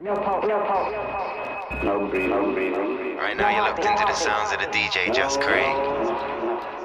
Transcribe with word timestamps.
No 0.00 0.14
pulse, 0.14 0.46
no 0.46 0.60
pulse. 0.60 1.82
No 1.82 2.06
breathing, 2.06 2.30
no 2.30 2.52
breathing. 2.52 3.16
Right 3.16 3.36
now, 3.36 3.50
you're 3.50 3.62
locked 3.62 3.84
into 3.84 4.04
the 4.06 4.14
sounds 4.14 4.52
of 4.52 4.60
the 4.60 4.66
DJ 4.66 5.12
Just 5.12 5.40
Craig. 5.40 6.77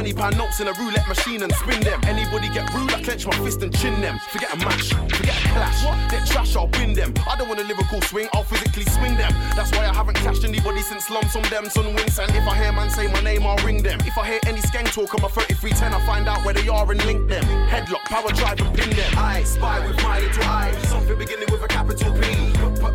20 0.00 0.14
pound 0.14 0.38
notes 0.38 0.49
in 0.60 0.68
a 0.68 0.72
roulette 0.74 1.08
machine 1.08 1.42
and 1.42 1.52
spin 1.54 1.80
them. 1.80 2.00
Anybody 2.04 2.48
get 2.50 2.72
rude, 2.74 2.92
I 2.92 3.02
clench 3.02 3.26
my 3.26 3.36
fist 3.38 3.62
and 3.62 3.74
chin 3.76 4.00
them. 4.00 4.18
Forget 4.30 4.52
a 4.52 4.56
match, 4.58 4.92
forget 5.16 5.36
a 5.44 5.48
clash. 5.48 6.10
They're 6.10 6.24
trash, 6.26 6.54
I'll 6.54 6.68
win 6.78 6.92
them. 6.92 7.14
I 7.28 7.36
don't 7.36 7.48
want 7.48 7.60
a 7.60 7.64
lyrical 7.64 8.00
swing, 8.02 8.28
I'll 8.34 8.44
physically 8.44 8.84
swing 8.84 9.16
them. 9.16 9.32
That's 9.56 9.70
why 9.72 9.86
I 9.86 9.94
haven't 9.94 10.16
cashed 10.16 10.44
anybody 10.44 10.82
since 10.82 11.08
lumps 11.08 11.34
on 11.36 11.42
them, 11.44 11.68
son 11.70 11.94
wings. 11.94 12.18
And 12.18 12.30
if 12.34 12.46
I 12.46 12.54
hear 12.56 12.72
man 12.72 12.90
say 12.90 13.06
my 13.08 13.22
name, 13.22 13.46
I'll 13.46 13.64
ring 13.64 13.82
them. 13.82 14.00
If 14.04 14.18
I 14.18 14.26
hear 14.26 14.40
any 14.46 14.60
skank 14.60 14.92
talk 14.92 15.14
on 15.14 15.22
my 15.22 15.28
3310, 15.28 15.94
I 15.94 16.06
find 16.06 16.28
out 16.28 16.44
where 16.44 16.54
they 16.54 16.68
are 16.68 16.90
and 16.90 17.02
link 17.06 17.28
them. 17.28 17.44
Headlock, 17.68 18.04
power 18.04 18.30
drive 18.32 18.60
and 18.60 18.76
pin 18.76 18.90
them. 18.90 19.12
I 19.16 19.42
spy 19.44 19.86
with 19.86 19.96
my 20.02 20.20
little 20.20 20.44
eye. 20.44 20.72
Something 20.84 21.16
beginning 21.16 21.48
with 21.50 21.62
a 21.62 21.68
capital 21.68 22.12
P. 22.14 22.50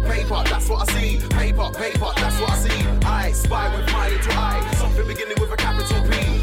Paper, 0.06 0.44
that's 0.46 0.70
what 0.70 0.88
I 0.88 0.94
see. 0.94 1.18
Paper, 1.30 1.72
paper, 1.74 2.12
that's 2.16 2.40
what 2.40 2.52
I 2.52 2.58
see. 2.58 2.88
I 3.06 3.32
spy 3.32 3.76
with 3.76 3.92
my 3.92 4.10
little 4.10 4.34
eye. 4.34 4.72
Something 4.76 5.08
beginning 5.08 5.38
with 5.40 5.52
a 5.52 5.58
capital 5.58 6.02
p- 6.04 6.36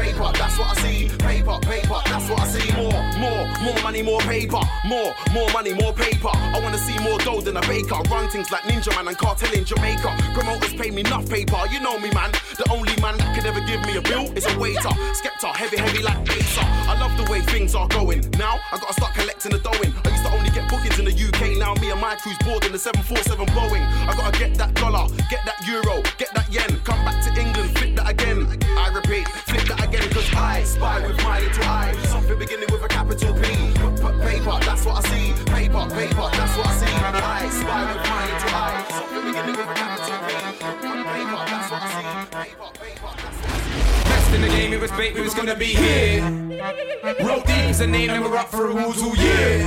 paper, 0.00 0.30
that's 0.34 0.58
what 0.60 0.76
I 0.76 0.82
see. 0.82 1.08
Paper, 1.16 1.58
paper, 1.62 1.98
that's 2.04 2.28
what 2.28 2.40
I 2.40 2.46
see. 2.46 2.68
More, 2.76 3.00
more, 3.18 3.44
more 3.64 3.82
money, 3.82 4.02
more 4.02 4.20
paper. 4.20 4.60
More, 4.84 5.14
more 5.32 5.48
money, 5.50 5.72
more 5.72 5.92
paper. 5.92 6.30
I 6.32 6.60
wanna 6.62 6.78
see 6.78 6.98
more 7.00 7.18
dough 7.18 7.40
than 7.40 7.56
a 7.56 7.62
baker. 7.62 7.96
Run 8.10 8.28
things 8.28 8.50
like 8.50 8.62
Ninja 8.64 8.94
Man 8.94 9.08
and 9.08 9.16
Kartel 9.16 9.52
in 9.56 9.64
Jamaica. 9.64 10.10
Promoters 10.34 10.74
pay 10.74 10.90
me 10.90 11.00
enough 11.00 11.28
paper. 11.28 11.58
You 11.72 11.80
know 11.80 11.98
me, 11.98 12.10
man. 12.12 12.30
The 12.56 12.66
only 12.70 12.94
man 13.00 13.16
that 13.18 13.34
could 13.34 13.46
ever 13.46 13.60
give 13.60 13.80
me 13.86 13.96
a 13.96 14.02
bill 14.02 14.30
is 14.36 14.44
a 14.46 14.58
waiter. 14.58 14.92
Skepta, 15.16 15.54
heavy, 15.56 15.78
heavy 15.78 16.02
like 16.02 16.24
Pacer. 16.24 16.66
I 16.90 16.98
love 17.00 17.16
the 17.16 17.30
way 17.32 17.40
things 17.40 17.74
are 17.74 17.88
going. 17.88 18.20
Now 18.38 18.60
I 18.72 18.78
gotta 18.78 18.92
start 18.92 19.14
collecting 19.14 19.52
the 19.52 19.58
dough 19.58 19.80
in. 19.82 19.92
I 20.04 20.10
used 20.10 20.24
to 20.24 20.32
only 20.36 20.50
get 20.50 20.68
bookings 20.68 20.98
in 20.98 21.06
the 21.06 21.16
UK. 21.16 21.56
Now 21.58 21.74
me 21.80 21.90
and 21.90 22.00
my 22.00 22.16
crew's 22.16 22.38
board 22.44 22.64
in 22.64 22.72
the 22.72 22.78
747 22.78 23.46
Boeing. 23.56 23.84
I 24.08 24.14
gotta 24.16 24.38
get 24.38 24.56
that 24.58 24.74
dollar, 24.74 25.08
get 25.30 25.40
that 25.46 25.64
euro, 25.66 26.02
get 26.18 26.34
that 26.34 26.52
yen. 26.52 26.80
Come 26.84 27.02
back 27.04 27.24
to 27.24 27.30
England, 27.40 27.70
flip 27.78 27.96
that 27.96 28.10
again. 28.10 28.46
I 28.76 28.92
repeat, 28.92 29.26
that 29.70 29.88
again, 29.88 30.08
cause 30.10 30.34
I 30.34 30.62
spy 30.64 31.06
with 31.06 31.16
my 31.22 31.40
little 31.40 31.64
eye. 31.64 31.94
Something 32.04 32.38
beginning 32.38 32.68
with 32.72 32.82
a 32.82 32.88
capital 32.88 33.34
P. 33.34 33.40
Paper, 34.20 34.58
that's 34.66 34.84
what 34.84 35.04
I 35.04 35.08
see. 35.08 35.32
Paper, 35.44 35.86
paper, 35.90 36.28
that's 36.32 36.56
what 36.56 36.66
I 36.66 36.74
see. 36.80 36.90
I 36.90 37.48
spy 37.48 37.80
with 37.92 38.04
my 38.10 38.22
little. 38.30 38.50
Something 38.90 39.24
beginning 39.28 39.56
with 39.56 39.68
a 39.68 39.74
capital 39.74 39.99
Best 44.30 44.42
in 44.42 44.48
the 44.48 44.56
game, 44.56 44.72
it 44.72 44.80
was 44.80 44.90
bait, 44.92 45.14
we 45.14 45.22
was 45.22 45.34
gonna 45.34 45.56
be 45.56 45.74
here. 45.74 46.22
Deep 47.18 47.66
is 47.66 47.78
the 47.78 47.86
name, 47.86 48.10
and 48.10 48.22
we're 48.24 48.36
up 48.36 48.48
for 48.48 48.70
a 48.70 48.74
woozoo, 48.74 49.10
yeah. 49.18 49.66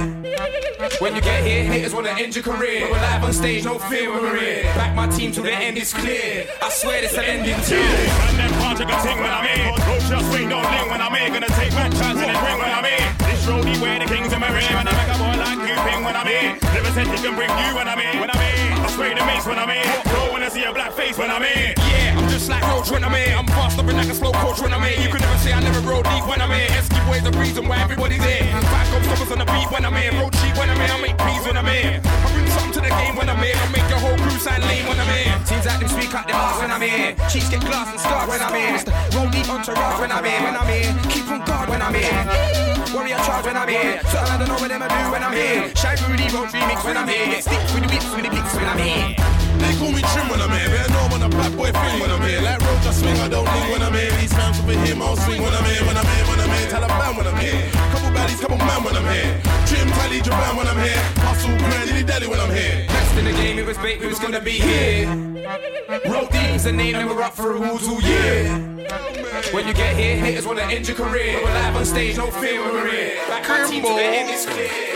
When 0.99 1.15
you 1.15 1.21
get 1.21 1.43
here, 1.43 1.63
haters 1.65 1.93
wanna 1.93 2.15
end 2.15 2.35
your 2.35 2.43
career. 2.43 2.87
But 2.87 2.91
we're 2.91 3.03
live 3.03 3.23
on 3.23 3.33
stage, 3.33 3.65
no 3.65 3.77
fear 3.77 4.11
when 4.11 4.21
we're 4.23 4.39
here. 4.39 4.63
Back 4.75 4.95
my 4.95 5.07
team 5.07 5.31
till 5.33 5.43
the 5.43 5.51
end 5.51 5.77
is 5.77 5.93
clear. 5.93 6.47
I 6.61 6.69
swear 6.69 7.01
this 7.01 7.11
the 7.11 7.27
ending 7.27 7.59
too. 7.67 7.75
And 7.75 8.39
them 8.39 8.51
project 8.61 8.91
a 8.91 8.95
ting 9.03 9.19
when 9.19 9.31
I'm 9.31 9.47
in. 9.51 9.67
Roach 9.83 10.07
just 10.07 10.31
swing, 10.31 10.47
don't 10.47 10.63
link 10.63 10.87
when 10.91 11.01
I'm 11.01 11.15
in. 11.15 11.33
Gonna 11.33 11.47
take 11.59 11.71
back 11.71 11.91
chance 11.91 12.19
in 12.23 12.31
the 12.31 12.39
ring 12.39 12.59
when 12.63 12.71
I'm 12.71 12.85
in. 12.85 13.03
This 13.19 13.43
roadie 13.43 13.81
where 13.81 13.99
the 13.99 14.05
kings 14.05 14.31
in 14.31 14.39
my 14.39 14.47
ring. 14.47 14.71
And 14.71 14.87
I 14.87 14.93
make 14.95 15.11
a 15.11 15.17
boy 15.19 15.35
like 15.43 15.59
you 15.59 15.75
ping 15.83 16.03
when 16.07 16.15
I'm 16.15 16.27
in. 16.27 16.55
Never 16.71 16.91
said 16.95 17.07
he 17.07 17.17
can 17.19 17.35
bring 17.35 17.51
you 17.51 17.69
when 17.75 17.87
I'm 17.91 17.99
in. 17.99 18.15
When 18.21 18.31
I'm 18.31 18.39
in. 18.39 18.79
I 18.79 18.87
spray 18.87 19.11
the 19.13 19.25
mace 19.27 19.45
when 19.45 19.59
I'm 19.59 19.69
in. 19.69 19.83
Bro, 20.07 20.31
when 20.31 20.43
I 20.43 20.47
see 20.47 20.63
a 20.63 20.71
black 20.71 20.93
face 20.93 21.17
when 21.17 21.31
I'm 21.31 21.43
in. 21.43 21.75
Yeah, 21.75 22.02
Roach 22.73 22.89
when 22.89 23.03
I'm 23.05 23.13
here. 23.13 23.37
I'm 23.37 23.45
fast 23.53 23.77
up 23.77 23.85
and 23.85 23.97
like 23.97 24.09
a 24.09 24.15
slow 24.17 24.31
coach 24.33 24.59
when 24.59 24.73
I'm 24.73 24.81
here. 24.81 24.97
You 24.97 25.09
could 25.13 25.21
never 25.21 25.37
say 25.37 25.53
I 25.53 25.61
never 25.61 25.79
rode 25.85 26.09
deep 26.09 26.25
when 26.25 26.41
I'm 26.41 26.49
here. 26.49 26.73
Eski 26.73 26.97
boys 27.05 27.21
the 27.21 27.29
reason 27.37 27.69
why 27.69 27.77
everybody's 27.77 28.23
here. 28.25 28.49
Five 28.65 28.87
stoppers 28.89 29.29
on 29.29 29.37
the 29.37 29.45
beat 29.45 29.69
when 29.69 29.85
I'm 29.85 29.93
here. 29.93 30.09
Road 30.17 30.33
cheap 30.41 30.57
when 30.57 30.73
I'm 30.73 30.81
here. 30.81 30.89
I 30.89 30.97
make 30.97 31.17
peas 31.21 31.45
when 31.45 31.53
I'm 31.53 31.69
here. 31.69 32.01
I 32.01 32.27
bring 32.33 32.49
something 32.49 32.73
to 32.73 32.81
the 32.81 32.89
game 32.89 33.13
when 33.13 33.29
I'm 33.29 33.37
here. 33.45 33.53
I 33.53 33.65
make 33.69 33.85
your 33.93 34.01
whole 34.01 34.17
crew 34.17 34.37
sound 34.41 34.65
lame 34.65 34.89
when 34.89 34.97
I'm 34.97 35.11
here. 35.13 35.37
Seems 35.45 35.65
like 35.69 35.79
them 35.85 35.89
speak 35.93 36.17
out 36.17 36.25
their 36.25 36.33
mouths 36.33 36.59
when 36.65 36.71
I'm 36.73 36.81
here. 36.81 37.13
Cheats 37.29 37.49
get 37.53 37.61
glass 37.61 37.93
and 37.93 38.01
start 38.01 38.25
when 38.25 38.41
I'm 38.41 38.55
here. 38.57 38.81
Roll 39.13 39.29
Deep 39.29 39.47
entourage 39.53 39.99
when 40.01 40.09
I'm 40.09 40.25
here. 40.25 40.41
When 40.41 40.57
I'm 40.57 40.69
here, 40.73 40.89
keep 41.13 41.29
on 41.29 41.45
guard 41.45 41.69
when 41.69 41.81
I'm 41.85 41.93
here. 41.93 42.25
Warrior 42.89 43.21
charge 43.21 43.45
when 43.45 43.57
I'm 43.57 43.69
here. 43.69 44.01
So 44.09 44.17
I 44.17 44.41
don't 44.41 44.49
know 44.49 44.57
what 44.57 44.73
them 44.73 44.81
I 44.81 44.89
do 44.89 45.01
when 45.13 45.21
I'm 45.21 45.35
here. 45.37 45.69
Through 45.93 46.17
the 46.17 46.25
road 46.33 46.49
remix 46.49 46.81
when 46.81 46.97
I'm 46.97 47.07
here. 47.07 47.37
Get 47.37 47.43
sticks 47.45 47.69
with 47.69 47.85
the 47.85 47.89
whips 47.93 48.09
with 48.17 48.25
the 48.25 48.31
blicks 48.33 48.53
when 48.57 48.65
I'm 48.65 48.81
here. 48.81 49.42
They 49.63 49.73
call 49.79 49.91
me 49.95 50.03
trim 50.11 50.27
when 50.27 50.41
I'm 50.43 50.51
here. 50.51 50.67
Better 50.67 50.91
know 50.91 51.07
I'm 51.07 51.23
a 51.23 51.29
bad 51.29 51.55
boy 51.55 51.71
thing 51.71 51.95
when 52.03 52.11
I'm 52.11 52.21
here. 52.21 52.41
Like 52.43 52.59
road 52.59 52.81
just 52.83 52.99
swing, 52.99 53.15
I 53.15 53.27
don't 53.31 53.47
lean 53.47 53.67
when 53.71 53.81
I'm 53.81 53.95
here. 53.95 54.11
These 54.19 54.33
fans 54.35 54.59
over 54.59 54.75
him, 54.75 55.01
I'll 55.01 55.15
swing 55.15 55.41
when 55.41 55.53
I'm 55.53 55.63
here. 55.63 55.83
When 55.87 55.95
I'm 55.95 56.05
here, 56.05 56.25
when 56.27 56.39
I'm 56.43 56.51
here. 56.51 56.67
Taliban 56.67 57.11
when 57.17 57.27
I'm 57.31 57.39
here. 57.39 57.59
Couple 57.95 58.11
baddies, 58.11 58.39
couple 58.41 58.57
man 58.57 58.83
when 58.83 58.95
I'm 58.99 59.07
here. 59.07 59.31
Trim, 59.67 59.87
tally, 59.95 60.19
Japan 60.19 60.55
when 60.57 60.67
I'm 60.67 60.81
here. 60.83 61.01
Hustle, 61.23 61.55
grand, 61.57 61.87
dilly 61.87 62.03
dally 62.03 62.27
when 62.27 62.39
I'm 62.39 62.51
here. 62.51 62.85
Best 62.87 63.17
in 63.17 63.25
the 63.25 63.31
game, 63.31 63.57
it 63.57 63.65
was 63.65 63.77
bait, 63.77 63.99
we 64.01 64.07
was 64.07 64.19
gonna 64.19 64.41
be 64.41 64.59
here. 64.59 65.07
Roll 66.11 66.27
Deep's 66.27 66.65
the 66.65 66.71
name, 66.71 66.95
and 66.95 67.09
we're 67.09 67.21
up 67.21 67.33
for 67.33 67.55
a 67.55 67.59
woozoo, 67.59 68.01
yeah. 68.03 69.53
When 69.53 69.67
you 69.67 69.73
get 69.73 69.95
here, 69.95 70.17
haters 70.17 70.45
wanna 70.45 70.63
end 70.63 70.87
your 70.87 70.97
career. 70.97 71.39
We're 71.43 71.53
live 71.53 71.75
on 71.75 71.85
stage, 71.85 72.17
no 72.17 72.27
fear 72.31 72.61
when 72.61 72.73
we're 72.73 72.91
here. 72.91 73.15
Back 73.27 73.47
my 73.47 73.69
team 73.69 73.83
to 73.83 73.89
the 73.89 74.03
end 74.03 74.29
is 74.29 74.45
clear. 74.45 74.92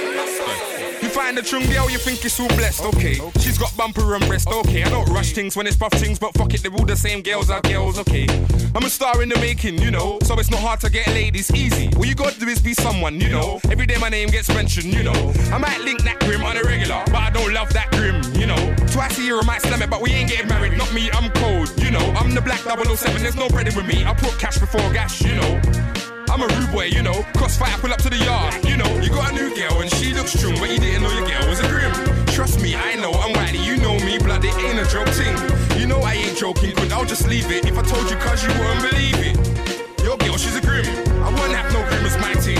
Find 1.27 1.39
a 1.39 1.41
chung 1.41 1.65
girl, 1.65 1.89
you 1.89 1.97
think 1.97 2.23
it's 2.23 2.39
all 2.39 2.47
blessed, 2.47 2.85
okay. 2.85 3.15
She's 3.41 3.57
got 3.57 3.75
bumper 3.75 4.15
and 4.15 4.25
breast, 4.27 4.47
okay. 4.47 4.83
I 4.83 4.89
don't 4.89 5.09
rush 5.09 5.33
things 5.33 5.57
when 5.57 5.67
it's 5.67 5.75
buff 5.75 5.91
things, 5.91 6.17
but 6.17 6.33
fuck 6.35 6.53
it, 6.53 6.63
they're 6.63 6.71
all 6.71 6.85
the 6.85 6.95
same 6.95 7.21
girls 7.21 7.49
are 7.49 7.59
girls, 7.59 7.99
okay. 7.99 8.27
I'm 8.73 8.85
a 8.85 8.89
star 8.89 9.21
in 9.21 9.27
the 9.27 9.35
making, 9.39 9.77
you 9.81 9.91
know, 9.91 10.19
so 10.23 10.39
it's 10.39 10.49
not 10.49 10.61
hard 10.61 10.79
to 10.79 10.89
get 10.89 11.05
ladies 11.07 11.51
easy. 11.51 11.89
All 11.97 12.05
you 12.05 12.15
gotta 12.15 12.39
do 12.39 12.47
is 12.47 12.61
be 12.61 12.73
someone, 12.73 13.19
you 13.19 13.27
know. 13.27 13.59
Every 13.69 13.85
day 13.85 13.97
my 13.99 14.07
name 14.07 14.29
gets 14.29 14.47
mentioned, 14.47 14.93
you 14.93 15.03
know. 15.03 15.33
I 15.51 15.57
might 15.57 15.81
link 15.81 16.01
that 16.03 16.21
grim 16.21 16.45
on 16.45 16.55
a 16.55 16.63
regular, 16.63 17.03
but 17.07 17.17
I 17.17 17.29
don't 17.29 17.53
love 17.53 17.73
that 17.73 17.91
grim, 17.91 18.23
you 18.39 18.47
know. 18.47 18.75
Twice 18.93 19.19
a 19.19 19.21
year 19.21 19.37
I 19.37 19.43
might 19.43 19.61
slam 19.63 19.81
it, 19.81 19.89
but 19.89 20.01
we 20.01 20.11
ain't 20.11 20.29
getting 20.29 20.47
married. 20.47 20.77
Not 20.77 20.93
me, 20.93 21.11
I'm 21.11 21.29
cold, 21.31 21.69
you 21.83 21.91
know. 21.91 22.13
I'm 22.15 22.35
the 22.35 22.41
black 22.41 22.61
007, 22.61 23.21
there's 23.21 23.35
no 23.35 23.49
bread 23.49 23.65
with 23.75 23.85
me. 23.85 24.05
I 24.05 24.13
put 24.13 24.39
cash 24.39 24.59
before 24.59 24.79
gas, 24.93 25.21
you 25.21 25.35
know. 25.35 25.96
I'm 26.37 26.47
a 26.47 26.55
rude 26.55 26.71
boy, 26.71 26.85
you 26.85 27.01
know. 27.01 27.25
Crossfire, 27.35 27.75
pull 27.79 27.91
up 27.91 27.97
to 28.03 28.11
the 28.11 28.17
yard, 28.17 28.63
you 28.63 28.77
know. 28.77 28.85
You 29.01 29.09
got 29.09 29.31
a 29.31 29.33
new 29.33 29.49
girl 29.55 29.81
and 29.81 29.91
she 29.95 30.13
looks 30.13 30.33
strong, 30.33 30.53
but 30.59 30.69
you 30.69 30.77
didn't 30.77 31.01
know 31.01 31.09
your 31.09 31.25
girl 31.25 31.49
was 31.49 31.59
a 31.59 31.67
grim. 31.67 31.91
Trust 32.27 32.61
me, 32.61 32.75
I 32.75 32.93
know 32.93 33.11
I'm 33.11 33.33
whitey, 33.33 33.65
you 33.65 33.75
know 33.77 33.97
me, 34.05 34.19
blood, 34.19 34.45
it 34.45 34.53
ain't 34.53 34.77
a 34.77 34.85
joke 34.85 35.09
thing. 35.17 35.33
You 35.79 35.87
know 35.87 35.97
I 36.01 36.13
ain't 36.13 36.37
joking, 36.37 36.75
but 36.75 36.93
I'll 36.93 37.05
just 37.05 37.27
leave 37.27 37.49
it. 37.49 37.65
If 37.65 37.75
I 37.75 37.81
told 37.81 38.07
you, 38.11 38.17
cause 38.17 38.43
you 38.43 38.49
wouldn't 38.49 38.85
believe 38.85 39.17
it. 39.17 40.03
Your 40.03 40.15
girl, 40.17 40.37
she's 40.37 40.55
a 40.55 40.61
grim. 40.61 40.85
I 41.25 41.31
wouldn't 41.31 41.57
have 41.57 41.73
no 41.73 41.81
grim 41.89 42.05
as 42.05 42.15
my 42.21 42.35
team. 42.35 42.56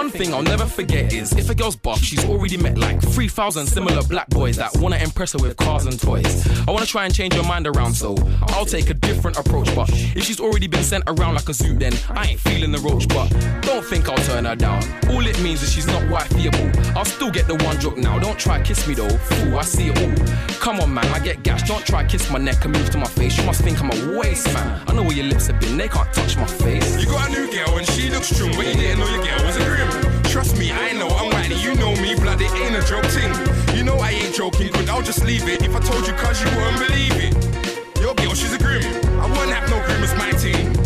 One 0.00 0.08
thing 0.08 0.30
thing 0.30 0.34
I'll 0.34 0.42
never 0.42 0.66
forget 0.66 1.12
is 1.12 1.32
if 1.32 1.48
a 1.50 1.54
girl's 1.54 1.76
buff, 1.76 2.00
she's 2.02 2.24
already 2.26 2.56
met 2.56 2.76
like 2.76 3.00
3,000 3.00 3.66
similar 3.66 4.02
black 4.02 4.28
boys 4.28 4.56
that 4.56 4.76
wanna 4.76 4.96
impress 4.96 5.32
her 5.32 5.38
with 5.38 5.56
cars 5.56 5.86
and 5.86 5.98
toys. 5.98 6.46
I 6.68 6.70
wanna 6.70 6.86
try 6.86 7.04
and 7.06 7.14
change 7.14 7.34
her 7.34 7.42
mind 7.42 7.66
around, 7.66 7.94
so 7.94 8.16
I'll 8.48 8.66
take 8.66 8.90
a 8.90 8.94
different 8.94 9.38
approach. 9.38 9.74
But 9.74 9.88
if 10.16 10.24
she's 10.24 10.40
already 10.40 10.66
been 10.66 10.82
sent 10.82 11.04
around 11.06 11.34
like 11.34 11.48
a 11.48 11.54
zoo, 11.54 11.74
then 11.78 11.94
I 12.10 12.26
ain't 12.26 12.40
feeling 12.40 12.70
the 12.70 12.78
roach. 12.78 13.08
But 13.08 13.28
don't 13.62 13.84
think 13.84 14.08
I'll 14.08 14.24
turn 14.24 14.44
her 14.44 14.56
down. 14.56 14.82
All 15.10 15.26
it 15.26 15.40
means 15.40 15.62
is 15.62 15.72
she's 15.72 15.86
not 15.86 16.02
wifeyable. 16.14 16.68
I'll 16.96 17.04
still 17.04 17.30
get 17.30 17.46
the 17.46 17.56
one 17.64 17.80
joke 17.80 17.96
now. 17.96 18.18
Don't 18.18 18.38
try 18.38 18.60
kiss 18.62 18.86
me 18.86 18.94
though, 18.94 19.08
fool. 19.08 19.58
I 19.58 19.62
see 19.62 19.88
it 19.88 19.98
all. 19.98 20.26
Come 20.60 20.80
on, 20.80 20.92
man, 20.92 21.06
I 21.06 21.18
get 21.20 21.42
gash. 21.42 21.62
Don't 21.66 21.84
try 21.84 22.04
kiss 22.04 22.30
my 22.30 22.38
neck 22.38 22.64
and 22.64 22.72
move 22.76 22.90
to 22.90 22.98
my 22.98 23.06
face. 23.06 23.38
You 23.38 23.44
must 23.44 23.62
think 23.62 23.80
I'm 23.82 23.90
a 23.90 24.18
waste 24.18 24.52
man. 24.52 24.82
I 24.86 24.92
know 24.92 25.02
where 25.02 25.16
your 25.16 25.26
lips 25.26 25.46
have 25.46 25.58
been. 25.60 25.78
They 25.78 25.88
can't 25.88 26.12
touch 26.12 26.36
my 26.36 26.46
face. 26.46 27.00
You 27.00 27.06
got 27.06 27.28
a 27.28 27.32
new 27.32 27.50
girl 27.50 27.78
and 27.78 27.86
she 27.88 28.10
looks 28.10 28.28
true, 28.36 28.50
but 28.54 28.66
you 28.66 28.74
didn't 28.74 29.00
know 29.00 29.08
your 29.08 29.24
girl 29.24 29.46
was 29.46 29.56
a 29.56 29.64
grim. 29.64 29.89
Trust 30.30 30.56
me, 30.56 30.70
I 30.70 30.92
know 30.92 31.08
I'm 31.08 31.28
whiny, 31.32 31.60
you 31.60 31.74
know 31.74 31.90
me, 31.96 32.14
blood, 32.14 32.40
it 32.40 32.54
ain't 32.54 32.76
a 32.76 32.86
joke 32.86 33.04
thing. 33.06 33.34
You 33.76 33.82
know 33.82 33.96
I 33.96 34.10
ain't 34.10 34.32
joking, 34.32 34.70
but 34.70 34.88
I'll 34.88 35.02
just 35.02 35.24
leave 35.24 35.48
it. 35.48 35.60
If 35.62 35.74
I 35.74 35.80
told 35.80 36.06
you 36.06 36.12
cause 36.12 36.40
you 36.40 36.48
wouldn't 36.56 36.86
believe 36.86 37.16
it. 37.16 38.00
Your 38.00 38.14
girl, 38.14 38.34
she's 38.34 38.52
a 38.52 38.58
grim. 38.58 38.84
I 39.18 39.26
wouldn't 39.26 39.50
have 39.50 39.68
no 39.68 39.84
grim 39.86 40.04
as 40.04 40.14
my 40.14 40.30
team. 40.30 40.79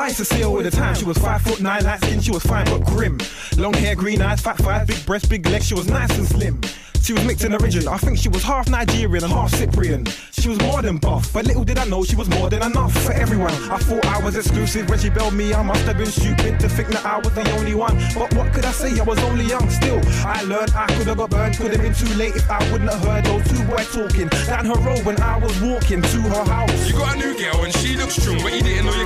I 0.00 0.12
her 0.12 0.44
all 0.46 0.62
the 0.62 0.70
time. 0.70 0.94
She 0.94 1.04
was 1.04 1.18
five 1.18 1.42
foot 1.42 1.60
nine, 1.60 1.84
light 1.84 2.02
skin, 2.02 2.22
she 2.22 2.30
was 2.30 2.42
fine 2.42 2.64
but 2.64 2.86
grim. 2.86 3.18
Long 3.58 3.74
hair, 3.74 3.94
green 3.94 4.22
eyes, 4.22 4.40
fat 4.40 4.56
thighs, 4.56 4.86
big 4.86 5.04
breasts, 5.04 5.28
big 5.28 5.44
legs. 5.46 5.66
She 5.66 5.74
was 5.74 5.88
nice 5.88 6.16
and 6.16 6.26
slim. 6.26 6.58
She 7.02 7.14
was 7.14 7.24
mixed 7.24 7.44
in 7.44 7.52
origin. 7.52 7.88
I 7.88 7.96
think 7.96 8.18
she 8.18 8.28
was 8.28 8.42
half 8.42 8.68
Nigerian 8.68 9.24
and 9.24 9.32
half 9.32 9.50
Cyprian. 9.50 10.06
She 10.32 10.48
was 10.48 10.58
more 10.60 10.80
than 10.80 10.98
buff, 10.98 11.32
but 11.32 11.46
little 11.46 11.64
did 11.64 11.78
I 11.78 11.84
know 11.86 12.04
she 12.04 12.14
was 12.14 12.28
more 12.28 12.48
than 12.48 12.62
enough 12.62 12.92
for 12.92 13.12
everyone. 13.12 13.52
I 13.70 13.78
thought 13.78 14.04
I 14.06 14.22
was 14.22 14.36
exclusive 14.36 14.88
when 14.88 14.98
she 14.98 15.10
bailed 15.10 15.34
me. 15.34 15.52
I 15.52 15.62
must 15.62 15.82
have 15.84 15.96
been 15.96 16.06
stupid 16.06 16.60
to 16.60 16.68
think 16.68 16.88
that 16.88 17.04
I 17.04 17.18
was 17.18 17.34
the 17.34 17.50
only 17.58 17.74
one. 17.74 17.96
But 18.14 18.32
what 18.34 18.52
could 18.52 18.64
I 18.64 18.72
say? 18.72 19.00
I 19.00 19.02
was 19.02 19.18
only 19.24 19.44
young 19.46 19.68
still. 19.70 20.00
I 20.24 20.42
learned 20.42 20.72
I 20.74 20.86
could 20.94 21.06
have 21.06 21.16
got 21.16 21.30
burned. 21.30 21.56
Could 21.56 21.72
have 21.72 21.82
been 21.82 21.94
too 21.94 22.14
late 22.14 22.36
if 22.36 22.48
I 22.50 22.58
wouldn't 22.70 22.90
have 22.90 23.02
heard 23.02 23.24
those 23.24 23.48
two 23.48 23.64
boys 23.64 23.92
talking 23.92 24.28
down 24.46 24.66
her 24.66 24.80
road 24.80 25.04
when 25.04 25.20
I 25.20 25.38
was 25.38 25.58
walking 25.60 26.02
to 26.02 26.20
her 26.22 26.44
house. 26.44 26.88
You 26.88 26.94
got 26.94 27.16
a 27.16 27.18
new 27.18 27.36
girl 27.38 27.64
and 27.64 27.74
she 27.76 27.96
looks 27.96 28.22
true, 28.22 28.36
but 28.42 28.52
you 28.52 28.62
didn't 28.62 28.86
know 28.86 28.99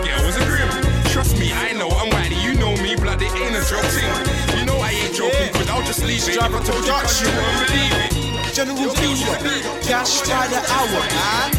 you 6.14 7.31
won't 7.34 7.66
believe. 7.66 8.55
General 8.55 8.94
Fusion, 8.94 9.34
cash 9.82 10.22
by 10.22 10.46
the 10.46 10.62
hour, 10.70 11.02
man. 11.11 11.50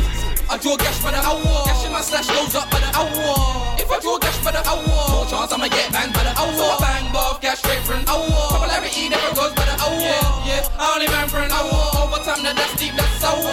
I 0.48 0.58
draw 0.62 0.78
cash 0.78 1.04
by 1.04 1.12
the 1.12 1.20
hour. 1.20 1.44
Cash 1.68 1.86
in 1.86 1.92
my 1.92 2.00
stash 2.00 2.28
goes 2.32 2.56
up 2.56 2.72
by 2.72 2.80
the 2.80 2.88
hour. 2.96 3.76
If 3.76 3.92
I 3.92 4.00
draw 4.00 4.18
cash 4.18 4.38
by 4.46 4.52
the 4.56 4.64
hour, 4.64 4.80
more 4.88 5.26
chance 5.28 5.52
I'ma 5.52 5.68
get 5.68 5.92
banged 5.92 6.14
by 6.14 6.24
the 6.24 6.32
hour. 6.40 6.54
So 6.56 6.64
I 6.72 6.78
bang 6.80 7.12
both 7.12 7.42
cash 7.42 7.60
straight 7.60 7.84
for 7.84 8.00
an 8.00 8.08
hour. 8.08 8.24
Popularity 8.32 9.10
never 9.10 9.36
goes 9.36 9.52
by 9.60 9.66
the 9.68 9.76
hour. 9.76 10.00
Yeah, 10.00 10.48
yeah. 10.48 10.80
I 10.80 10.96
only 10.96 11.08
man 11.12 11.28
for 11.28 11.44
an 11.44 11.52
hour. 11.52 11.76
Overtime, 12.00 12.44
now 12.44 12.54
that's 12.54 12.80
deep, 12.80 12.96
that's 12.96 13.12
sour. 13.20 13.44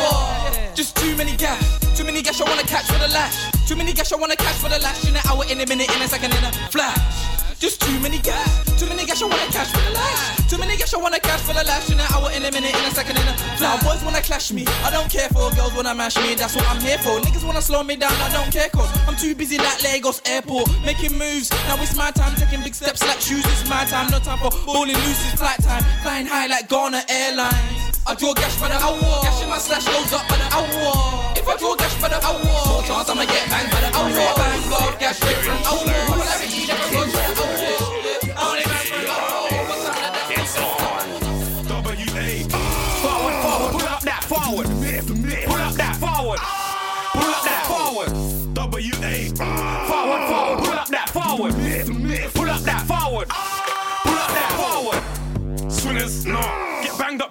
Just 0.77 0.95
too 0.97 1.17
many 1.17 1.35
gas. 1.35 1.59
Too 1.99 2.05
many 2.05 2.23
gas 2.23 2.41
I 2.41 2.47
wanna 2.47 2.63
catch 2.63 2.87
for 2.87 3.01
the 3.03 3.11
lash. 3.11 3.51
Too 3.67 3.75
many 3.75 3.93
gas 3.93 4.13
I 4.13 4.17
wanna 4.17 4.37
catch 4.37 4.57
for 4.63 4.69
the 4.69 4.79
lash. 4.79 5.03
In 5.09 5.17
an 5.17 5.23
hour, 5.27 5.43
in 5.51 5.59
a 5.59 5.67
minute, 5.67 5.91
in 5.91 6.03
a 6.03 6.07
second, 6.07 6.31
in 6.31 6.45
a 6.45 6.53
flash. 6.71 7.42
Just 7.63 7.81
too 7.81 7.97
many 8.01 8.19
gas. 8.19 8.51
Too 8.77 8.89
many 8.89 9.07
gas 9.07 9.23
I 9.23 9.27
wanna 9.27 9.47
catch 9.53 9.69
for 9.69 9.79
the 9.79 9.95
lash. 9.95 10.51
Too 10.51 10.59
many 10.59 10.77
gas 10.77 10.93
I 10.95 10.99
wanna 10.99 11.21
catch 11.21 11.43
for 11.43 11.55
the 11.55 11.63
lash. 11.63 11.89
In 11.91 12.01
an 12.01 12.07
hour, 12.11 12.29
in 12.33 12.45
a 12.45 12.51
minute, 12.51 12.75
in 12.75 12.85
a 12.85 12.91
second, 12.91 13.17
in 13.17 13.23
a. 13.23 13.35
Now 13.61 13.79
boys 13.87 14.03
wanna 14.03 14.21
clash 14.21 14.51
me. 14.51 14.67
I 14.83 14.91
don't 14.91 15.09
care 15.09 15.29
for 15.29 15.49
girls 15.55 15.73
wanna 15.73 15.95
mash 15.95 16.17
me. 16.17 16.35
That's 16.35 16.57
what 16.57 16.67
I'm 16.69 16.81
here 16.81 16.99
for. 16.99 17.21
Niggas 17.21 17.47
wanna 17.47 17.63
slow 17.63 17.85
me 17.85 17.95
down. 17.95 18.11
I 18.15 18.33
don't 18.33 18.51
care 18.51 18.69
cause 18.71 18.91
I'm 19.07 19.15
too 19.15 19.37
busy 19.37 19.59
like 19.59 19.81
Lagos 19.85 20.21
Airport. 20.27 20.75
Making 20.85 21.17
moves. 21.17 21.53
Now 21.69 21.81
it's 21.81 21.95
my 21.95 22.11
time. 22.11 22.35
Taking 22.35 22.65
big 22.65 22.75
steps 22.75 23.01
like 23.07 23.21
shoes. 23.21 23.47
It's 23.47 23.69
my 23.69 23.85
time. 23.85 24.11
No 24.11 24.19
time 24.19 24.41
for 24.41 24.51
balling 24.67 24.97
loose. 24.97 25.23
It's 25.31 25.39
flight 25.39 25.63
time. 25.63 25.85
Flying 26.03 26.27
high 26.27 26.49
like 26.49 26.69
Ghana 26.69 27.05
Airlines. 27.09 27.82
I 28.05 28.15
draw 28.15 28.35
cash 28.35 28.59
by 28.61 28.69
the 28.69 28.75
hour. 28.75 29.23
Cash 29.23 29.43
in 29.43 29.49
my 29.49 29.59
slash 29.59 29.87
goes 29.87 30.13
up 30.13 30.27
by 30.29 30.37
the 30.37 30.49
hour. 30.51 31.35
If 31.37 31.47
I 31.47 31.57
draw 31.57 31.75
cash 31.77 31.95
by 32.03 32.09
the 32.09 32.19
hour, 32.19 32.43
more 32.43 32.83
chance 32.83 33.09
I'ma 33.09 33.25
get 33.25 33.49
banged 33.49 33.71
by 33.71 33.81
the 33.81 33.91
hour. 33.97 34.35
Bang, 34.37 34.71
love, 34.71 34.99
cash 34.99 35.17
straight 35.17 35.37
from 35.37 35.63
hour. 35.63 35.87
Popularity 36.11 36.67
never 36.67 36.91
goes 36.91 37.13
by 37.13 37.23
the 37.31 37.43
hour. 37.43 37.72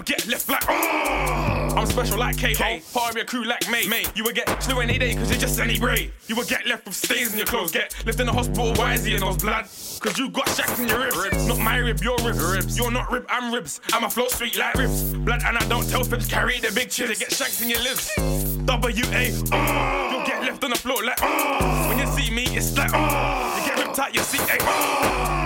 Up, 0.01 0.06
get 0.06 0.27
left 0.27 0.50
like. 0.50 0.63
Oh. 0.68 0.74
Mm. 0.74 1.77
I'm 1.77 1.86
special 1.86 2.18
like 2.18 2.38
K. 2.38 2.53
Hey, 2.53 2.81
part 2.94 3.12
of 3.12 3.15
your 3.15 3.25
crew 3.25 3.45
like 3.45 3.69
mate. 3.69 3.88
mate. 3.88 4.12
You 4.15 4.24
would 4.24 4.36
get 4.36 4.62
slew 4.62 4.80
any 4.80 4.98
day 4.98 5.15
cause 5.15 5.30
you're 5.30 5.39
just 5.39 5.59
any 5.59 5.80
brave. 5.80 6.13
You 6.27 6.36
would 6.36 6.48
get 6.48 6.65
left 6.65 6.86
with 6.86 6.95
stains 6.95 7.31
in 7.31 7.38
your 7.38 7.48
clothes. 7.48 7.71
Get 7.71 7.94
left 8.06 8.19
in 8.19 8.25
the 8.25 8.33
hospital, 8.33 8.74
why 8.74 8.94
is 8.94 9.06
he 9.06 9.13
in 9.13 9.19
those 9.19 9.38
blood? 9.38 9.65
Cause 10.00 10.18
you 10.18 10.30
got 10.30 10.50
shacks 10.50 10.80
in 10.80 10.88
your 10.88 11.00
ribs. 11.00 11.18
ribs. 11.18 11.48
Not 11.48 11.59
my 11.59 11.77
rib, 11.77 12.01
your 12.01 12.18
ribs. 12.18 12.39
ribs. 12.39 12.77
You're 12.77 12.92
not 12.92 13.12
rib, 13.12 13.25
I'm 13.30 13.53
ribs. 13.53 13.80
I'm 13.94 14.03
a 14.03 14.09
float 14.09 14.31
street 14.31 14.57
like 14.57 14.75
ribs. 14.75 15.13
Blood 15.13 15.42
and 15.45 15.57
I 15.57 15.68
don't 15.68 15.88
tell 15.89 16.03
fibs. 16.03 16.27
Carry 16.27 16.59
the 16.59 16.71
big 16.74 16.89
chips. 16.89 17.19
Get 17.19 17.31
shanks 17.31 17.62
in 17.62 17.69
your 17.69 17.81
lips. 17.81 18.15
W-A. 18.65 19.31
Oh. 19.31 19.51
Mm. 19.51 20.12
You'll 20.12 20.25
get 20.25 20.44
left 20.44 20.63
on 20.63 20.71
the 20.71 20.77
floor 20.77 21.03
like 21.03 21.19
oh. 21.21 21.89
When 21.89 22.00
you 22.00 22.07
see 22.07 22.33
me, 22.33 22.44
it's 22.57 22.75
like 22.77 22.92
oh. 22.94 23.57
You 23.57 23.65
get 23.69 23.86
ripped 23.86 24.00
out 24.00 24.13
your 24.13 24.24
seat, 24.24 24.42
hey, 24.42 24.57
oh. 24.62 25.40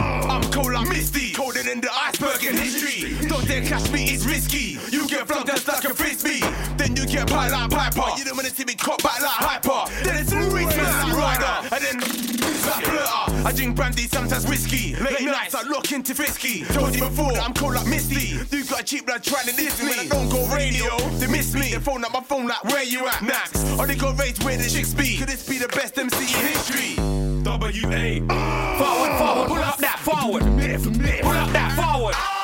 Cold 0.65 0.89
Misty, 0.89 1.31
colder 1.31 1.61
than 1.61 1.79
the 1.79 1.89
iceberg 1.93 2.43
in 2.43 2.57
history. 2.57 3.27
Don't 3.27 3.47
dare 3.47 3.61
catch 3.61 3.87
me, 3.91 4.05
it's 4.05 4.25
risky. 4.25 4.79
You 4.89 5.07
get 5.07 5.27
flunked 5.27 5.47
just 5.47 5.67
like 5.67 5.83
a 5.83 5.93
frisbee. 5.93 6.39
Then 6.75 6.95
you 6.95 7.05
get 7.05 7.27
pie 7.29 7.49
like 7.49 7.69
Piper. 7.69 8.17
You 8.17 8.25
don't 8.25 8.35
wanna 8.35 8.49
see 8.49 8.65
me 8.65 8.73
caught 8.73 9.01
back 9.03 9.21
like 9.21 9.29
Hyper. 9.29 9.93
Then 10.03 10.17
it's 10.17 10.33
Reese 10.33 10.75
like 10.75 11.13
Ryder. 11.13 11.75
And 11.75 11.83
then 11.83 11.99
like 11.99 12.83
Blurter. 12.83 13.34
I 13.45 13.51
drink 13.51 13.75
brandy, 13.75 14.07
sometimes 14.07 14.47
whiskey. 14.47 14.95
Late 14.95 15.21
nights, 15.21 15.53
I 15.53 15.61
look 15.61 15.91
into 15.91 16.15
frisky. 16.15 16.63
Told 16.65 16.95
you 16.95 17.01
before 17.01 17.31
that 17.33 17.43
I'm 17.43 17.53
cold 17.53 17.75
like 17.75 17.85
Misty. 17.85 18.39
You 18.49 18.65
got 18.65 18.81
a 18.81 18.83
cheap 18.83 19.05
blood 19.05 19.23
trying 19.23 19.45
to 19.45 19.55
diss 19.55 19.79
me. 19.83 19.89
When 19.89 19.99
I 19.99 20.07
don't 20.07 20.29
go 20.29 20.47
radio, 20.47 20.97
they 21.19 21.27
miss 21.27 21.53
me. 21.53 21.69
They 21.69 21.79
phone 21.79 22.03
up 22.03 22.11
my 22.11 22.21
phone 22.21 22.47
like, 22.47 22.63
where 22.63 22.83
you 22.83 23.05
at? 23.05 23.21
Max. 23.21 23.63
Or 23.79 23.85
they 23.85 23.95
go 23.95 24.13
raise 24.13 24.39
where 24.39 24.57
the 24.57 24.67
chicks 24.67 24.95
be. 24.95 25.17
Could 25.17 25.29
this 25.29 25.47
be 25.47 25.59
the 25.59 25.67
best 25.67 25.95
MC 25.95 26.23
in 26.23 26.47
history? 26.47 26.95
W-A. 27.43 28.19
Forward, 28.21 29.17
forward, 29.19 29.47
pull 29.47 29.63
up 29.63 29.77
that 29.77 29.99
forward. 29.99 30.41
Pull 30.41 31.31
up 31.31 31.51
that 31.51 31.75
forward. 31.75 32.34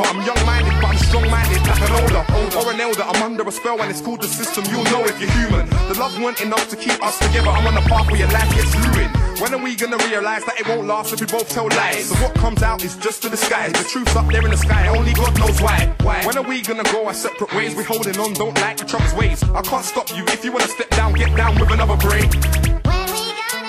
Over. 0.00 0.08
I'm 0.08 0.26
young-minded, 0.26 0.74
but 0.80 0.90
I'm 0.90 0.98
strong-minded, 0.98 1.62
like 1.66 1.82
an 1.82 1.92
older, 2.02 2.24
or 2.58 2.72
an 2.72 2.80
elder. 2.80 3.02
I'm 3.02 3.22
under 3.22 3.42
a 3.46 3.52
spell 3.52 3.80
and 3.80 3.90
it's 3.90 4.00
called 4.00 4.22
the 4.22 4.28
system. 4.28 4.64
You'll 4.70 4.84
know 4.84 5.04
if 5.04 5.20
you're 5.20 5.30
human. 5.30 5.68
The 5.88 5.96
love 5.98 6.18
weren't 6.20 6.40
enough 6.40 6.68
to 6.70 6.76
keep 6.76 7.02
us 7.02 7.18
together. 7.18 7.48
I'm 7.48 7.66
on 7.66 7.74
the 7.74 7.82
path 7.88 8.06
where 8.10 8.20
your 8.20 8.28
life 8.28 8.50
gets 8.54 8.74
ruined. 8.76 9.10
When 9.40 9.54
are 9.54 9.62
we 9.62 9.74
gonna 9.74 9.96
realize 10.08 10.44
that 10.44 10.60
it 10.60 10.68
won't 10.68 10.86
last 10.86 11.12
if 11.12 11.20
we 11.20 11.26
both 11.26 11.48
tell 11.48 11.68
lies? 11.68 12.08
So 12.08 12.14
what 12.16 12.34
comes 12.34 12.62
out 12.62 12.84
is 12.84 12.96
just 12.96 13.22
to 13.22 13.28
the 13.28 13.36
sky. 13.36 13.68
The 13.68 13.84
truth's 13.84 14.14
up 14.14 14.26
there 14.28 14.44
in 14.44 14.50
the 14.50 14.56
sky, 14.56 14.88
only 14.88 15.12
God 15.14 15.38
knows 15.38 15.60
why. 15.62 15.94
Why? 16.02 16.24
When 16.24 16.36
are 16.36 16.42
we 16.42 16.60
gonna 16.62 16.84
go 16.84 17.06
our 17.06 17.14
separate 17.14 17.52
ways? 17.54 17.74
We're 17.74 17.84
holding 17.84 18.18
on, 18.18 18.34
don't 18.34 18.58
like 18.60 18.82
each 18.82 18.94
other's 18.94 19.14
ways. 19.14 19.42
I 19.42 19.62
can't 19.62 19.84
stop 19.84 20.10
you 20.14 20.24
if 20.26 20.44
you 20.44 20.52
wanna 20.52 20.68
step 20.68 20.90
down, 20.90 21.14
get 21.14 21.34
down 21.36 21.58
with 21.58 21.70
another 21.70 21.96
break. 21.96 22.30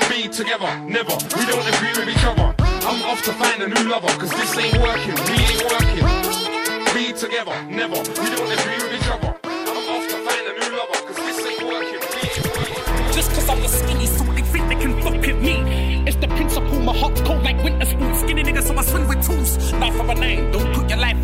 Be 0.09 0.27
together, 0.27 0.71
never. 0.85 1.15
We 1.37 1.45
don't 1.45 1.67
agree 1.73 1.93
with 1.95 2.09
each 2.09 2.25
other. 2.25 2.60
I'm 2.91 3.03
off 3.03 3.23
to 3.23 3.31
find 3.31 3.63
a 3.63 3.69
new 3.69 3.89
lover, 3.89 4.09
cause 4.19 4.31
this 4.31 4.57
ain't 4.57 4.77
working, 4.79 5.15
we 5.31 5.39
ain't 5.47 5.63
working. 5.71 6.03
Be 6.93 7.13
together, 7.17 7.55
never. 7.71 7.95
We 7.95 8.27
don't 8.35 8.51
agree 8.51 8.83
with 8.83 8.99
each 8.99 9.07
other. 9.07 9.33
I'm 9.45 9.87
off 9.95 10.05
to 10.09 10.17
find 10.27 10.43
a 10.45 10.53
new 10.59 10.75
lover, 10.75 10.99
cause 11.07 11.15
this 11.15 11.39
ain't 11.39 11.63
working. 11.71 12.01
Just 13.13 13.31
cause 13.31 13.47
I'm 13.47 13.61
the 13.61 13.69
skinny 13.69 14.07
suit, 14.07 14.35
they 14.35 14.41
think 14.41 14.67
they 14.67 14.75
can 14.75 15.01
fuck 15.01 15.13
with 15.13 15.41
me. 15.41 16.03
It's 16.05 16.17
the 16.17 16.27
principle, 16.27 16.81
my 16.81 16.93
heart's 16.93 17.21
cold 17.21 17.41
like 17.43 17.63
winter 17.63 17.85
spoon. 17.85 18.13
Skinny 18.13 18.43
nigga, 18.43 18.61
so 18.61 18.75
I 18.75 18.81
swing 18.81 19.07
with 19.07 19.25
tools. 19.25 19.71
Knife 19.71 19.97
of 19.97 20.09
a 20.09 20.15
nine, 20.15 20.51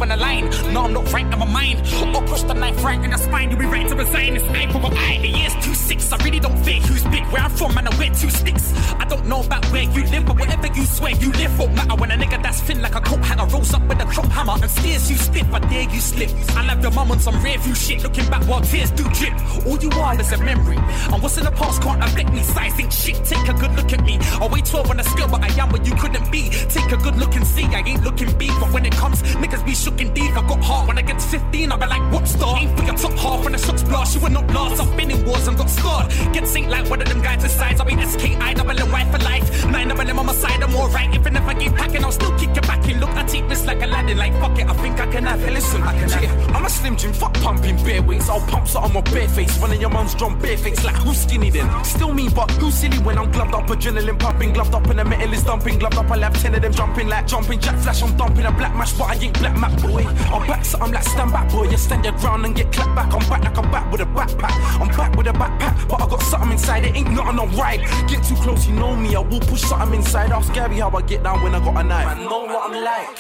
on 0.02 0.10
the 0.10 0.18
line. 0.18 0.50
No, 0.74 0.86
I'm 0.86 0.94
not 0.94 1.12
right 1.12 1.26
in 1.26 1.40
my 1.40 1.46
mind. 1.46 1.80
Or 2.16 2.22
push 2.24 2.44
the 2.44 2.54
knife 2.54 2.84
right 2.84 3.04
in 3.04 3.12
the 3.12 3.18
spine, 3.18 3.50
you'll 3.50 3.60
be 3.60 3.66
right 3.66 3.88
to 3.88 3.96
resign. 3.96 4.36
It's 4.36 4.46
knife 4.46 4.76
of 4.76 4.84
an 4.84 4.94
eye. 4.94 5.20
The 5.22 5.28
year's 5.28 5.56
two 5.66 5.74
six, 5.74 6.12
I 6.12 6.18
really 6.24 6.40
don't 6.40 6.58
fear 6.64 6.80
who's 6.82 7.04
big. 7.06 7.24
Where 7.32 7.42
I'm 7.42 7.52
from, 7.52 7.76
man, 7.76 7.88
I 7.88 7.98
wear 7.98 8.10
two 8.10 8.30
sticks. 8.30 8.74
I 9.00 9.06
don't 9.06 9.26
know 9.28 9.42
about 9.42 9.66
where 9.72 9.84
you 9.84 10.04
live, 10.06 10.26
but 10.26 10.40
whatever 10.40 10.68
you 10.68 10.86
swear, 10.86 11.12
you 11.12 11.32
live 11.34 11.58
won't 11.60 11.74
matter. 11.76 11.96
When 11.96 12.12
a 12.12 12.16
nigga 12.16 12.42
that's 12.42 12.62
thin 12.62 12.82
like 12.82 12.96
a 12.96 13.02
coat 13.02 13.24
hanger 13.24 13.46
rolls 13.46 13.74
up 13.74 13.84
with 13.88 14.02
a 14.02 14.06
crop 14.06 14.28
hammer 14.28 14.56
and 14.62 14.70
steers 14.70 15.10
you 15.10 15.18
stiff, 15.18 15.54
I 15.54 15.60
dare 15.60 15.90
you 15.90 16.00
slip. 16.00 16.30
I 16.56 16.66
love 16.66 16.82
your 16.82 16.92
mum 16.92 17.12
on 17.12 17.20
some 17.20 17.42
rear 17.44 17.58
view 17.58 17.76
shit, 17.76 18.04
looking 18.04 18.30
back 18.30 18.44
while 18.48 18.62
tears 18.62 18.92
do 18.92 19.04
drip. 19.12 19.34
All 19.66 19.78
you 19.80 19.90
are 19.92 20.20
is 20.20 20.32
a 20.32 20.38
memory, 20.38 20.78
and 20.78 21.22
what's 21.22 21.38
in 21.38 21.46
the 21.46 21.52
past 21.52 21.82
can't 21.82 22.04
affect 22.04 22.32
me. 22.34 22.44
Sizing 22.44 22.90
shit, 22.90 23.24
take 23.26 23.48
a 23.48 23.54
good 23.54 23.74
look 23.76 23.92
at 23.94 24.04
me. 24.04 24.18
I 24.42 24.48
weigh 24.48 24.62
12 24.62 24.90
on 24.90 24.98
the 24.98 25.04
scale, 25.04 25.28
but 25.28 25.44
I 25.44 25.50
am 25.62 25.70
what 25.70 25.86
you 25.86 25.96
couldn't 25.96 26.32
be. 26.32 26.50
Take 26.50 26.92
a 26.92 26.98
good 26.98 27.16
look 27.16 27.36
and 27.36 27.46
see, 27.46 27.66
I 27.66 27.82
ain't 27.86 28.04
looking 28.04 28.32
big, 28.38 28.52
but 28.60 28.72
when 28.72 28.86
it 28.86 28.94
comes, 28.94 29.22
niggas 29.42 29.66
be 29.66 29.74
shook 29.88 30.02
indeed. 30.02 30.32
I 30.32 30.42
got 30.48 30.64
heart 30.64 30.88
when 30.88 30.98
I 30.98 31.02
get 31.02 31.20
to 31.20 31.28
15, 31.28 31.72
I'll 31.72 31.78
be 31.78 31.88
like, 31.88 32.12
what 32.12 32.28
star? 32.28 32.58
Ain't 32.58 32.78
for 32.78 32.86
your 32.86 32.96
top 32.96 33.14
half 33.14 33.44
when 33.44 33.54
the 33.54 33.60
shots 33.60 33.84
blast, 33.84 34.16
you 34.16 34.22
will 34.22 34.30
not 34.30 34.48
last. 34.54 34.82
I've 34.82 34.98
been 34.98 35.12
in 35.12 35.26
wars 35.26 35.48
and 35.48 35.58
got 35.58 35.70
scarred. 35.70 36.10
Get 36.34 36.44
synced 36.44 36.70
like 36.70 36.90
one 36.90 37.02
of 37.02 37.08
them 37.08 37.22
guys 37.22 37.42
besides. 37.44 37.80
I'll 37.80 37.88
be 37.88 37.96
SKI, 38.06 38.54
double 38.54 38.80
and 38.84 38.92
white 38.92 39.10
for 39.12 39.20
life. 39.20 39.48
Nine 39.68 39.92
of 39.92 39.98
them 39.98 40.20
on 40.20 40.26
my 40.26 40.34
side, 40.34 40.62
I'm 40.62 40.76
alright. 40.76 41.14
Even 41.16 41.36
if 41.36 41.44
I 41.44 41.54
keep 41.54 41.74
packing, 41.76 42.04
I'll 42.04 42.12
still 42.12 42.38
kick 42.38 42.56
it 42.58 42.68
back 42.68 42.88
in. 42.90 43.00
Look, 43.00 43.12
I 43.12 43.24
take 43.24 43.48
this 43.48 43.66
like 43.66 43.82
a 43.82 43.88
landing, 43.88 44.18
like 44.18 44.34
fuck 44.42 44.60
it, 44.60 44.68
I 44.68 44.74
think 44.74 45.00
I 45.00 45.08
can 45.08 45.26
have 45.26 45.42
it. 45.44 45.54
Listen, 45.54 45.82
I 45.84 45.94
can 46.00 46.10
yeah, 46.22 46.56
I'm 46.56 46.66
a 46.66 46.70
slim 46.70 46.98
Jim, 46.98 47.14
fuck 47.14 47.34
pumping 47.36 47.78
bare 47.84 48.02
weights. 48.02 48.30
I'll 48.30 48.42
pump 48.48 48.68
so 48.68 48.80
I'm 48.80 48.96
a 48.96 49.02
bare 49.02 49.30
face. 49.30 49.58
Running 49.60 49.82
your 49.82 49.90
mum's 49.90 50.16
drum 50.16 50.38
bare 50.40 50.58
face. 50.58 50.84
Like 50.84 50.96
who's 50.96 51.18
skinny 51.20 51.50
then? 51.50 51.68
Still 51.84 52.14
me, 52.14 52.28
but 52.30 52.52
who's 52.52 52.76
silly 52.76 52.98
when 53.00 53.18
I'm 53.18 53.32
gloved 53.32 53.54
up, 53.54 53.68
adrenaline 53.68 54.20
pumping, 54.20 54.54
gloved 54.54 54.74
up, 54.74 54.86
and 54.88 55.00
the 55.00 55.06
metal 55.06 55.34
is 55.34 55.44
dumping. 55.44 55.80
Gloved 55.80 55.98
up, 55.98 56.12
I'll 56.12 56.22
have 56.22 56.42
ten 56.42 56.56
of 56.56 56.62
them 56.62 56.74
jumping 56.74 57.08
like 57.08 57.28
jumping. 57.28 57.60
Jack 57.60 57.78
flash, 57.80 58.02
I'm 58.04 58.16
dumping 58.18 58.46
a 58.46 58.52
black 58.52 58.76
mash, 58.76 58.94
but 58.94 59.06
I 59.06 59.16
ain't 59.16 59.38
black 59.40 59.58
map 59.58 59.77
boy. 59.82 60.04
I'm 60.06 60.48
back, 60.48 60.66
so 60.66 60.78
I'm 60.80 60.92
like 60.92 61.04
stand 61.04 61.32
back 61.32 61.52
boy. 61.52 61.70
You 61.70 61.78
stand 61.78 62.06
your 62.06 62.14
ground 62.14 62.46
and 62.46 62.56
get 62.56 62.72
clapped 62.72 62.96
back. 62.96 63.14
I'm 63.14 63.30
back 63.30 63.44
like 63.44 63.58
I'm 63.58 63.72
back 63.72 63.92
with 63.92 64.02
a 64.02 64.06
backpack. 64.06 64.56
I'm 64.82 64.88
back 64.90 65.16
with 65.16 65.28
a 65.28 65.34
backpack, 65.34 65.88
but 65.88 66.02
I 66.02 66.08
got 66.08 66.22
something 66.22 66.52
inside. 66.52 66.86
It 66.86 66.96
ain't 66.96 67.12
nothing 67.12 67.40
on 67.40 67.56
right. 67.56 67.80
Get 68.08 68.24
too 68.24 68.36
close, 68.36 68.68
you 68.68 68.74
know 68.74 68.96
me. 68.96 69.16
I 69.16 69.20
will 69.20 69.40
push 69.40 69.62
something 69.62 70.00
inside. 70.00 70.32
Ask 70.32 70.54
Gary 70.54 70.78
how 70.78 70.92
I 70.92 71.02
get 71.02 71.24
down 71.24 71.42
when 71.42 71.56
I 71.56 71.60
got 71.60 71.78
a 71.78 71.84
knife. 71.84 72.08
I 72.08 72.24
know 72.24 72.46
what 72.46 72.70
I'm 72.70 72.84
like. 72.84 73.18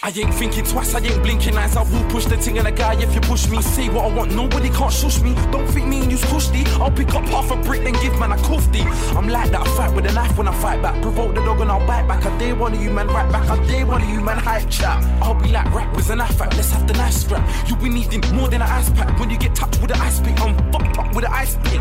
I 0.00 0.10
ain't 0.10 0.32
thinking 0.32 0.64
twice, 0.64 0.94
I 0.94 1.00
ain't 1.00 1.22
blinking 1.24 1.56
eyes. 1.56 1.76
I 1.76 1.82
will 1.82 2.08
push 2.10 2.26
the 2.26 2.36
thing 2.36 2.56
in 2.56 2.66
a 2.66 2.70
guy 2.70 2.94
if 3.02 3.12
you 3.14 3.20
push 3.20 3.48
me. 3.48 3.60
Say 3.60 3.88
what 3.88 4.04
I 4.04 4.14
want, 4.14 4.32
nobody 4.32 4.70
can't 4.70 4.92
shush 4.92 5.20
me. 5.20 5.34
Don't 5.50 5.66
think 5.66 5.88
me 5.88 6.02
and 6.02 6.10
you's 6.10 6.24
cushy. 6.24 6.64
I'll 6.80 6.90
pick 6.90 7.12
up 7.14 7.24
half 7.24 7.50
a 7.50 7.56
brick, 7.56 7.82
then 7.82 7.94
give 7.94 8.16
man 8.18 8.30
a 8.30 8.36
kufti. 8.36 8.84
I'm 9.16 9.28
like 9.28 9.50
that, 9.50 9.66
I 9.66 9.76
fight 9.76 9.94
with 9.94 10.06
a 10.06 10.12
knife 10.12 10.38
when 10.38 10.46
I 10.46 10.54
fight 10.54 10.80
back. 10.82 11.02
Provoke 11.02 11.34
the 11.34 11.40
dog 11.40 11.60
and 11.60 11.70
I'll 11.70 11.84
bite 11.84 12.06
back. 12.06 12.24
I 12.24 12.38
dare 12.38 12.54
one 12.54 12.74
of 12.74 12.80
you 12.80 12.90
man 12.90 13.08
right 13.08 13.30
back. 13.32 13.48
I 13.50 13.56
dare 13.66 13.86
one 13.86 14.02
of 14.02 14.08
you 14.08 14.20
man 14.20 14.38
hype 14.38 14.70
chat. 14.70 15.02
I'll 15.20 15.34
be 15.34 15.50
like 15.50 15.66
rappers 15.98 16.10
and 16.10 16.22
I 16.22 16.26
fight. 16.26 16.54
Let's 16.56 16.70
have 16.70 16.86
the 16.86 16.94
knife 16.94 17.12
scrap. 17.12 17.68
You'll 17.68 17.78
be 17.78 17.88
needing 17.88 18.20
more 18.34 18.48
than 18.48 18.62
an 18.62 18.68
ice 18.68 18.90
pack. 18.90 19.18
When 19.18 19.30
you 19.30 19.38
get 19.38 19.54
touched 19.54 19.80
with 19.80 19.90
an 19.90 20.00
ice 20.00 20.20
pick, 20.20 20.40
I'm 20.40 20.56
fucked 20.72 20.98
up 20.98 21.14
with 21.14 21.24
an 21.24 21.32
ice 21.32 21.56
pick. 21.64 21.80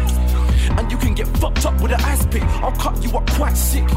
And 0.77 0.91
you 0.91 0.97
can 0.97 1.13
get 1.13 1.27
fucked 1.37 1.65
up 1.65 1.79
with 1.81 1.91
an 1.91 2.01
ice 2.01 2.25
pick. 2.25 2.43
I'll 2.63 2.71
cut 2.71 3.01
you 3.03 3.17
up 3.17 3.29
quite 3.31 3.57
sick. 3.57 3.87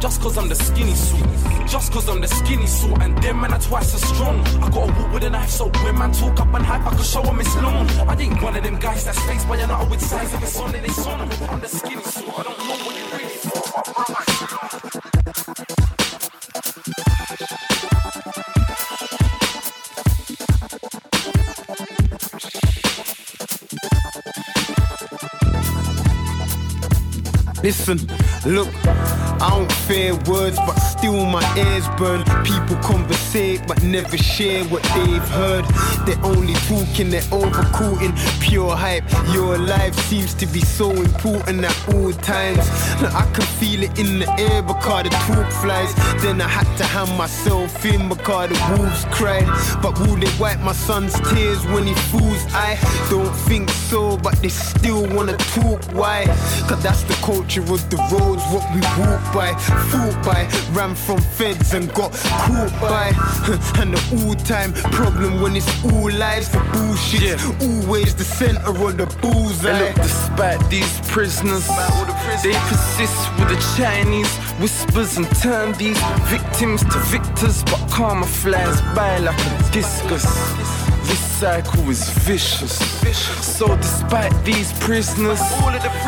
Just 0.00 0.20
cause 0.20 0.38
I'm 0.38 0.48
the 0.48 0.54
skinny 0.54 0.94
suit. 0.94 1.26
Just 1.66 1.92
cause 1.92 2.08
I'm 2.08 2.20
the 2.20 2.28
skinny 2.28 2.66
suit. 2.66 2.98
And 3.00 3.16
them 3.22 3.40
men 3.40 3.52
are 3.52 3.60
twice 3.60 3.94
as 3.94 4.02
strong. 4.02 4.40
I 4.62 4.68
got 4.70 4.88
a 4.88 4.92
walk 4.92 5.12
with 5.12 5.24
a 5.24 5.30
knife, 5.30 5.50
so 5.50 5.68
when 5.84 5.98
man 5.98 6.12
talk 6.12 6.40
up 6.40 6.54
and 6.54 6.64
hype, 6.64 6.86
I 6.86 6.94
can 6.94 7.04
show 7.04 7.22
them 7.22 7.40
it's 7.40 7.54
long. 7.56 7.88
I 8.08 8.16
ain't 8.18 8.42
one 8.42 8.56
of 8.56 8.62
them 8.62 8.78
guys 8.78 9.04
that's 9.04 9.20
faced 9.26 9.48
by 9.48 9.56
another 9.56 9.88
with 9.90 10.00
size 10.00 10.34
of 10.34 10.42
a 10.42 10.46
son 10.46 10.74
and 10.74 10.84
it's 10.84 11.06
on. 11.06 11.20
I'm 11.20 11.60
the 11.60 11.68
skinny 11.68 12.02
suit. 12.02 12.28
I 12.28 12.42
don't 12.42 12.58
know 12.58 12.76
what 12.84 12.96
you 12.96 13.04
really 13.16 13.36
for. 13.36 14.37
Listen, 27.62 27.98
look, 28.46 28.68
I 29.40 29.50
don't 29.50 29.70
fear 29.70 30.16
words, 30.26 30.56
but 30.56 30.74
still 30.80 31.24
my 31.24 31.44
ears 31.56 31.86
burn. 31.96 32.24
People 32.44 32.76
conversate, 32.82 33.62
but 33.68 33.80
never 33.84 34.16
share 34.16 34.64
what 34.64 34.82
they've 34.94 35.28
heard. 35.28 35.64
They're 36.04 36.24
only 36.24 36.54
talking, 36.66 37.10
they're 37.10 37.30
overcoating 37.30 38.16
pure 38.40 38.74
hype. 38.74 39.04
Your 39.32 39.56
life 39.56 39.94
seems 40.08 40.34
to 40.34 40.46
be 40.46 40.60
so 40.60 40.90
important 40.90 41.64
at 41.64 41.94
all 41.94 42.12
times. 42.14 42.66
Now 43.00 43.16
I 43.16 43.30
can 43.32 43.46
feel 43.60 43.84
it 43.84 43.96
in 43.96 44.18
the 44.18 44.28
air 44.40 44.60
because 44.62 45.04
the 45.04 45.10
talk 45.10 45.50
flies. 45.62 45.94
Then 46.20 46.40
I 46.40 46.48
had 46.48 46.68
to 46.78 46.84
hand 46.84 47.16
myself 47.16 47.84
in 47.84 48.08
because 48.08 48.48
the 48.48 48.76
wolves 48.76 49.04
cried. 49.12 49.46
But 49.80 49.98
will 50.00 50.16
they 50.16 50.32
wipe 50.40 50.58
my 50.60 50.72
son's 50.72 51.14
tears 51.30 51.64
when 51.66 51.86
he 51.86 51.94
fools? 52.10 52.42
I 52.50 52.76
don't 53.08 53.34
think 53.46 53.70
so, 53.70 54.16
but 54.16 54.34
they 54.42 54.48
still 54.48 55.06
wanna 55.14 55.36
talk. 55.54 55.80
Why? 55.92 56.24
Cause 56.66 56.82
that's 56.82 57.04
the 57.04 57.14
culture 57.22 57.62
of 57.62 57.88
the 57.90 57.98
roads, 58.10 58.42
what 58.50 58.66
we 58.74 58.80
walk 58.98 59.27
by, 59.32 59.54
fought 59.54 60.24
by, 60.24 60.48
ran 60.72 60.94
from 60.94 61.18
feds 61.18 61.74
and 61.74 61.92
got 61.94 62.12
caught 62.12 62.72
by. 62.80 63.12
And 63.80 63.94
the 63.94 64.26
all-time 64.26 64.72
problem 64.72 65.40
when 65.40 65.56
it's 65.56 65.84
all 65.84 66.10
lies 66.10 66.48
for 66.48 66.62
bullshit. 66.72 67.40
Always 67.62 68.14
the 68.14 68.24
center 68.24 68.60
of 68.68 68.96
the 68.96 69.06
bullseye. 69.20 69.70
And 69.70 69.78
look, 69.78 69.94
despite 69.96 70.70
these 70.70 71.00
prisoners, 71.08 71.66
they 72.42 72.54
persist 72.68 73.38
with 73.38 73.48
the 73.48 73.74
Chinese 73.76 74.32
whispers 74.60 75.16
and 75.16 75.26
turn 75.36 75.72
these 75.74 76.00
victims 76.28 76.82
to 76.82 76.98
victors, 77.10 77.62
but 77.64 77.88
karma 77.90 78.26
flies 78.26 78.80
by 78.94 79.18
like 79.18 79.38
a 79.38 79.72
discus. 79.72 80.77
This 81.08 81.20
cycle 81.40 81.88
is 81.88 82.10
vicious. 82.10 82.76
So 83.56 83.74
despite 83.76 84.32
these 84.44 84.72
prisoners, 84.78 85.40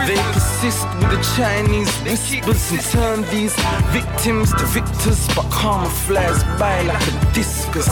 they 0.06 0.16
persist 0.34 0.86
with 0.98 1.10
the 1.10 1.34
Chinese 1.36 1.90
whispers 2.00 2.70
and 2.70 2.80
turn 2.92 3.22
these 3.30 3.54
victims 3.92 4.52
to 4.52 4.64
victors, 4.66 5.26
but 5.34 5.50
karma 5.50 5.88
flies 5.88 6.44
by 6.60 6.82
like 6.82 7.02
a 7.08 7.32
discus. 7.32 7.88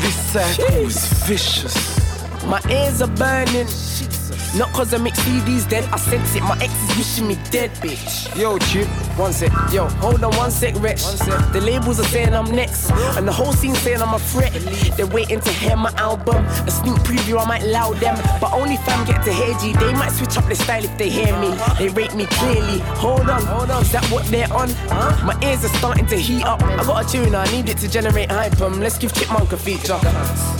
This 0.00 0.16
cycle 0.32 0.74
is 0.76 1.06
vicious. 1.26 1.76
My 2.46 2.62
ears 2.70 3.02
are 3.02 3.08
burning. 3.08 3.68
Not 4.56 4.72
cause 4.72 4.94
I 4.94 4.98
make 4.98 5.14
CDs 5.14 5.68
dead, 5.68 5.84
I 5.92 5.96
sense 5.96 6.34
it. 6.34 6.42
My 6.42 6.56
ex 6.62 6.72
is 6.72 6.96
wishing 6.96 7.28
me 7.28 7.36
dead, 7.50 7.70
bitch. 7.82 8.34
Yo, 8.38 8.58
chip. 8.58 8.88
One 9.16 9.32
sec. 9.32 9.52
Yo, 9.70 9.86
hold 10.00 10.24
on 10.24 10.34
one 10.36 10.50
sec, 10.50 10.74
Rich. 10.76 11.02
One 11.02 11.16
sec. 11.16 11.52
The 11.52 11.60
labels 11.60 12.00
are 12.00 12.04
saying 12.04 12.32
I'm 12.34 12.50
next. 12.50 12.90
And 13.16 13.28
the 13.28 13.32
whole 13.32 13.52
scene 13.52 13.74
saying 13.74 14.00
I'm 14.00 14.14
a 14.14 14.18
threat. 14.18 14.52
They're 14.96 15.06
waiting 15.06 15.40
to 15.40 15.50
hear 15.50 15.76
my 15.76 15.92
album. 15.96 16.44
A 16.46 16.70
sneak 16.70 16.96
preview, 17.04 17.38
I 17.40 17.46
might 17.46 17.62
loud 17.64 17.98
them. 17.98 18.16
But 18.40 18.52
only 18.52 18.76
fam 18.78 19.06
get 19.06 19.22
to 19.24 19.32
hear 19.32 19.54
G. 19.58 19.74
They 19.74 19.92
might 19.92 20.12
switch 20.12 20.36
up 20.38 20.46
their 20.46 20.54
style 20.54 20.84
if 20.84 20.96
they 20.96 21.10
hear 21.10 21.38
me. 21.38 21.54
They 21.78 21.90
rate 21.90 22.14
me 22.14 22.26
clearly. 22.26 22.78
Hold 23.00 23.28
on, 23.28 23.42
hold 23.42 23.70
on. 23.70 23.82
Is 23.82 23.92
that 23.92 24.04
what 24.06 24.24
they're 24.26 24.52
on? 24.52 24.70
Huh? 24.88 25.26
My 25.26 25.38
ears 25.46 25.64
are 25.64 25.76
starting 25.76 26.06
to 26.06 26.16
heat 26.16 26.44
up. 26.44 26.62
I 26.62 26.82
got 26.84 27.06
a 27.06 27.08
tune, 27.08 27.34
I 27.34 27.44
need 27.52 27.68
it 27.68 27.78
to 27.78 27.88
generate 27.90 28.30
hype. 28.30 28.60
Um, 28.62 28.80
let's 28.80 28.96
give 28.96 29.12
Chipmunk 29.12 29.52
a 29.52 29.58
feature. 29.58 29.98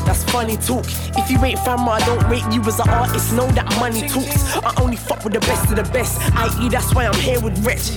That's 0.04 0.24
funny 0.24 0.56
talk. 0.58 0.84
If 1.16 1.30
you 1.30 1.38
rate 1.38 1.58
fam, 1.60 1.88
I 1.88 2.00
don't 2.00 2.22
rate 2.28 2.44
you 2.52 2.60
as 2.62 2.78
an 2.80 2.90
artist. 2.90 3.32
Know 3.32 3.46
that 3.52 3.68
money 3.80 4.06
talks. 4.08 4.56
I 4.56 4.72
only 4.80 4.96
fuck 4.96 5.24
with 5.24 5.32
the 5.32 5.40
best 5.40 5.70
of 5.70 5.76
the 5.76 5.90
best. 5.90 6.20
I.e., 6.36 6.68
that's 6.68 6.94
why 6.94 7.06
I'm 7.06 7.14
here 7.20 7.40
with 7.40 7.56
Rich. 7.64 7.92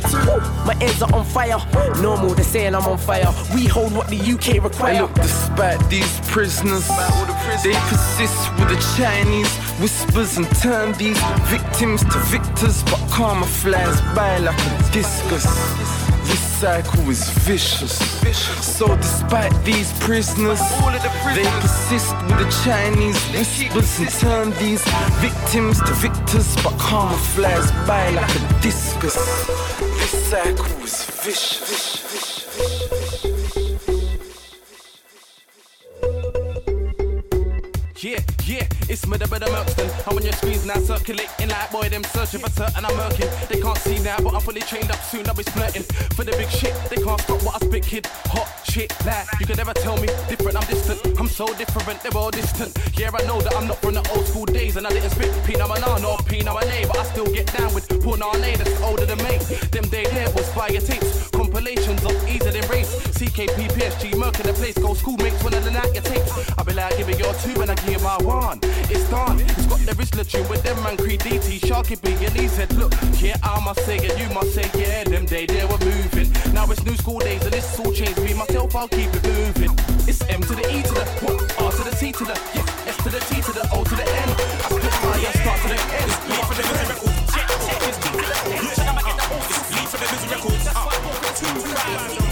My 0.65 0.75
ears 0.81 1.01
are 1.01 1.13
on 1.13 1.25
fire. 1.25 1.57
Normal, 2.01 2.33
they're 2.33 2.43
saying 2.43 2.75
I'm 2.75 2.85
on 2.85 2.97
fire. 2.97 3.31
We 3.53 3.65
hold 3.65 3.93
what 3.93 4.07
the 4.07 4.17
UK 4.17 4.63
require. 4.63 5.01
Look, 5.03 5.13
despite 5.13 5.89
these 5.89 6.19
prisoners, 6.29 6.87
they 7.63 7.73
persist 7.89 8.51
with 8.57 8.69
the 8.69 8.95
Chinese 8.97 9.51
whispers 9.79 10.37
and 10.37 10.47
turn 10.57 10.93
these 10.93 11.21
victims 11.45 12.01
to 12.03 12.17
victors, 12.33 12.83
but 12.83 12.99
karma 13.11 13.45
flies 13.45 14.01
by 14.15 14.37
like 14.39 14.59
a 14.59 14.91
discus. 14.91 15.45
This 16.25 16.39
cycle 16.39 17.09
is 17.09 17.29
vicious. 17.29 17.99
So 18.65 18.87
despite 18.97 19.53
these 19.63 19.91
prisoners, 19.99 20.59
they 21.35 21.45
persist 21.61 22.15
with 22.23 22.39
the 22.39 22.49
Chinese 22.65 23.21
whispers 23.35 23.99
and 23.99 24.09
turn 24.09 24.51
these 24.57 24.83
victims 25.21 25.79
to 25.81 25.93
victors, 25.93 26.55
but 26.63 26.77
karma 26.79 27.17
flies 27.35 27.71
by 27.87 28.09
like 28.09 28.35
a 28.35 28.61
discus. 28.61 29.15
This 30.25 30.31
cycle 30.31 30.65
is 30.83 31.05
vicious. 31.23 32.44
It's 38.95 39.05
me 39.07 39.17
the 39.17 39.27
better 39.27 39.51
Mercston. 39.51 39.91
I'm 40.07 40.15
on 40.15 40.23
your 40.23 40.31
screens 40.31 40.65
now 40.65 40.79
circulating 40.79 41.49
like 41.49 41.69
boy, 41.69 41.89
them 41.89 42.01
searching 42.15 42.39
for 42.39 42.49
certain 42.49 42.85
I'm 42.85 42.95
murking. 42.95 43.27
They 43.49 43.59
can't 43.59 43.77
see 43.79 43.99
now, 43.99 44.15
but 44.23 44.33
I'm 44.33 44.39
fully 44.39 44.61
trained 44.61 44.89
up 44.89 45.03
soon. 45.03 45.27
I'll 45.27 45.35
be 45.35 45.43
splurting 45.43 45.83
for 46.15 46.23
the 46.23 46.31
big 46.31 46.47
shit. 46.47 46.71
They 46.89 47.03
can't 47.03 47.19
stop 47.19 47.43
what 47.43 47.61
I 47.61 47.65
spit, 47.67 47.83
kid. 47.83 48.05
Hot 48.31 48.47
shit, 48.63 48.95
like 49.05 49.27
you 49.37 49.47
can 49.47 49.57
never 49.57 49.73
tell 49.73 49.97
me 49.99 50.07
different. 50.31 50.55
I'm 50.55 50.63
distant. 50.71 51.03
I'm 51.19 51.27
so 51.27 51.45
different, 51.55 51.99
they're 52.03 52.15
all 52.15 52.31
distant. 52.31 52.71
Yeah, 52.97 53.11
I 53.11 53.19
know 53.27 53.41
that 53.41 53.53
I'm 53.57 53.67
not 53.67 53.81
from 53.83 53.95
the 53.95 54.03
old 54.15 54.27
school 54.27 54.45
days, 54.45 54.77
and 54.77 54.87
I 54.87 54.91
didn't 54.91 55.11
spit 55.11 55.27
Pina 55.43 55.67
Manana 55.67 56.07
or 56.07 56.19
Pina 56.31 56.55
Mane, 56.55 56.87
but 56.87 56.95
I 56.95 57.03
still 57.03 57.27
get 57.27 57.51
down 57.51 57.75
with 57.75 57.89
Punane 57.99 58.55
that's 58.55 58.79
older 58.79 59.05
than 59.05 59.19
me. 59.27 59.43
Them 59.75 59.91
day 59.91 60.07
there 60.15 60.31
was 60.31 60.47
fire 60.55 60.71
tapes, 60.71 61.27
compilations 61.31 61.99
of 62.05 62.15
easier 62.31 62.51
than 62.55 62.63
race. 62.71 62.95
CKP, 63.19 63.75
PSG, 63.75 64.15
Merc 64.15 64.39
in 64.39 64.47
the 64.47 64.53
place, 64.53 64.77
go 64.77 64.93
school 64.93 65.17
mates 65.17 65.43
when 65.43 65.51
learn 65.51 65.75
out 65.75 65.93
your 65.93 66.03
tapes. 66.03 66.31
I 66.57 66.63
be 66.63 66.71
like, 66.71 66.95
give 66.95 67.09
it 67.09 67.19
your 67.19 67.33
two 67.43 67.59
and 67.61 67.71
I 67.71 67.75
give 67.83 68.01
my 68.01 68.17
one. 68.23 68.59
It's 68.89 69.09
done. 69.09 69.39
It's 69.39 69.65
got 69.65 69.79
the 69.79 69.93
Rizzler 69.93 70.27
tune 70.29 70.47
with 70.47 70.63
them 70.63 70.81
man 70.83 70.97
Creed 70.97 71.21
DT, 71.21 71.59
Sharky 71.59 71.99
B, 72.01 72.13
and 72.25 72.33
he 72.35 72.47
said, 72.47 72.71
look, 72.73 72.93
yeah, 73.19 73.37
I 73.43 73.59
must 73.63 73.85
say 73.85 73.97
it, 73.97 74.17
you 74.19 74.27
must 74.33 74.53
say, 74.53 74.69
yeah, 74.77 75.03
them 75.03 75.25
day 75.25 75.45
they 75.45 75.65
were 75.65 75.79
moving. 75.79 76.31
Now 76.53 76.69
it's 76.69 76.83
new 76.85 76.95
school 76.95 77.19
days 77.19 77.43
and 77.45 77.53
it's 77.53 77.79
all 77.79 77.91
changed. 77.91 78.21
Me 78.21 78.33
myself, 78.33 78.75
I'll 78.75 78.87
keep 78.87 79.09
it 79.13 79.23
moving. 79.23 79.73
It's 80.07 80.21
M 80.29 80.41
to 80.41 80.53
the 80.55 80.65
E 80.69 80.83
to 80.83 80.93
the 80.93 81.05
what? 81.25 81.39
R 81.59 81.71
to 81.71 81.83
the 81.83 81.95
T 81.95 82.11
to 82.11 82.23
the 82.23 82.37
yeah, 82.53 82.89
S 82.91 82.97
to 83.03 83.09
the 83.09 83.19
T 83.19 83.41
to 83.41 83.51
the 83.51 83.63
O 83.73 83.83
to 83.83 83.95
the 83.95 84.05
N. 84.05 84.29
I 84.29 84.69
split 84.69 84.93
fire, 85.01 85.33
start 85.41 85.59
to 85.61 85.67
the 85.73 85.79
end. 85.99 86.11
Leave 86.29 86.45
for 86.45 86.55
the 86.55 86.63
records. 86.63 87.35
Yeah, 87.35 87.47
yeah, 87.65 87.87
it's 87.89 87.97
T 87.97 88.09
to 88.09 88.21
the 88.21 88.37
N. 88.45 88.95
O. 89.25 89.39
The 89.95 90.07
music 90.11 90.31
records. 90.31 92.24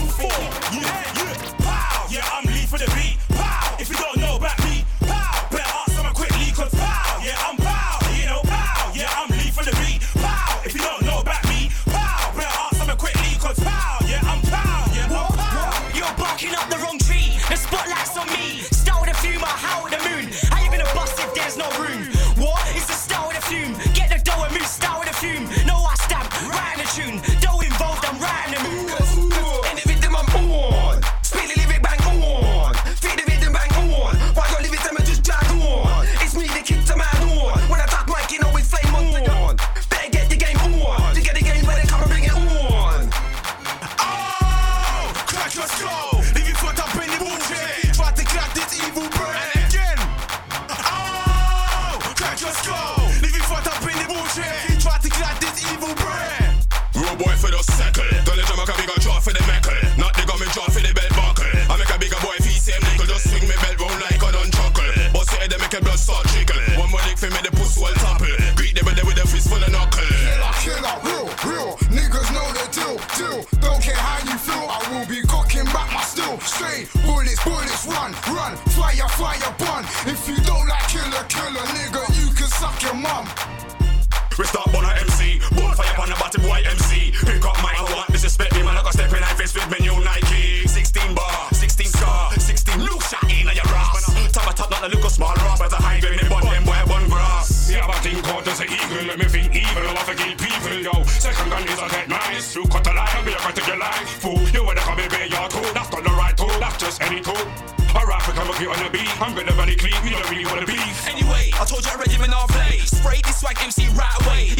Swag 113.43 113.61
MC 113.61 113.89
right 113.89 114.25
away. 114.25 114.52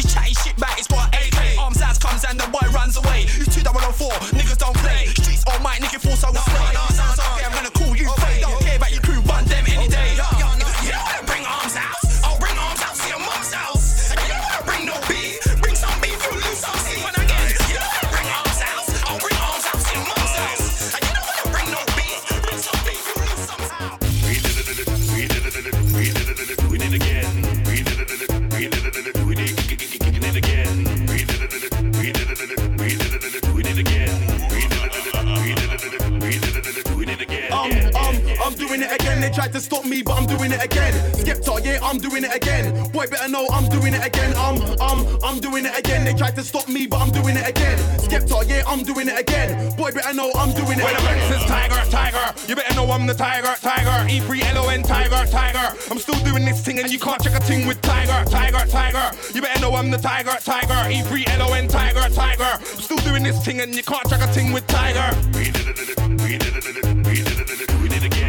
Doing 42.04 42.24
it 42.24 42.36
again. 42.36 42.68
Boy, 42.92 43.06
better 43.06 43.28
know 43.28 43.46
I'm 43.50 43.66
doing 43.70 43.94
it 43.94 44.04
again. 44.04 44.34
I'm, 44.36 44.60
I'm 44.78 45.00
I'm 45.24 45.40
doing 45.40 45.64
it 45.64 45.76
again. 45.78 46.04
They 46.04 46.12
tried 46.12 46.36
to 46.36 46.42
stop 46.42 46.68
me, 46.68 46.86
but 46.86 47.00
I'm 47.00 47.10
doing 47.10 47.36
it 47.36 47.48
again. 47.48 47.78
Skepta, 47.96 48.46
yeah, 48.46 48.62
I'm 48.66 48.82
doing 48.82 49.08
it 49.08 49.18
again. 49.18 49.74
Boy, 49.76 49.90
better 49.90 50.12
know 50.12 50.30
I'm 50.36 50.52
doing 50.52 50.78
it 50.78 50.84
When 50.84 50.94
again. 50.94 51.18
I'm 51.18 51.32
says 51.32 51.44
tiger, 51.48 51.80
tiger, 51.90 52.26
you 52.46 52.56
better 52.56 52.74
know 52.74 52.90
I'm 52.90 53.06
the 53.06 53.14
tiger, 53.14 53.54
tiger. 53.60 53.96
E3LON, 54.12 54.86
tiger, 54.86 55.22
tiger. 55.30 55.66
I'm 55.90 55.98
still 55.98 56.20
doing 56.24 56.44
this 56.44 56.60
thing 56.60 56.78
and 56.78 56.90
you 56.92 56.98
can't 56.98 57.22
check 57.22 57.34
a 57.34 57.42
thing 57.42 57.66
with 57.66 57.80
tiger, 57.80 58.28
tiger, 58.28 58.66
tiger. 58.68 59.06
You 59.32 59.40
better 59.40 59.60
know 59.62 59.74
I'm 59.74 59.90
the 59.90 59.98
tiger, 59.98 60.36
tiger. 60.40 60.80
E3LON, 60.92 61.68
tiger, 61.70 62.14
tiger. 62.14 62.52
I'm 62.60 62.82
still 62.84 62.98
doing 62.98 63.22
this 63.22 63.42
thing 63.42 63.60
and 63.62 63.74
you 63.74 63.82
can't 63.82 64.06
check 64.10 64.20
a 64.20 64.28
thing 64.28 64.52
with 64.52 64.66
tiger. 64.66 65.08
We 65.32 65.50
did 65.50 65.68
it, 65.68 65.78
we 66.20 66.36
did 66.36 66.54
it, 66.54 67.06
we 67.08 67.22
did 67.22 67.60
it, 67.60 67.80
we 67.80 67.88
did 67.88 68.04
it 68.04 68.04
again. 68.04 68.23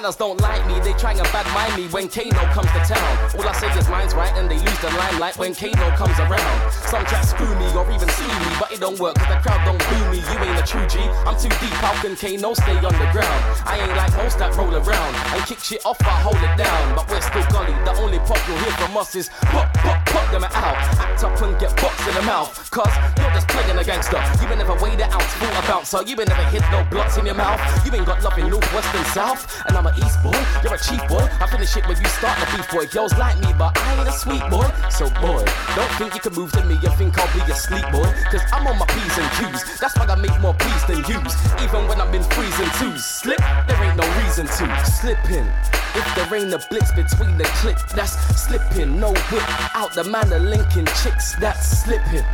Manners 0.00 0.16
don't 0.16 0.40
like 0.40 0.66
me, 0.66 0.80
they 0.80 0.94
try 0.94 1.12
and 1.12 1.28
bad 1.28 1.44
mind 1.52 1.76
me 1.76 1.86
when 1.92 2.08
Kano 2.08 2.40
comes 2.56 2.72
to 2.72 2.80
town. 2.88 3.12
All 3.36 3.44
I 3.44 3.52
say 3.52 3.68
is 3.78 3.86
mine's 3.88 4.14
right 4.14 4.32
and 4.32 4.50
they 4.50 4.56
lose 4.56 4.80
the 4.80 4.88
limelight 4.96 5.36
when 5.36 5.54
Kano 5.54 5.92
comes 5.92 6.16
around. 6.18 6.72
Some 6.88 7.04
tracks 7.04 7.30
screw 7.30 7.52
me 7.60 7.68
or 7.76 7.84
even 7.92 8.08
sue 8.08 8.24
me, 8.24 8.48
but 8.58 8.72
it 8.72 8.80
don't 8.80 8.98
work 8.98 9.16
cause 9.16 9.28
the 9.28 9.36
crowd 9.44 9.60
don't 9.68 9.76
boo 9.76 10.04
me. 10.08 10.24
You 10.24 10.36
ain't 10.40 10.56
a 10.56 10.64
true 10.64 10.86
G, 10.88 11.04
I'm 11.28 11.36
too 11.36 11.52
deep, 11.60 11.76
how 11.84 11.92
can 12.00 12.16
Kano 12.16 12.54
stay 12.54 12.80
on 12.80 12.96
the 12.96 13.08
ground? 13.12 13.40
I 13.68 13.76
ain't 13.76 13.94
like 13.94 14.16
most 14.16 14.38
that 14.38 14.56
roll 14.56 14.72
around 14.72 15.12
and 15.36 15.44
kick 15.44 15.60
shit 15.60 15.84
off, 15.84 16.00
I 16.00 16.16
hold 16.24 16.40
it 16.40 16.56
down. 16.56 16.96
But 16.96 17.04
we're 17.10 17.20
still 17.20 17.44
gully, 17.52 17.76
the 17.84 17.92
only 18.00 18.20
pop 18.24 18.40
you'll 18.48 18.56
hear 18.56 18.72
from 18.80 18.96
us 18.96 19.14
is 19.14 19.28
pop, 19.52 19.68
pop, 20.10 20.30
them 20.30 20.44
out. 20.44 20.76
Act 20.98 21.24
up 21.24 21.40
and 21.42 21.58
get 21.58 21.74
boxed 21.80 22.06
in 22.06 22.14
the 22.14 22.22
mouth, 22.22 22.50
cause 22.70 22.92
you're 23.18 23.30
just 23.30 23.48
playing 23.48 23.78
a 23.78 23.84
gangster. 23.84 24.20
You 24.40 24.48
been 24.48 24.58
never 24.58 24.74
weighed 24.82 25.00
it 25.00 25.10
out, 25.10 25.22
full 25.22 25.48
a 25.48 25.62
bouncer. 25.66 26.02
You 26.02 26.16
been 26.16 26.28
never 26.28 26.44
hit 26.50 26.62
no 26.70 26.84
blocks 26.90 27.16
in 27.16 27.26
your 27.26 27.34
mouth. 27.34 27.60
You 27.84 27.94
ain't 27.94 28.06
got 28.06 28.22
nothing 28.22 28.50
north, 28.50 28.66
west, 28.74 28.94
and 28.94 29.06
south. 29.14 29.46
And 29.66 29.76
I'm 29.76 29.86
a 29.86 29.92
east 29.96 30.22
boy, 30.22 30.38
you're 30.62 30.74
a 30.74 30.78
cheap 30.78 31.02
boy. 31.08 31.24
I 31.40 31.46
finish 31.46 31.76
it 31.76 31.86
when 31.86 31.98
you 31.98 32.08
start 32.18 32.38
the 32.40 32.46
beef 32.56 32.70
boy. 32.70 32.86
Girls 32.86 33.16
like 33.18 33.38
me, 33.40 33.52
but 33.58 33.76
I 33.76 33.98
ain't 33.98 34.08
a 34.08 34.12
sweet 34.12 34.42
boy. 34.50 34.66
So 34.90 35.08
boy, 35.22 35.44
don't 35.76 35.92
think 35.98 36.14
you 36.14 36.20
can 36.20 36.34
move 36.34 36.52
to 36.52 36.64
me 36.64 36.78
You 36.82 36.90
think 36.98 37.18
I'll 37.18 37.30
be 37.34 37.40
a 37.50 37.54
sleep 37.54 37.86
boy. 37.92 38.08
Cause 38.30 38.42
I'm 38.52 38.66
on 38.66 38.78
my 38.78 38.86
P's 38.86 39.16
and 39.18 39.30
Q's. 39.38 39.78
That's 39.78 39.96
why 39.96 40.06
I 40.06 40.16
make 40.16 40.34
more 40.40 40.54
P's 40.54 40.84
than 40.86 40.98
U's. 41.06 41.34
Even 41.62 41.86
when 41.88 42.00
I'm 42.00 42.12
in 42.14 42.22
freezing 42.34 42.70
twos. 42.78 43.04
Slip, 43.04 43.38
there 43.66 43.80
ain't 43.82 43.96
no 43.96 44.06
reason 44.22 44.46
to. 44.46 44.64
Slip 44.84 45.22
in. 45.30 45.46
If 45.92 46.06
there 46.14 46.34
ain't 46.38 46.54
a 46.54 46.60
blitz 46.70 46.92
between 46.92 47.36
the 47.36 47.44
click, 47.60 47.76
that's 47.94 48.14
slipping. 48.40 49.00
No 49.00 49.12
whip 49.12 49.42
out 49.74 49.92
the 49.92 49.99
manner 50.04 50.38
linking 50.38 50.86
chicks, 51.02 51.34
that's 51.36 51.82
slipping. 51.82 52.24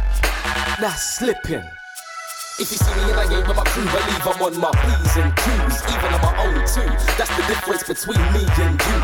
That's 0.81 1.17
slipping. 1.19 1.65
If 2.59 2.73
you 2.73 2.79
see 2.79 2.95
me 2.97 3.13
in 3.13 3.19
a 3.19 3.29
game 3.29 3.47
with 3.47 3.57
my 3.57 3.65
crew, 3.65 3.85
believe 3.85 4.27
I'm 4.27 4.43
on 4.43 4.61
my 4.61 4.71
P's 4.73 5.17
and 5.17 5.35
Q's, 5.37 5.83
even 5.93 6.15
on 6.15 6.21
my 6.21 6.33
own 6.47 6.55
too. 6.65 6.89
That's 7.17 7.29
the 7.37 7.45
difference 7.49 7.85
between 7.85 8.21
me 8.33 8.45
and 8.61 8.81
you. 8.81 8.99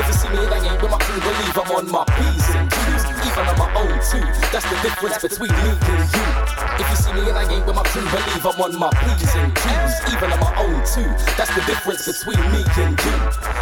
If 0.00 0.06
you 0.06 0.14
see 0.14 0.28
me 0.28 0.38
in 0.42 0.52
a 0.52 0.60
game 0.60 0.80
with 0.80 0.90
my 0.90 0.98
crew, 0.98 1.20
believe 1.20 1.56
I'm 1.56 1.70
on 1.70 1.90
my 1.90 2.04
P's 2.04 2.48
and 2.54 2.70
Q's, 2.70 3.04
even 3.26 3.44
on 3.46 3.58
my 3.58 3.70
own 3.78 3.94
too. 4.02 4.26
That's 4.50 4.66
the 4.70 4.78
difference 4.82 5.18
between 5.22 5.52
me 5.52 5.70
and 5.70 6.02
you. 6.14 6.55
If 6.86 6.90
you 6.90 6.96
see 7.02 7.12
me 7.14 7.28
and 7.28 7.36
I 7.36 7.52
ain't 7.52 7.66
with 7.66 7.74
my 7.74 7.82
crew, 7.82 8.02
believe 8.02 8.46
I'm 8.46 8.60
on 8.62 8.78
my 8.78 8.90
P's 8.90 9.34
and 9.34 9.52
Q's, 9.54 10.14
even 10.14 10.30
on 10.30 10.38
my 10.38 10.54
own 10.62 10.78
too. 10.86 11.10
That's 11.34 11.50
the 11.50 11.62
difference 11.66 12.06
between 12.06 12.38
me 12.52 12.62
and 12.62 12.94
you. 12.94 13.16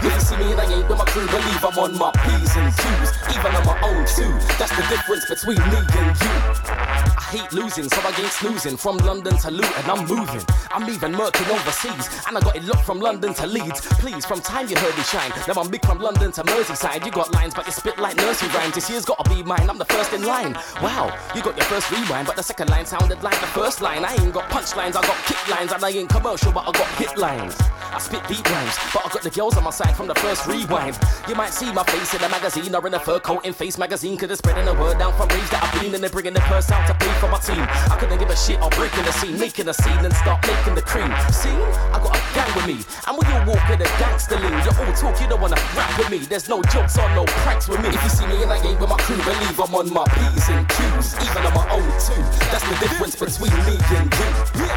If 0.05 0.13
you 0.13 0.21
see 0.21 0.37
me 0.37 0.53
and 0.53 0.61
I 0.61 0.65
ain't 0.69 0.89
with 0.89 0.99
my 0.99 1.07
crew, 1.07 1.27
believe 1.27 1.65
I'm 1.65 1.79
on 1.79 1.97
my 1.97 2.13
P's 2.13 2.55
and 2.57 2.69
Q's, 2.77 3.11
even 3.33 3.57
on 3.57 3.65
my 3.65 3.81
own 3.81 4.05
too. 4.05 4.29
That's 4.59 4.77
the 4.77 4.85
difference 4.93 5.25
between 5.25 5.57
me 5.57 5.81
and 5.97 6.21
you. 6.21 7.14
Hate 7.35 7.53
losing, 7.53 7.89
so 7.89 8.01
I 8.01 8.15
ain't 8.15 8.31
snoozing. 8.31 8.77
From 8.77 8.97
London 8.99 9.37
to 9.39 9.51
Luton, 9.51 9.91
I'm 9.91 10.07
moving. 10.07 10.41
I'm 10.71 10.89
even 10.89 11.11
murking 11.11 11.51
overseas, 11.51 12.07
and 12.29 12.39
I 12.39 12.41
got 12.41 12.55
it 12.55 12.63
locked 12.63 12.85
from 12.85 13.01
London 13.01 13.35
to 13.35 13.47
Leeds. 13.49 13.81
Please, 13.99 14.25
from 14.25 14.41
time 14.41 14.69
you 14.69 14.77
heard 14.77 14.97
me 14.97 15.03
shine. 15.03 15.33
Now 15.49 15.61
I'm 15.61 15.69
big 15.69 15.85
from 15.85 15.99
London 15.99 16.31
to 16.31 16.45
Merseyside. 16.45 17.05
You 17.05 17.11
got 17.11 17.33
lines, 17.33 17.53
but 17.53 17.67
you 17.67 17.73
spit 17.73 17.99
like 17.99 18.17
nursery 18.19 18.51
rhymes. 18.51 18.77
This 18.77 18.89
year's 18.89 19.05
gotta 19.05 19.29
be 19.29 19.43
mine. 19.43 19.69
I'm 19.69 19.79
the 19.79 19.85
first 19.85 20.13
in 20.13 20.23
line. 20.23 20.55
Wow, 20.81 21.13
you 21.35 21.43
got 21.43 21.57
your 21.57 21.67
first 21.67 21.91
rewind, 21.91 22.29
but 22.29 22.37
the 22.37 22.43
second 22.45 22.71
line 22.71 22.87
sounded 22.87 23.21
like 23.25 23.41
the 23.41 23.49
first 23.49 23.81
line. 23.81 24.05
I 24.05 24.15
ain't 24.15 24.33
got 24.33 24.49
punchlines, 24.49 24.95
I 24.95 25.03
got 25.03 25.17
kick 25.27 25.49
lines, 25.49 25.73
and 25.73 25.85
I 25.85 25.91
ain't 25.91 26.11
commercial, 26.11 26.53
but 26.53 26.69
I 26.69 26.71
got 26.71 26.87
hit 26.95 27.19
lines. 27.19 27.57
I 27.95 27.99
spit 27.99 28.27
deep 28.29 28.49
rhymes, 28.49 28.77
but 28.93 29.07
I 29.07 29.09
got 29.09 29.23
the 29.23 29.31
girls 29.31 29.57
on 29.57 29.65
my 29.65 29.71
side 29.71 29.97
from 29.97 30.07
the 30.07 30.15
first 30.15 30.47
rewind. 30.47 30.99
You 31.29 31.35
might 31.35 31.53
see 31.53 31.73
my 31.73 31.83
face 31.85 32.15
in 32.15 32.23
a 32.23 32.29
magazine 32.29 32.75
or 32.75 32.87
in 32.87 32.95
a 32.95 33.01
fur 33.01 33.19
coat 33.19 33.45
in 33.45 33.53
Face 33.53 33.77
magazine, 33.77 34.17
cause 34.19 34.31
it's 34.31 34.39
spreading 34.39 34.67
the 34.67 34.75
word 34.75 34.99
down 34.99 35.13
from 35.15 35.29
raves 35.29 35.51
that 35.51 35.63
I've 35.65 35.81
been 35.81 35.95
and 35.95 36.03
they're 36.03 36.11
bringing 36.11 36.35
the 36.35 36.41
purse 36.41 36.71
out 36.71 36.87
to 36.87 36.95
pay 36.95 37.13
for 37.21 37.24
my 37.31 37.39
team. 37.39 37.63
I 37.91 37.97
couldn't 37.99 38.19
give 38.19 38.31
a 38.31 38.37
shit, 38.37 38.59
I'll 38.61 38.71
break 38.71 38.93
in 38.97 39.05
the 39.05 39.13
scene, 39.13 39.39
making 39.39 39.69
a 39.69 39.75
scene 39.75 40.05
and 40.05 40.15
start 40.15 40.41
making 40.47 40.75
the 40.75 40.83
cream. 40.83 41.11
See, 41.31 41.53
I 41.93 41.99
got 42.03 42.17
a 42.17 42.23
gang 42.35 42.51
with 42.57 42.67
me, 42.67 42.79
and 43.07 43.13
when 43.17 43.27
you 43.29 43.39
walk 43.51 43.65
in 43.71 43.81
a 43.81 43.89
gangster 44.01 44.39
lean, 44.39 44.55
you 44.65 44.73
all 44.73 44.93
talk, 44.95 45.21
you 45.21 45.29
don't 45.29 45.41
wanna 45.41 45.61
rap 45.77 45.91
with 45.99 46.11
me. 46.11 46.19
There's 46.19 46.49
no 46.49 46.63
jokes 46.71 46.99
or 46.99 47.09
no 47.15 47.25
pranks 47.45 47.69
with 47.69 47.81
me. 47.83 47.89
If 47.89 48.03
you 48.03 48.11
see 48.11 48.27
me 48.27 48.43
in 48.43 48.51
a 48.51 48.59
game 48.61 48.79
with 48.79 48.91
my 48.91 48.99
crew, 49.05 49.17
believe 49.23 49.59
I'm 49.59 49.75
on 49.75 49.93
my 49.93 50.05
P's 50.05 50.49
and 50.51 50.67
Q's, 50.69 51.15
even 51.21 51.43
on 51.47 51.55
my 51.55 51.67
own 51.71 51.89
too. 51.99 52.23
That's 52.53 52.67
the 52.69 52.77
difference 52.81 53.17
between 53.17 53.55
me 53.67 53.77
and 53.99 54.09
you. 54.11 54.29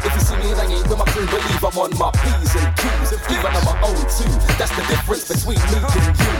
If 0.04 0.12
you 0.14 0.22
see 0.22 0.36
me 0.38 0.52
in 0.52 0.58
a 0.58 0.66
game 0.66 0.86
with 0.88 0.98
my 0.98 1.08
crew, 1.12 1.26
believe 1.26 1.62
I'm 1.62 1.78
on 1.78 1.92
my 1.98 2.10
P's 2.12 2.54
and 2.56 2.70
Q's, 2.76 2.97
even 3.26 3.50
on 3.52 3.64
my 3.64 3.76
own 3.82 4.00
too. 4.06 4.32
That's 4.56 4.74
the 4.74 4.84
difference 4.86 5.26
between 5.28 5.58
me 5.70 5.78
and 5.82 6.14
you. 6.16 6.32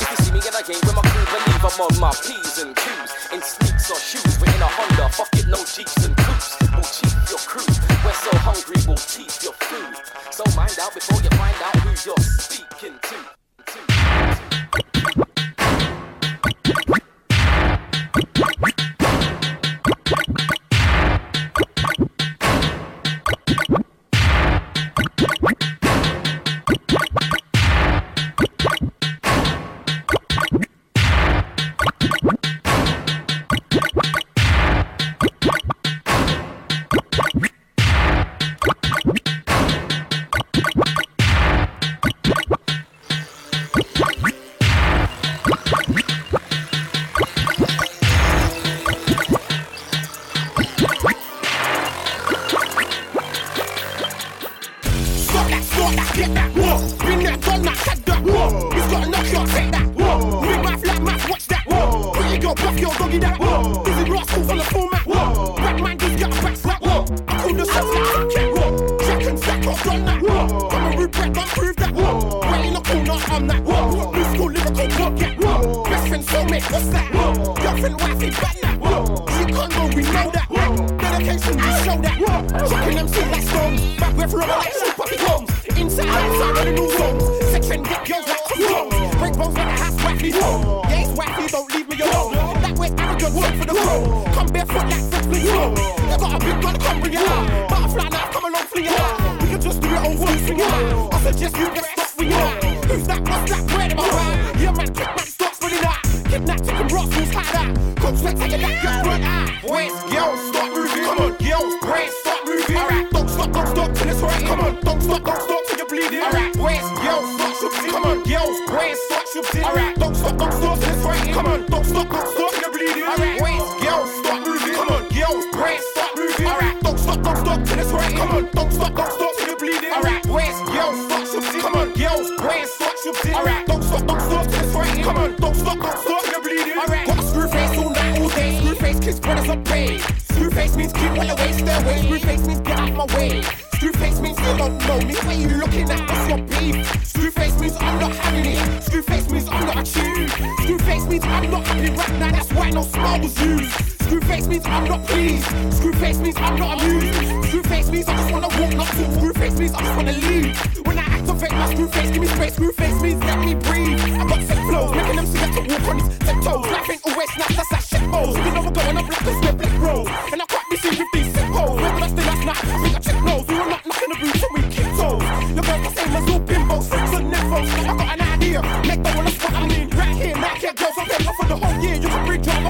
If 0.00 0.08
you 0.10 0.16
see 0.24 0.32
me 0.32 0.40
in 0.40 0.54
a 0.54 0.62
game 0.64 0.82
with 0.82 0.96
my 0.96 1.04
crew, 1.04 1.26
believe 1.28 1.64
I'm 1.64 1.80
on 1.80 1.94
my 2.00 2.12
P's 2.24 2.58
and 2.58 2.74
Q's, 2.74 3.10
in 3.32 3.40
sneaks 3.42 3.90
or 3.92 4.00
shoes, 4.00 4.34
we're 4.40 4.50
in 4.50 4.62
a 4.62 4.68
Honda, 4.68 5.08
fuck 5.12 5.30
it, 5.36 5.46
no 5.46 5.60
jeeps 5.64 5.96
and 6.04 6.16
coupes. 6.16 6.56
We'll 6.72 6.88
cheat 6.88 7.14
your 7.30 7.42
crew. 7.44 7.68
We're 8.04 8.16
so 8.16 8.31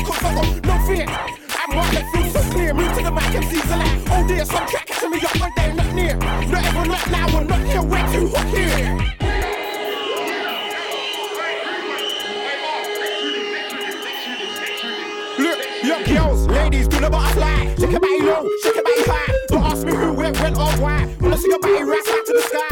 cause 0.04 0.24
I 0.24 0.34
no 0.60 0.86
fear. 0.86 1.06
I'm 1.08 1.76
walking 1.76 2.06
through 2.10 2.30
so 2.30 2.40
clear, 2.50 2.74
move 2.74 2.92
to 2.96 3.02
the 3.04 3.10
mic 3.10 3.34
and 3.34 3.44
the 3.44 3.76
light. 3.76 4.02
Oh 4.10 4.26
dear, 4.26 4.44
some 4.44 4.66
track 4.66 4.86
catching 4.86 5.10
me 5.10 5.18
up 5.20 5.40
one 5.40 5.52
day, 5.56 5.72
not 5.74 5.94
near. 5.94 6.16
Not 6.16 6.64
ever, 6.64 6.86
not 6.86 7.10
now, 7.10 7.26
we're 7.34 7.44
not 7.44 7.60
here, 7.60 7.82
way 7.82 8.02
too 8.12 8.28
hot 8.28 8.46
here. 8.48 8.98
Look, 15.84 16.06
girls, 16.06 16.46
ladies, 16.46 16.88
do 16.88 17.00
the 17.00 17.10
butterfly. 17.10 17.74
Shake 17.76 17.90
your 17.90 18.00
body 18.00 18.22
low, 18.22 18.48
shake 18.62 18.74
your 18.74 18.84
body 18.84 19.02
high. 19.02 19.34
Don't 19.48 19.64
ask 19.64 19.84
me 19.86 19.92
who, 19.92 20.12
where, 20.14 20.32
when, 20.32 20.54
or 20.54 20.70
why. 20.82 21.08
Wanna 21.20 21.36
see 21.36 21.48
your 21.48 21.58
body 21.58 21.82
rise 21.82 22.08
out 22.08 22.26
to 22.26 22.32
the 22.32 22.42
sky. 22.42 22.71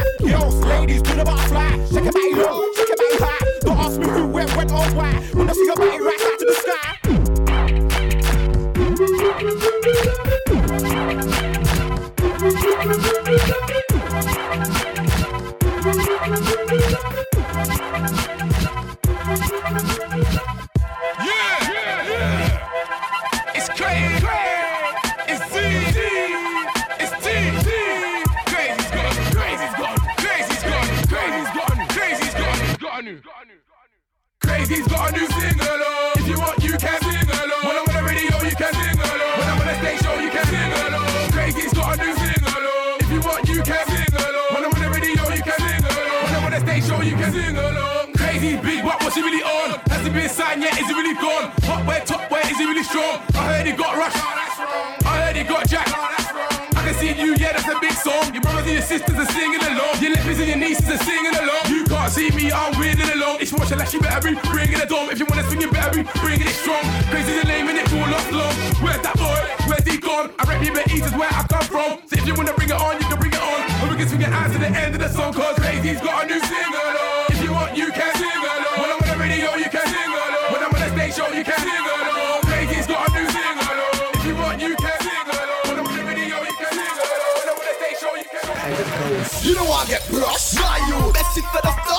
Bringing 64.52 64.78
the 64.78 64.86
dome. 64.86 65.08
If 65.10 65.18
you 65.18 65.26
wanna 65.26 65.44
swing, 65.48 65.60
you 65.60 65.70
better 65.70 65.90
be 65.90 66.02
bringing 66.20 66.46
it 66.46 66.54
strong. 66.54 66.82
Crazy 67.10 67.32
the 67.38 67.44
name 67.46 67.68
and 67.68 67.78
it 67.78 67.86
all 67.92 68.14
off 68.14 68.30
long. 68.32 68.54
Where's 68.82 69.00
that 69.02 69.16
boy? 69.16 69.40
Where's 69.68 69.86
he 69.86 69.96
gone? 69.98 70.30
I 70.38 70.44
rap 70.44 70.62
you, 70.64 70.72
but 70.72 70.86
East 70.92 71.06
is 71.06 71.14
where 71.14 71.30
I 71.30 71.42
come 71.48 71.66
from. 71.66 71.90
So 72.08 72.16
if 72.18 72.26
you 72.26 72.34
wanna 72.34 72.54
bring 72.54 72.70
it 72.70 72.78
on, 72.78 72.98
you 73.00 73.06
can 73.08 73.18
bring 73.18 73.32
it 73.32 73.42
on. 73.42 73.60
And 73.82 73.90
we 73.90 73.96
can 73.96 74.08
swing 74.08 74.22
it 74.22 74.32
out 74.32 74.50
to 74.52 74.58
the 74.58 74.70
end 74.70 74.94
of 74.94 75.00
the 75.00 75.08
song, 75.08 75.32
cause 75.32 75.56
Crazy's 75.58 76.00
got 76.00 76.24
a 76.24 76.26
new 76.26 76.40
single. 76.40 76.80
on. 76.80 77.32
If 77.32 77.42
you 77.42 77.52
want, 77.52 77.76
you 77.76 77.88
can 77.92 78.12
sing 78.16 78.38
along. 78.40 78.76
When 78.80 78.88
I'm 78.90 79.00
on 79.00 79.08
the 79.08 79.16
radio, 79.18 79.48
you 79.56 79.70
can 79.70 79.86
sing 79.86 80.10
along. 80.10 80.52
When 80.52 80.60
I'm 80.64 80.74
on 80.74 80.80
the 80.80 80.90
stage 80.94 81.14
show, 81.16 81.28
you 81.32 81.44
can 81.44 81.58
sing 81.58 81.84
along. 81.86 82.42
Crazy's 82.48 82.86
got 82.86 83.08
a 83.08 83.10
new 83.14 83.26
single. 83.30 83.78
on. 83.80 84.14
If 84.18 84.24
you 84.26 84.34
want, 84.36 84.56
you 84.60 84.74
can 84.76 84.98
sing 85.00 85.26
along. 85.30 85.62
When 85.68 85.76
I'm 85.80 85.86
on 85.86 85.96
the 85.96 86.04
radio, 86.04 86.36
you 86.44 86.56
can 86.60 86.70
sing 86.76 86.96
along. 86.98 87.34
When 87.38 87.48
I'm 87.50 87.58
on 87.60 87.66
the 87.68 87.74
stage 87.78 87.98
show, 88.02 88.12
you 88.18 88.26
can 88.28 88.42
sing. 88.44 89.48
You 89.48 89.54
don't 89.54 89.68
want 89.68 89.88
to 89.88 89.94
get 89.94 90.02
brushed, 90.08 90.54
my 90.60 90.76
you. 90.88 91.12
Best 91.12 91.38
if 91.38 91.44
you 91.44 91.60
just 91.64 91.89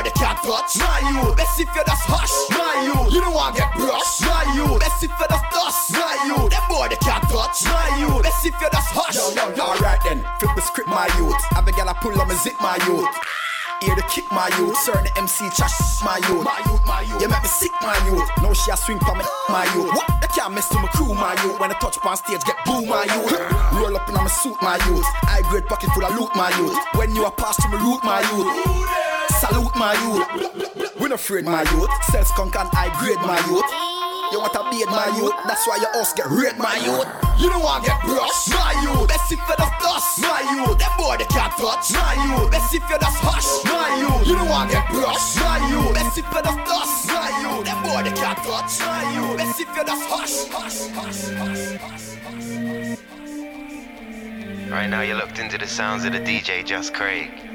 boy 0.00 0.08
they 0.08 0.14
can't 0.18 0.38
touch, 0.42 0.76
my 0.78 1.00
you. 1.12 1.34
Best 1.34 1.60
if 1.60 1.68
you 1.74 1.82
just 1.84 2.04
hush, 2.08 2.32
my 2.56 2.84
you. 2.84 3.14
You 3.14 3.20
don't 3.20 3.34
want 3.34 3.56
get 3.56 3.72
brushed, 3.74 4.22
my 4.22 4.44
you. 4.54 4.78
Best 4.78 5.04
if 5.04 5.10
you 5.10 5.26
just 5.28 5.44
dust, 5.52 5.92
my 5.92 6.16
you. 6.26 6.48
Them 6.48 6.62
boy 6.68 6.88
they 6.88 6.96
can't 6.96 7.24
touch, 7.28 7.64
my 7.64 7.86
you. 8.00 8.22
Best 8.22 8.46
if 8.46 8.54
you 8.60 8.68
just 8.72 8.90
hush. 8.92 9.16
Yo, 9.16 9.30
yo, 9.36 9.54
yo. 9.54 9.64
Alright 9.64 10.00
then, 10.04 10.24
flip 10.38 10.52
the 10.56 10.62
script, 10.62 10.88
my 10.88 11.08
youth. 11.18 11.36
Have 11.52 11.68
a 11.68 11.72
gal 11.72 11.88
I 11.88 11.94
pull 11.94 12.18
on 12.20 12.28
my 12.28 12.34
zip, 12.34 12.56
my 12.60 12.76
youth. 12.86 13.08
Here 13.80 13.96
to 13.96 14.02
kick 14.12 14.30
my 14.30 14.52
youth, 14.58 14.76
certain 14.76 15.04
the 15.04 15.18
MC 15.18 15.48
trash 15.56 15.72
my 16.04 16.20
youth. 16.28 16.44
My 16.44 16.60
youth, 16.68 16.84
my 16.84 17.00
youth. 17.00 17.20
You 17.22 17.28
make 17.28 17.42
me 17.42 17.48
sick, 17.48 17.72
my 17.80 17.96
youth. 18.04 18.28
No 18.42 18.52
she 18.52 18.70
a 18.70 18.76
swing 18.76 19.00
for 19.00 19.16
me, 19.16 19.24
my 19.48 19.64
youth. 19.72 19.88
What? 19.96 20.20
They 20.20 20.28
can't 20.28 20.52
mess 20.52 20.68
to 20.68 20.78
my 20.78 20.88
crew, 20.88 21.14
my 21.14 21.32
youth. 21.44 21.58
When 21.58 21.70
I 21.70 21.74
touch 21.80 21.96
on 22.04 22.16
stage, 22.16 22.44
get 22.44 22.56
boo, 22.66 22.84
my 22.84 23.04
youth. 23.04 23.32
Roll 23.72 23.96
up 23.96 24.08
in 24.08 24.14
my 24.14 24.28
suit, 24.28 24.56
my 24.60 24.76
youth. 24.84 25.04
High 25.24 25.48
grade 25.48 25.66
pocket 25.66 25.88
full 25.92 26.04
of 26.04 26.12
loot, 26.12 26.28
my 26.36 26.50
youth. 26.58 26.76
When 26.94 27.14
you 27.14 27.24
are 27.24 27.32
past 27.32 27.60
to 27.62 27.68
my 27.68 27.80
root, 27.80 28.04
my 28.04 28.20
youth. 28.20 29.19
Salute, 29.40 29.74
my 29.74 29.96
youth. 30.04 30.28
We 31.00 31.08
not 31.08 31.16
afraid, 31.16 31.46
my 31.46 31.64
youth. 31.72 31.88
Self 32.12 32.28
skunk 32.28 32.56
and 32.60 32.68
high 32.76 32.92
grade, 33.00 33.16
my 33.24 33.40
youth. 33.48 33.64
You 34.32 34.38
want 34.38 34.52
to 34.52 34.68
beard, 34.68 34.92
my 34.92 35.08
youth. 35.16 35.32
That's 35.48 35.64
why 35.66 35.80
your 35.80 35.88
house 35.96 36.12
get 36.12 36.28
red, 36.28 36.60
my 36.60 36.76
youth. 36.76 37.08
You 37.40 37.48
don't 37.48 37.64
want 37.64 37.82
to 37.82 37.88
get 37.88 38.04
brushed, 38.04 38.52
my 38.52 38.76
youth. 38.84 39.08
Best 39.08 39.32
if 39.32 39.40
you 39.40 39.56
just 39.56 39.74
dust, 39.80 40.20
my 40.20 40.44
youth. 40.52 40.76
Them 40.76 40.92
boy 41.00 41.16
they 41.16 41.24
can't 41.32 41.56
touch, 41.56 41.88
my 41.96 42.12
youth. 42.20 42.52
Best 42.52 42.74
if 42.76 42.84
you 42.84 42.98
just 43.00 43.16
hush, 43.24 43.64
my 43.64 43.88
youth. 43.96 44.28
You 44.28 44.36
don't 44.36 44.52
want 44.52 44.68
to 44.68 44.76
get 44.76 44.86
brushed, 44.92 45.40
my 45.40 45.56
youth. 45.72 45.94
Best 45.96 46.20
if 46.20 46.28
you 46.28 46.42
just 46.44 46.60
dust, 46.68 47.08
my 47.08 47.32
youth. 47.40 47.64
Them 47.64 47.80
boy 47.80 48.04
they 48.04 48.12
can't 48.12 48.38
touch, 48.44 48.76
my 48.84 49.00
youth. 49.16 49.40
Best 49.40 49.56
if 49.56 49.72
you 49.72 49.84
just 49.88 50.04
hush, 50.04 50.36
hush, 50.52 50.92
hush, 50.92 51.32
hush, 51.40 51.80
hush. 51.80 52.20
Right 54.68 54.86
now, 54.86 55.00
you're 55.00 55.16
looked 55.16 55.40
into 55.40 55.56
the 55.56 55.66
sounds 55.66 56.04
of 56.04 56.12
the 56.12 56.20
DJ 56.20 56.62
Just 56.62 56.92
Craig. 56.92 57.49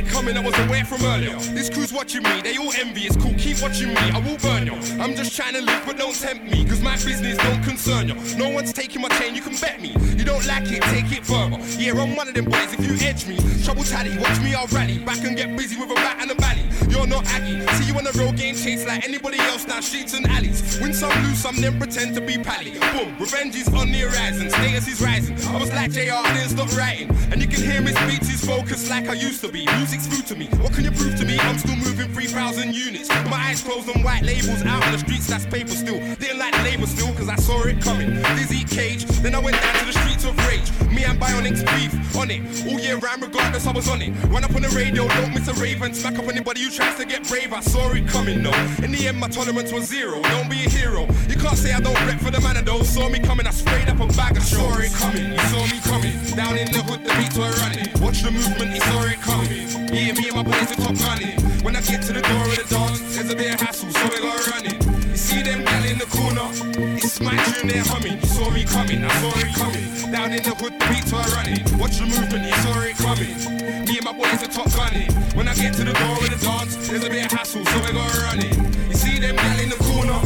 It 0.00 0.08
coming, 0.08 0.36
I 0.36 0.40
was 0.40 0.58
aware 0.66 0.84
from 0.84 1.04
earlier. 1.04 1.36
This 1.54 1.68
crew's 1.68 1.92
watching 1.92 2.22
me, 2.22 2.40
they 2.42 2.56
all 2.56 2.72
envy. 2.72 3.02
It's 3.02 3.16
cool, 3.16 3.34
keep 3.36 3.60
watching 3.60 3.88
me, 3.88 3.96
I 3.96 4.18
will 4.18 4.38
burn 4.38 4.66
you. 4.66 4.74
I'm 5.00 5.14
just 5.14 5.36
trying 5.36 5.54
to 5.54 5.60
live, 5.60 5.82
but 5.86 5.98
don't 5.98 6.14
tempt 6.14 6.44
me, 6.44 6.64
cause 6.64 6.80
my 6.80 6.96
business 6.96 7.36
don't 7.38 7.62
concern 7.62 8.08
you. 8.08 8.14
No 8.36 8.48
one's 8.48 8.72
taking 8.72 9.02
my 9.02 9.08
chain, 9.20 9.34
you 9.34 9.42
can 9.42 9.56
bet 9.56 9.80
me. 9.80 9.94
You 10.16 10.24
don't 10.24 10.46
like 10.46 10.70
it, 10.72 10.82
take 10.94 11.12
it 11.12 11.24
further. 11.24 11.58
Yeah, 11.78 12.00
I'm 12.00 12.16
one 12.16 12.28
of 12.28 12.34
them 12.34 12.46
boys, 12.46 12.72
if 12.72 12.80
you 12.80 12.94
edge 13.06 13.26
me. 13.26 13.36
Trouble 13.64 13.84
tally, 13.84 14.16
watch 14.18 14.40
me, 14.40 14.54
I'll 14.54 14.66
rally. 14.68 14.98
Back 14.98 15.24
and 15.24 15.36
get 15.36 15.56
busy 15.56 15.76
with 15.78 15.90
a 15.90 15.94
rat 15.94 16.18
and 16.20 16.30
a 16.30 16.34
bally. 16.34 16.62
You're 16.90 17.06
not 17.06 17.24
Aggie. 17.26 17.64
See 17.76 17.86
you 17.86 17.96
on 17.96 18.04
the 18.04 18.12
road 18.18 18.36
game 18.36 18.54
chase 18.54 18.84
like 18.86 19.04
anybody 19.06 19.38
else 19.38 19.66
now, 19.66 19.80
streets 19.80 20.14
and 20.14 20.26
alleys. 20.26 20.78
Win 20.80 20.92
some, 20.92 21.10
lose 21.24 21.38
some, 21.38 21.56
then 21.56 21.78
pretend 21.78 22.14
to 22.16 22.20
be 22.20 22.36
pally. 22.38 22.72
Boom, 22.92 23.16
revenge 23.18 23.54
is 23.54 23.68
on 23.68 23.92
the 23.92 24.00
horizon, 24.00 24.50
status 24.50 24.88
is 24.88 25.00
rising. 25.00 25.36
I 25.54 25.58
was 25.58 25.72
like 25.72 25.92
JR, 25.92 26.22
didn't 26.34 26.50
stop 26.50 26.70
writing. 26.76 27.08
And 27.30 27.40
you 27.40 27.48
can 27.48 27.62
hear 27.62 27.80
me 27.80 27.92
speech 27.92 28.34
is 28.34 28.44
focused 28.44 28.90
like 28.90 29.08
I 29.08 29.14
used 29.14 29.40
to 29.42 29.52
be. 29.52 29.66
Music's 29.76 30.06
food 30.06 30.26
to 30.26 30.34
me. 30.34 30.46
What 30.60 30.72
can 30.72 30.84
you 30.84 30.92
prove 30.92 31.16
to 31.16 31.24
me? 31.24 31.38
I'm 31.38 31.58
still 31.58 31.76
moving 31.76 32.12
3,000 32.12 32.74
units. 32.74 33.08
My 33.30 33.50
eyes 33.50 33.62
closed 33.62 33.88
on 33.88 34.02
white 34.02 34.22
labels 34.22 34.62
out 34.62 34.84
on 34.84 34.92
the 34.92 34.98
streets, 34.98 35.26
that's 35.28 35.46
paper 35.46 35.70
still. 35.70 35.98
Didn't 36.16 36.38
like 36.38 36.52
the 36.52 36.62
label 36.64 36.86
still, 36.86 37.14
cause 37.14 37.28
I 37.28 37.36
saw 37.36 37.62
it 37.64 37.80
coming. 37.80 38.20
Dizzy 38.36 38.64
cage, 38.64 39.04
then 39.22 39.34
I 39.34 39.38
went 39.38 39.60
down 39.60 39.74
to 39.78 39.84
the 39.86 39.92
streets 39.92 40.19
of 40.24 40.36
rage. 40.46 40.68
Me 40.90 41.04
and 41.04 41.20
Bionics 41.20 41.64
beef 41.74 42.16
on 42.16 42.30
it. 42.30 42.40
All 42.66 42.78
year 42.78 42.96
round, 42.98 43.22
regardless, 43.22 43.66
I 43.66 43.72
was 43.72 43.88
on 43.88 44.02
it. 44.02 44.10
Run 44.28 44.44
up 44.44 44.54
on 44.54 44.62
the 44.62 44.68
radio, 44.70 45.06
don't 45.08 45.32
miss 45.32 45.48
a 45.48 45.54
raven. 45.54 45.94
smack 45.94 46.18
up 46.18 46.26
anybody 46.28 46.62
who 46.62 46.70
tries 46.70 46.96
to 46.96 47.04
get 47.04 47.28
brave. 47.28 47.52
I 47.52 47.60
saw 47.60 47.92
it 47.92 48.06
coming, 48.08 48.42
no. 48.42 48.50
In 48.82 48.92
the 48.92 49.08
end, 49.08 49.18
my 49.18 49.28
tolerance 49.28 49.72
was 49.72 49.84
zero. 49.84 50.20
Don't 50.22 50.50
be 50.50 50.64
a 50.64 50.68
hero. 50.68 51.06
You 51.28 51.36
can't 51.36 51.56
say 51.56 51.72
I 51.72 51.80
don't 51.80 51.94
rep 52.06 52.20
for 52.20 52.30
the 52.30 52.40
man, 52.40 52.56
and 52.56 52.66
those 52.66 52.88
saw 52.88 53.08
me 53.08 53.20
coming. 53.20 53.46
I 53.46 53.50
sprayed 53.50 53.88
up 53.88 54.00
a 54.00 54.06
bag 54.08 54.36
of. 54.36 54.42
Saw 54.42 54.78
it 54.78 54.92
coming, 54.94 55.32
you 55.32 55.38
saw 55.38 55.62
me 55.66 55.80
coming. 55.84 56.16
Down 56.36 56.56
in 56.58 56.70
the 56.72 56.82
hood, 56.82 57.04
the 57.04 57.14
beats 57.14 57.36
were 57.36 57.50
running. 57.62 57.88
Watch 58.02 58.22
the 58.22 58.30
movement, 58.30 58.74
you 58.74 58.80
saw 58.80 59.04
it 59.04 59.20
coming. 59.20 59.68
Yeah, 59.94 60.12
me 60.12 60.28
and 60.28 60.36
my 60.36 60.42
boys 60.42 60.72
are 60.72 60.80
top 60.80 60.96
gunning. 60.98 61.38
When 61.62 61.76
I 61.76 61.80
get 61.82 62.02
to 62.02 62.12
the 62.12 62.22
door 62.22 62.44
of 62.44 62.56
the 62.56 62.66
dance, 62.68 63.00
there's 63.14 63.30
a 63.30 63.36
bit 63.36 63.54
of 63.54 63.60
hassle, 63.60 63.90
so 63.90 64.08
we 64.08 64.20
go 64.20 64.36
running. 64.50 64.99
See 65.20 65.42
them 65.42 65.64
gal 65.64 65.84
in 65.84 65.98
the 65.98 66.06
corner, 66.06 66.48
it's 66.96 67.20
my 67.20 67.36
tune 67.44 67.68
they're 67.68 67.84
humming. 67.84 68.18
You 68.20 68.26
saw 68.26 68.50
me 68.50 68.64
coming, 68.64 69.04
I 69.04 69.08
saw 69.20 69.38
it 69.38 69.54
coming. 69.54 70.10
Down 70.10 70.32
in 70.32 70.42
the 70.42 70.54
hood, 70.56 70.74
the 70.80 70.86
beats 70.88 71.12
were 71.12 71.20
running. 71.36 71.62
Watch 71.78 71.98
the 71.98 72.06
movement, 72.06 72.46
you 72.48 72.56
saw 72.64 72.80
it 72.80 72.96
coming. 72.96 73.36
Me 73.84 73.98
and 74.00 74.04
my 74.04 74.12
boys 74.12 74.42
are 74.42 74.50
top 74.50 74.72
gunning. 74.72 75.12
When 75.36 75.46
I 75.46 75.54
get 75.54 75.74
to 75.74 75.84
the 75.84 75.92
door 75.92 76.16
of 76.18 76.30
the 76.32 76.40
dance, 76.40 76.74
there's 76.88 77.04
a 77.04 77.10
bit 77.10 77.26
of 77.26 77.32
hassle, 77.32 77.64
so 77.64 77.78
we 77.84 77.92
go 77.92 78.02
running. 78.24 78.56
You 78.88 78.96
see 78.96 79.20
them 79.20 79.36
gal 79.36 79.60
in 79.60 79.68
the 79.68 79.76
corner, 79.76 80.18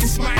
it's 0.00 0.18
my 0.18 0.37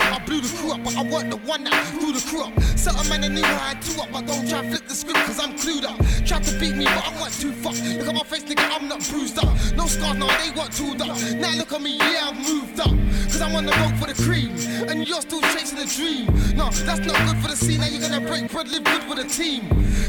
I 0.00 0.18
blew 0.24 0.40
the 0.40 0.48
crew 0.58 0.72
up, 0.72 0.84
but 0.84 0.96
I 0.96 1.02
want 1.02 1.30
the 1.30 1.36
one 1.38 1.64
that 1.64 1.74
threw 1.98 2.12
the 2.12 2.24
crew 2.28 2.42
up. 2.42 2.52
Certain 2.76 3.08
man 3.08 3.20
they 3.22 3.28
knew 3.28 3.44
I 3.44 3.74
do 3.80 4.00
up, 4.00 4.08
but 4.12 4.26
don't 4.26 4.48
try 4.48 4.62
to 4.62 4.68
flip 4.68 4.86
the 4.86 4.94
script, 4.94 5.20
cause 5.26 5.40
I'm 5.40 5.52
clued 5.56 5.84
up. 5.84 5.98
Try 6.26 6.40
to 6.40 6.58
beat 6.58 6.76
me, 6.76 6.84
but 6.84 7.06
I 7.06 7.20
want 7.20 7.32
too 7.34 7.52
fuck. 7.52 7.74
Look 7.98 8.08
at 8.08 8.14
my 8.14 8.24
face, 8.24 8.44
nigga, 8.44 8.66
I'm 8.70 8.88
not 8.88 9.00
bruised 9.08 9.38
up. 9.38 9.52
No 9.74 9.86
scars, 9.86 10.18
no, 10.18 10.26
they 10.26 10.50
want 10.56 10.72
tooled 10.72 11.00
up. 11.02 11.18
Now 11.36 11.54
look 11.56 11.72
at 11.72 11.82
me, 11.82 11.96
yeah, 11.98 12.30
I've 12.30 12.36
moved 12.36 12.80
up. 12.80 12.94
Cause 13.30 13.40
I'm 13.42 13.54
on 13.56 13.66
the 13.66 13.72
road 13.72 13.96
for 13.98 14.06
the 14.06 14.22
cream. 14.22 14.50
And 14.88 15.06
you're 15.06 15.22
still 15.22 15.40
chasing 15.52 15.78
a 15.78 15.86
dream. 15.86 16.26
No, 16.56 16.70
that's 16.70 17.00
not 17.00 17.16
good 17.26 17.38
for 17.42 17.48
the 17.48 17.56
scene. 17.56 17.80
Now 17.80 17.86
you're 17.86 18.00
gonna 18.00 18.20
break 18.20 18.50
bread, 18.50 18.68
live 18.68 18.84
good 18.84 19.08
with 19.08 19.18
a 19.18 19.28
team. 19.28 19.62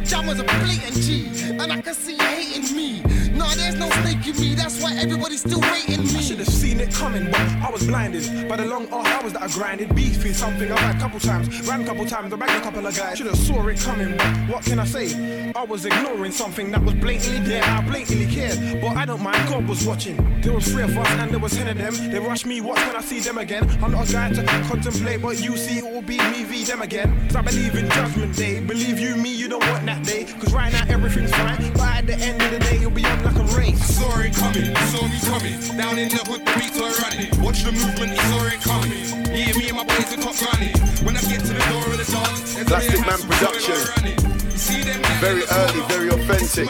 Jam 0.04 0.28
was 0.28 0.40
a 0.40 0.44
blatant 0.44 0.96
G, 0.96 1.28
and 1.52 1.72
I 1.72 1.82
can 1.82 1.94
see 1.94 2.14
you 2.14 2.24
hating 2.24 2.76
me. 2.76 3.02
No, 3.42 3.50
there's 3.56 3.76
no 3.76 3.90
snake 3.90 4.28
in 4.28 4.40
me, 4.40 4.54
that's 4.54 4.80
why 4.84 4.94
everybody's 4.98 5.40
still 5.40 5.62
waiting 5.62 6.04
me. 6.04 6.16
I 6.16 6.22
should 6.22 6.38
have 6.38 6.48
seen 6.48 6.80
it 6.80 6.94
coming, 6.94 7.26
but 7.32 7.42
I 7.42 7.72
was 7.72 7.88
blinded 7.88 8.48
by 8.48 8.58
the 8.58 8.66
long 8.66 8.88
hours 8.94 9.34
that 9.34 9.42
I 9.42 9.48
grinded. 9.48 9.96
Beefing 9.96 10.34
something 10.34 10.72
I've 10.72 10.78
had 10.78 10.96
a 10.96 11.00
couple 11.00 11.20
times, 11.20 11.68
ran 11.68 11.82
a 11.82 11.86
couple 11.86 12.06
times, 12.06 12.32
I 12.32 12.36
bagged 12.36 12.52
a 12.52 12.62
couple 12.62 12.86
of 12.86 12.96
guys. 12.96 13.18
Should 13.18 13.26
have 13.26 13.38
saw 13.38 13.68
it 13.68 13.80
coming, 13.80 14.16
but 14.16 14.28
what 14.48 14.64
can 14.64 14.78
I 14.78 14.86
say? 14.86 15.52
I 15.56 15.64
was 15.64 15.86
ignoring 15.86 16.32
something 16.32 16.70
that 16.70 16.84
was 16.84 16.94
blatantly 16.94 17.40
there. 17.40 17.64
I 17.64 17.82
blatantly 17.82 18.28
cared, 18.28 18.80
but 18.80 18.96
I 18.96 19.06
don't 19.06 19.24
mind. 19.24 19.50
God 19.50 19.68
was 19.68 19.88
watching. 19.88 20.18
There 20.42 20.54
was 20.54 20.68
three 20.68 20.84
of 20.84 20.96
us, 20.96 21.08
and 21.10 21.32
there 21.32 21.40
was 21.40 21.54
ten 21.54 21.68
of 21.68 21.78
them. 21.80 22.12
They 22.12 22.20
rush 22.20 22.46
me. 22.46 22.62
Watch 22.62 22.86
when 22.86 22.96
I 22.96 23.02
see 23.02 23.22
them 23.22 23.40
again. 23.40 23.68
I'm 23.82 23.92
not 23.92 24.08
a 24.08 24.14
guy 24.14 24.32
to 24.34 24.44
contemplate, 24.70 25.20
but 25.20 25.42
you 25.42 25.58
see 25.58 25.80
it 25.80 25.84
will 25.84 26.04
be 26.04 26.20
me 26.30 26.44
v 26.44 26.64
them 26.64 26.84
again. 26.84 27.10
Cause 27.28 27.38
I 27.38 27.42
believe 27.42 27.76
in 27.76 27.90
judgment 27.90 28.36
day. 28.36 28.60
Believe 28.60 29.00
you 29.00 29.16
me, 29.16 29.34
you 29.34 29.48
don't 29.50 29.66
want 29.68 29.88
that 29.88 30.04
day. 30.04 30.26
Cause 30.40 30.54
right 30.54 30.72
now 30.72 30.86
everything's 30.88 31.32
fine, 31.32 31.74
but 31.74 31.90
at 31.98 32.06
the 32.06 32.16
end 32.16 32.40
of 32.40 32.52
the 32.52 32.60
day 32.60 32.78
you'll 32.78 32.92
be 32.92 33.04
on 33.04 33.31
like 33.32 33.44
a 33.44 33.58
race. 33.58 33.96
Saw 33.96 34.20
it 34.20 34.34
coming, 34.36 34.76
saw 34.76 35.08
me 35.08 35.20
coming. 35.22 35.78
Down 35.78 35.98
in 36.00 36.10
the 36.10 36.24
hood, 36.28 36.46
the 36.46 36.54
beats 36.60 36.78
were 36.80 36.92
running. 37.04 37.30
Watch 37.42 37.64
the 37.64 37.72
movement, 37.72 38.12
he 38.12 38.18
saw 38.18 38.46
it 38.48 38.62
coming. 38.62 38.92
Yeah, 39.32 39.58
me 39.58 39.68
and 39.70 39.78
my 39.78 39.84
boys 39.84 40.12
are 40.14 40.22
top 40.22 40.36
running. 40.52 40.76
When 41.06 41.18
I 41.18 41.22
get 41.22 41.42
to 41.42 41.54
the 41.54 41.66
door 41.72 41.86
of 41.92 41.98
the 41.98 42.08
dance, 42.12 42.56
there's 42.56 42.68
Plastic 42.68 43.00
only 43.00 43.02
a 43.02 43.08
Man 43.08 43.12
house 43.12 43.28
with 43.28 43.38
production. 43.40 43.76
door. 43.76 44.58
See 44.58 44.82
them 44.84 45.02
Very 45.20 45.42
they 45.42 45.56
early, 45.56 45.80
saw 45.80 45.88
very 45.88 46.10
authentic. 46.10 46.68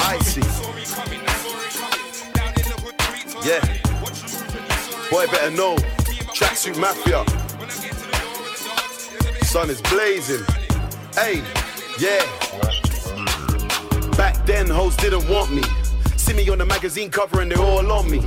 Icy. 0.00 0.42
Yeah. 3.44 3.62
Boy, 5.10 5.26
better 5.26 5.50
know. 5.50 5.76
Tracksuit 6.36 6.78
Mafia. 6.78 7.24
Sun 9.44 9.70
is 9.70 9.80
blazing. 9.82 10.44
Hey, 11.14 11.42
yeah. 11.98 12.22
Back 14.16 14.46
then, 14.46 14.68
hoes 14.68 14.96
didn't 14.96 15.28
want 15.28 15.52
me. 15.52 15.62
See 16.32 16.44
me 16.44 16.48
on 16.48 16.56
the 16.56 16.64
magazine 16.64 17.10
cover 17.10 17.42
and 17.42 17.50
they're 17.50 17.60
all 17.60 17.92
on 17.92 18.10
me. 18.10 18.20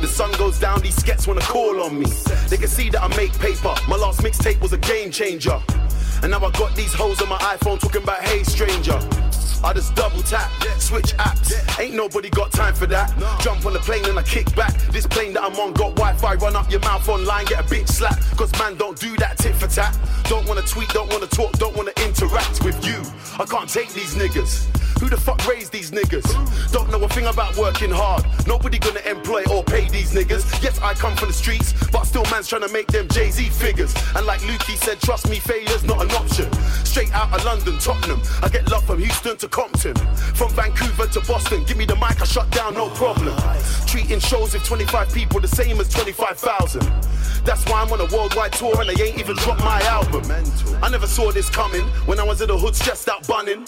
The 0.00 0.06
sun 0.06 0.32
goes 0.38 0.58
down, 0.58 0.80
these 0.80 0.96
skets 0.96 1.28
wanna 1.28 1.42
call 1.42 1.82
on 1.82 1.98
me. 1.98 2.06
They 2.48 2.56
can 2.56 2.68
see 2.68 2.88
that 2.88 3.02
I 3.02 3.08
make 3.18 3.38
paper. 3.38 3.74
My 3.86 3.96
last 3.96 4.22
mixtape 4.22 4.62
was 4.62 4.72
a 4.72 4.78
game 4.78 5.10
changer. 5.10 5.60
And 6.22 6.30
now 6.30 6.38
I 6.38 6.50
got 6.52 6.74
these 6.74 6.94
hoes 6.94 7.20
on 7.20 7.28
my 7.28 7.36
iPhone 7.36 7.78
talking 7.78 8.02
about 8.02 8.22
hey 8.22 8.44
stranger. 8.44 8.98
I 9.62 9.74
just 9.74 9.94
double 9.94 10.22
tap, 10.22 10.50
switch 10.78 11.14
apps. 11.18 11.52
Ain't 11.78 11.94
nobody 11.94 12.30
got 12.30 12.50
time 12.50 12.72
for 12.72 12.86
that. 12.86 13.12
Jump 13.42 13.66
on 13.66 13.74
the 13.74 13.80
plane 13.80 14.06
and 14.06 14.18
I 14.18 14.22
kick 14.22 14.54
back. 14.56 14.74
This 14.90 15.06
plane 15.06 15.34
that 15.34 15.42
I'm 15.42 15.54
on 15.56 15.74
got 15.74 15.94
Wi-Fi. 15.96 16.36
Run 16.36 16.56
up 16.56 16.70
your 16.70 16.80
mouth 16.80 17.06
online, 17.10 17.44
get 17.44 17.60
a 17.60 17.64
bitch 17.64 17.88
slap. 17.88 18.18
Cause 18.38 18.50
man 18.58 18.76
don't 18.76 18.98
do 18.98 19.14
that 19.18 19.36
tit 19.36 19.54
for 19.54 19.66
tat. 19.66 19.94
Don't 20.30 20.48
wanna 20.48 20.62
tweet, 20.62 20.88
don't 20.88 21.12
wanna 21.12 21.26
talk, 21.26 21.52
don't 21.58 21.76
wanna 21.76 21.92
interact 22.06 22.64
with 22.64 22.82
you. 22.86 23.02
I 23.38 23.44
can't 23.44 23.68
take 23.68 23.92
these 23.92 24.14
niggas. 24.14 24.79
Who 24.98 25.08
the 25.08 25.16
fuck 25.16 25.46
raised 25.46 25.72
these 25.72 25.90
niggas? 25.90 26.26
Don't 26.72 26.90
know 26.90 27.02
a 27.02 27.08
thing 27.08 27.26
about 27.26 27.56
working 27.56 27.90
hard. 27.90 28.24
Nobody 28.46 28.78
gonna 28.78 29.00
employ 29.00 29.44
or 29.50 29.62
pay 29.62 29.88
these 29.88 30.12
niggas. 30.12 30.62
Yes, 30.62 30.78
I 30.80 30.94
come 30.94 31.16
from 31.16 31.28
the 31.28 31.34
streets, 31.34 31.72
but 31.92 32.04
still 32.04 32.24
man's 32.30 32.48
trying 32.48 32.62
to 32.62 32.72
make 32.72 32.88
them 32.88 33.06
Jay-Z 33.08 33.48
figures. 33.50 33.94
And 34.14 34.26
like 34.26 34.40
Lukey 34.40 34.76
said, 34.76 35.00
trust 35.00 35.28
me, 35.28 35.38
failure's 35.38 35.84
not 35.84 36.02
an 36.02 36.10
option. 36.12 36.52
Straight 36.84 37.12
out 37.12 37.32
of 37.32 37.44
London, 37.44 37.78
Tottenham. 37.78 38.20
I 38.42 38.48
get 38.48 38.70
love 38.70 38.84
from 38.84 38.98
Houston 38.98 39.36
to 39.38 39.48
Compton. 39.48 39.94
From 40.34 40.50
Vancouver 40.52 41.06
to 41.06 41.20
Boston. 41.20 41.64
Give 41.64 41.76
me 41.76 41.84
the 41.84 41.96
mic, 41.96 42.20
I 42.20 42.24
shut 42.24 42.50
down, 42.50 42.74
no 42.74 42.88
problem. 42.90 43.36
Treating 43.86 44.20
shows 44.20 44.54
with 44.54 44.64
25 44.64 45.12
people 45.12 45.40
the 45.40 45.48
same 45.48 45.80
as 45.80 45.88
25,000. 45.88 46.82
That's 47.44 47.64
why 47.66 47.82
I'm 47.82 47.92
on 47.92 48.00
a 48.00 48.16
worldwide 48.16 48.52
tour 48.52 48.80
and 48.80 48.88
they 48.88 49.02
ain't 49.02 49.18
even 49.18 49.36
dropped 49.36 49.60
my 49.60 49.80
album. 49.82 50.22
I 50.82 50.88
never 50.88 51.06
saw 51.06 51.30
this 51.32 51.48
coming 51.48 51.86
when 52.06 52.20
I 52.20 52.24
was 52.24 52.40
in 52.40 52.48
the 52.48 52.58
hood 52.58 52.76
stressed 52.76 53.08
out 53.08 53.26
bunning. 53.26 53.64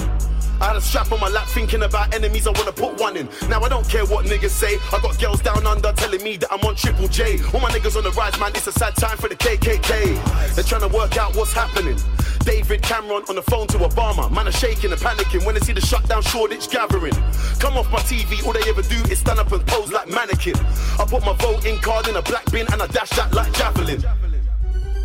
I 0.62 0.66
had 0.66 0.76
a 0.76 0.80
strap 0.80 1.10
on 1.10 1.18
my 1.18 1.28
lap 1.28 1.48
thinking 1.48 1.82
about 1.82 2.14
enemies 2.14 2.46
I 2.46 2.52
wanna 2.52 2.70
put 2.70 3.00
one 3.00 3.16
in. 3.16 3.28
Now 3.48 3.60
I 3.62 3.68
don't 3.68 3.88
care 3.88 4.06
what 4.06 4.26
niggas 4.26 4.50
say. 4.50 4.78
I 4.92 5.00
got 5.02 5.18
girls 5.18 5.42
down 5.42 5.66
under 5.66 5.92
telling 5.92 6.22
me 6.22 6.36
that 6.36 6.52
I'm 6.52 6.60
on 6.60 6.76
Triple 6.76 7.08
J. 7.08 7.40
All 7.52 7.58
my 7.58 7.68
niggas 7.70 7.96
on 7.96 8.04
the 8.04 8.12
rise, 8.12 8.38
man, 8.38 8.52
it's 8.54 8.68
a 8.68 8.72
sad 8.72 8.94
time 8.94 9.16
for 9.16 9.28
the 9.28 9.34
KKK. 9.34 10.54
They're 10.54 10.62
trying 10.62 10.88
to 10.88 10.96
work 10.96 11.16
out 11.16 11.34
what's 11.34 11.52
happening. 11.52 11.96
David 12.44 12.80
Cameron 12.80 13.24
on 13.28 13.34
the 13.34 13.42
phone 13.42 13.66
to 13.68 13.78
Obama. 13.78 14.30
Man 14.30 14.46
are 14.46 14.52
shaking 14.52 14.92
and 14.92 15.00
panicking 15.00 15.44
when 15.44 15.56
they 15.56 15.60
see 15.60 15.72
the 15.72 15.80
shutdown 15.80 16.22
Shoreditch 16.22 16.70
gathering. 16.70 17.14
Come 17.58 17.76
off 17.76 17.90
my 17.90 17.98
TV, 17.98 18.46
all 18.46 18.52
they 18.52 18.62
ever 18.70 18.82
do 18.82 19.02
is 19.10 19.18
stand 19.18 19.40
up 19.40 19.50
and 19.50 19.66
pose 19.66 19.90
like 19.90 20.08
mannequin. 20.08 20.54
I 20.96 21.04
put 21.08 21.24
my 21.24 21.34
voting 21.38 21.78
card 21.78 22.06
in 22.06 22.14
a 22.14 22.22
black 22.22 22.48
bin 22.52 22.68
and 22.72 22.80
I 22.80 22.86
dash 22.86 23.10
that 23.10 23.34
like 23.34 23.52
javelin. 23.54 24.00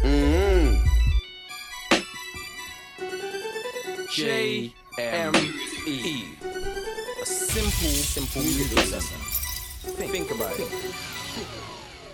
Mm. 0.03 0.83
J 4.11 4.73
M 4.97 5.31
E. 5.85 6.23
A 7.21 7.25
simple, 7.25 7.69
simple 7.69 8.41
music 8.41 8.91
lesson. 8.91 9.17
Think, 9.93 10.11
think 10.11 10.31
about 10.31 10.59
it. 10.59 10.67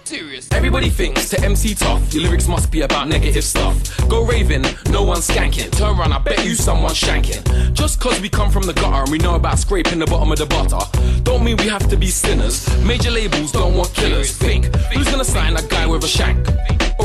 Serious. 0.03 0.51
Everybody 0.51 0.89
thinks 0.89 1.29
to 1.29 1.41
MC 1.41 1.75
tough, 1.75 2.13
your 2.13 2.23
lyrics 2.23 2.49
must 2.49 2.73
be 2.73 2.81
about 2.81 3.07
negative 3.07 3.45
stuff. 3.45 3.77
Go 4.09 4.25
raving, 4.25 4.65
no 4.89 5.01
one's 5.01 5.29
skanking. 5.29 5.71
Turn 5.71 5.97
around, 5.97 6.11
I 6.11 6.19
bet 6.19 6.43
you 6.43 6.55
someone's 6.55 6.99
shanking. 6.99 7.73
Just 7.73 8.01
cause 8.01 8.19
we 8.19 8.27
come 8.27 8.51
from 8.51 8.63
the 8.63 8.73
gutter 8.73 9.03
and 9.03 9.09
we 9.11 9.17
know 9.17 9.35
about 9.35 9.59
scraping 9.59 9.99
the 9.99 10.05
bottom 10.05 10.33
of 10.33 10.37
the 10.37 10.45
butter, 10.45 10.79
don't 11.23 11.45
mean 11.45 11.55
we 11.55 11.69
have 11.69 11.87
to 11.87 11.95
be 11.95 12.07
sinners. 12.07 12.67
Major 12.83 13.11
labels 13.11 13.53
don't 13.53 13.75
want 13.75 13.93
killers. 13.93 14.35
Think, 14.35 14.75
who's 14.93 15.09
gonna 15.09 15.23
sign 15.23 15.55
a 15.55 15.61
guy 15.63 15.87
with 15.87 16.03
a 16.03 16.07
shank? 16.07 16.45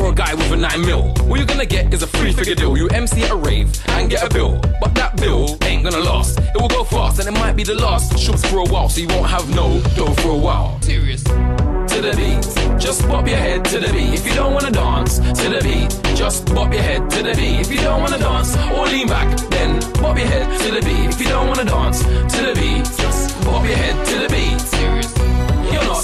Or 0.09 0.13
a 0.13 0.15
guy 0.15 0.35
with 0.35 0.53
a 0.53 0.57
9 0.57 0.81
mil. 0.87 1.15
All 1.29 1.37
you're 1.37 1.45
gonna 1.45 1.67
get 1.67 1.93
is 1.93 2.03
a 2.03 2.07
free 2.07 2.33
figure 2.33 2.55
deal. 2.55 2.75
You 2.79 2.89
MC 2.89 3.25
at 3.25 3.31
a 3.31 3.37
rave 3.37 3.69
and 3.89 4.09
get 4.09 4.25
a 4.25 4.33
bill. 4.33 4.59
But 4.81 4.95
that 4.95 5.19
bill 5.19 5.59
ain't 5.65 5.85
gonna 5.85 5.99
last. 5.99 6.39
It 6.39 6.59
will 6.59 6.69
go 6.69 6.83
fast 6.83 7.19
and 7.19 7.29
it 7.29 7.39
might 7.39 7.57
be 7.57 7.63
the 7.63 7.75
last 7.75 8.19
Shoots 8.19 8.43
for 8.49 8.61
a 8.61 8.65
while. 8.65 8.89
So 8.89 9.03
you 9.03 9.09
won't 9.09 9.27
have 9.27 9.47
no 9.55 9.83
dough 9.97 10.15
for 10.23 10.31
a 10.31 10.37
while. 10.37 10.81
Serious. 10.81 11.23
To 11.25 12.01
the 12.01 12.15
beat, 12.17 12.81
just 12.81 13.07
bop 13.07 13.29
your 13.29 13.37
head 13.37 13.67
to 13.67 13.81
the 13.81 13.93
beat. 13.93 14.15
If 14.15 14.27
you 14.27 14.33
don't 14.33 14.55
wanna 14.55 14.71
dance, 14.71 15.19
to 15.19 15.47
the 15.51 15.61
beat, 15.63 15.91
just 16.17 16.47
bop 16.55 16.73
your 16.73 16.83
head 16.83 17.11
to 17.11 17.23
the 17.23 17.35
beat. 17.35 17.61
If 17.61 17.71
you 17.71 17.81
don't 17.81 18.01
wanna 18.01 18.19
dance, 18.19 18.57
or 18.57 18.87
lean 18.87 19.09
back, 19.09 19.29
then 19.51 19.79
bop 20.01 20.17
your 20.17 20.27
head 20.27 20.49
to 20.63 20.71
the 20.73 20.81
beat. 20.81 21.11
If 21.11 21.21
you 21.21 21.29
don't 21.29 21.49
wanna 21.49 21.67
dance, 21.67 22.01
to 22.03 22.41
the 22.49 22.55
beat, 22.55 22.85
just 22.97 23.45
bop 23.45 23.63
your 23.63 23.77
head 23.77 24.07
to 24.07 24.19
the 24.21 24.29
beat. 24.31 24.59
Serious. 24.59 25.18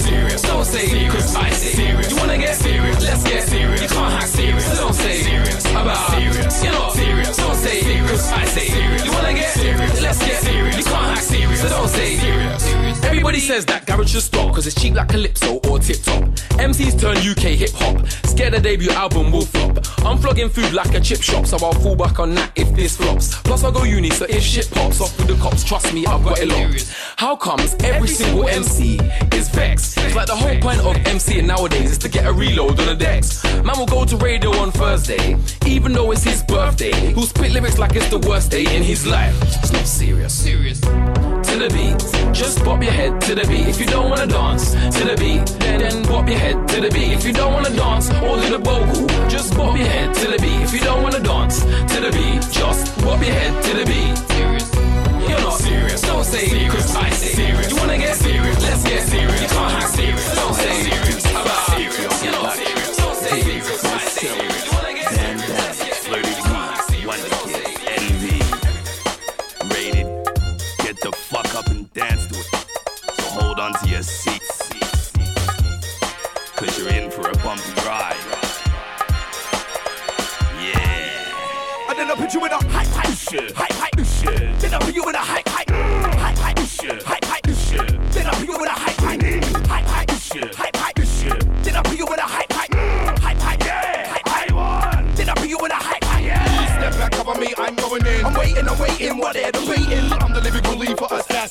Serious. 0.01 0.41
Don't 0.41 0.65
say 0.65 0.87
serious. 0.87 1.35
I 1.35 1.49
say 1.51 1.71
serious. 1.75 2.11
You 2.11 2.17
wanna 2.17 2.37
get 2.37 2.55
serious? 2.55 3.01
Let's 3.03 3.23
get 3.23 3.43
serious. 3.43 3.81
You 3.81 3.87
can't 3.87 4.13
hack 4.13 4.27
serious. 4.27 4.65
So 4.67 4.75
don't 4.75 4.93
say 4.93 5.21
serious 5.21 5.65
about 5.65 6.11
serious. 6.11 6.63
You're 6.63 6.73
not 6.73 6.91
serious. 6.93 7.37
Don't 7.37 7.55
say 7.55 7.81
serious. 7.81 8.31
I 8.31 8.45
say 8.45 8.67
serious. 8.67 9.05
You 9.05 9.11
wanna 9.11 9.33
get 9.33 9.53
serious? 9.53 10.01
Let's 10.01 10.19
get 10.19 10.41
serious. 10.41 10.77
You 10.77 10.83
can't 10.83 11.15
hack 11.15 11.23
serious. 11.23 11.61
So 11.61 11.69
don't 11.69 11.87
say 11.89 12.15
serious. 12.17 13.03
Everybody 13.05 13.39
says 13.39 13.65
that 13.65 13.85
garage 13.85 14.11
should 14.11 14.23
stop 14.23 14.53
cause 14.53 14.67
it's 14.67 14.79
cheap 14.79 14.95
like 14.95 15.09
Calypso 15.09 15.59
or 15.69 15.79
Tip 15.79 16.01
Top. 16.03 16.23
MCs 16.59 16.99
turn 16.99 17.17
UK 17.17 17.57
hip 17.57 17.71
hop. 17.73 18.07
Scared 18.25 18.53
the 18.53 18.59
debut 18.59 18.91
album 18.91 19.31
will 19.31 19.45
flop. 19.45 19.77
I'm 20.05 20.17
flogging 20.17 20.49
food 20.49 20.73
like 20.73 20.93
a 20.93 20.99
chip 20.99 21.21
shop, 21.21 21.45
so 21.45 21.57
I'll 21.65 21.73
fall 21.73 21.95
back 21.95 22.19
on 22.19 22.35
that 22.35 22.51
if 22.55 22.73
this 22.75 22.97
flops. 22.97 23.35
Plus 23.41 23.63
I 23.63 23.71
go 23.71 23.83
uni, 23.83 24.09
so 24.09 24.25
if 24.25 24.43
shit 24.43 24.69
pops 24.71 25.01
off 25.01 25.17
with 25.17 25.27
the 25.27 25.35
cops, 25.35 25.63
trust 25.63 25.93
me, 25.93 26.05
I've 26.05 26.23
got 26.23 26.39
it 26.39 26.49
locked. 26.49 26.93
How 27.17 27.35
comes 27.35 27.75
every 27.83 28.07
single 28.07 28.47
MC 28.47 28.99
is 29.33 29.49
vexed? 29.49 29.84
It's 29.97 30.15
like 30.15 30.27
the 30.27 30.35
whole 30.35 30.57
point 30.59 30.79
of 30.81 30.95
MCing 31.13 31.45
nowadays 31.45 31.91
is 31.91 31.97
to 31.99 32.09
get 32.09 32.25
a 32.25 32.33
reload 32.33 32.79
on 32.79 32.87
the 32.87 32.95
decks. 32.95 33.43
Man 33.63 33.77
will 33.77 33.85
go 33.85 34.05
to 34.05 34.17
radio 34.17 34.51
on 34.57 34.71
Thursday, 34.71 35.37
even 35.65 35.93
though 35.93 36.11
it's 36.11 36.23
his 36.23 36.41
birthday. 36.43 36.93
He'll 37.13 37.23
spit 37.23 37.51
lyrics 37.51 37.77
like 37.77 37.95
it's 37.95 38.09
the 38.09 38.19
worst 38.19 38.51
day 38.51 38.65
in 38.75 38.83
his 38.83 39.05
life. 39.05 39.35
It's 39.41 39.71
not 39.71 39.85
serious. 39.85 40.33
Serious. 40.33 40.79
To 40.81 41.53
the 41.61 41.69
beat, 41.75 42.33
just 42.33 42.63
bop 42.65 42.81
your 42.81 42.91
head 42.91 43.21
to 43.21 43.35
the 43.35 43.45
beat. 43.47 43.67
If 43.67 43.79
you 43.79 43.85
don't 43.85 44.09
wanna 44.09 44.27
dance 44.27 44.71
to 44.71 45.03
the 45.05 45.15
beat, 45.17 45.45
then, 45.59 45.79
then 45.79 46.03
bop 46.03 46.27
your 46.27 46.39
head 46.39 46.67
to 46.69 46.81
the 46.81 46.89
beat. 46.89 47.11
If 47.13 47.25
you 47.25 47.33
don't 47.33 47.53
wanna 47.53 47.69
dance 47.69 48.09
or 48.09 48.37
the 48.37 48.57
vocal, 48.57 49.07
just 49.29 49.55
bop 49.55 49.77
your 49.77 49.87
head 49.87 50.13
to 50.15 50.31
the 50.31 50.37
beat. 50.39 50.61
If 50.61 50.73
you 50.73 50.79
don't 50.79 51.03
wanna 51.03 51.19
dance 51.19 51.61
to 51.61 51.97
the 52.01 52.11
beat, 52.11 52.41
just 52.51 52.95
bop 53.03 53.21
your 53.23 53.33
head 53.33 53.53
to 53.63 53.71
the 53.79 53.85
beat. 53.85 54.17
Serious. 54.33 54.75
You're 55.29 55.39
not 55.41 55.57
serious. 55.59 56.01
Don't 56.01 56.23
say 56.23 56.47
serious. 56.47 56.73
Cause 56.73 56.95
I 56.95 57.09
say 57.11 57.33
serious. 57.35 57.69
You 57.71 57.77
wanna 57.77 57.97
get 57.97 58.15
serious? 58.15 58.34
Let's 58.85 59.09
get 59.09 59.19
serious. 59.19 59.51
Hack 59.51 59.87
serious. 59.87 60.35
Don't 60.35 60.53
say 60.53 60.83
serious. 60.83 60.85
About 60.85 61.03
serious. 61.03 61.14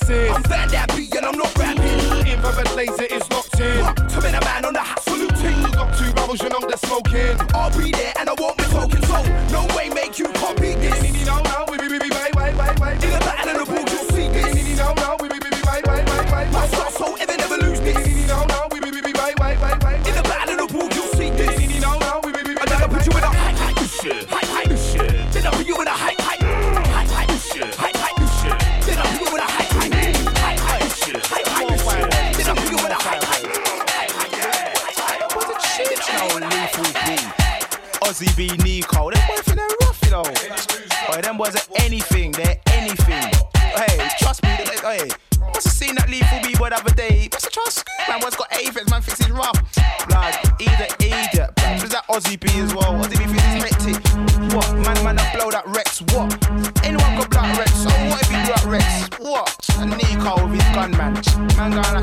Lead. 0.09 0.31
I'm 0.31 0.43
fan 0.45 0.69
that 0.71 0.95
beat 0.97 1.15
and 1.15 1.27
I'm 1.27 1.37
not 1.37 1.57
rapping. 1.57 2.27
Infrared 2.27 2.75
laser 2.75 3.05
is 3.05 3.31
locked 3.31 3.61
in. 3.61 4.04
Ozzy 38.25 38.37
B, 38.37 38.57
Nico. 38.62 39.11
Them 39.11 39.20
boys 39.29 39.45
they're 39.45 39.68
rough, 39.83 40.01
you 40.05 40.11
know. 40.11 40.22
Boy, 40.22 41.20
them 41.20 41.37
boys 41.37 41.57
are 41.57 41.75
anything. 41.77 42.33
They're 42.33 42.59
anything. 42.68 43.31
Hey, 43.55 44.09
trust 44.18 44.43
me. 44.43 44.51
They, 44.57 44.77
hey, 44.77 45.09
must 45.53 45.66
have 45.66 45.72
seen 45.72 45.95
that 45.97 46.09
Lethal 46.09 46.41
B 46.43 46.55
boy 46.57 46.70
the 46.70 46.77
other 46.77 46.95
day. 46.95 47.29
Must 47.33 47.45
have 47.45 47.53
trust. 47.53 47.85
Man, 48.09 48.20
boy's 48.20 48.37
got 48.37 48.53
aphids. 48.53 48.91
Man 48.91 49.03
thinks 49.03 49.20
he's 49.20 49.31
rough. 49.31 49.59
He's 50.59 50.68
an 50.68 50.89
idiot. 51.01 51.51
Bro. 51.57 51.66
Who's 51.81 51.91
that 51.91 52.05
Ozzy 52.09 52.41
B 52.41 52.49
as 52.61 52.75
well? 52.75 52.95
Ozzy 52.95 53.18
B 53.18 53.25
thinks 53.25 53.45
he's 53.45 53.64
hectic. 53.64 54.55
What? 54.55 54.72
Man, 54.75 55.05
man, 55.05 55.16
that 55.16 55.35
blow 55.37 55.51
that 55.51 55.66
Rex. 55.66 56.01
What? 56.14 56.33
Anyone 56.85 57.16
blow 57.16 57.27
that 57.29 57.59
Rex. 57.59 57.72
So 57.75 57.91
what 58.09 58.22
if 58.22 58.29
he 58.31 58.37
blew 58.41 58.55
that 58.55 58.64
Rex? 58.64 59.18
What? 59.20 59.53
And 59.79 59.91
Nico 59.99 60.47
with 60.47 60.61
his 60.61 60.75
gun, 60.75 60.91
man. 60.93 61.14
Man 61.57 61.70
going 61.72 61.94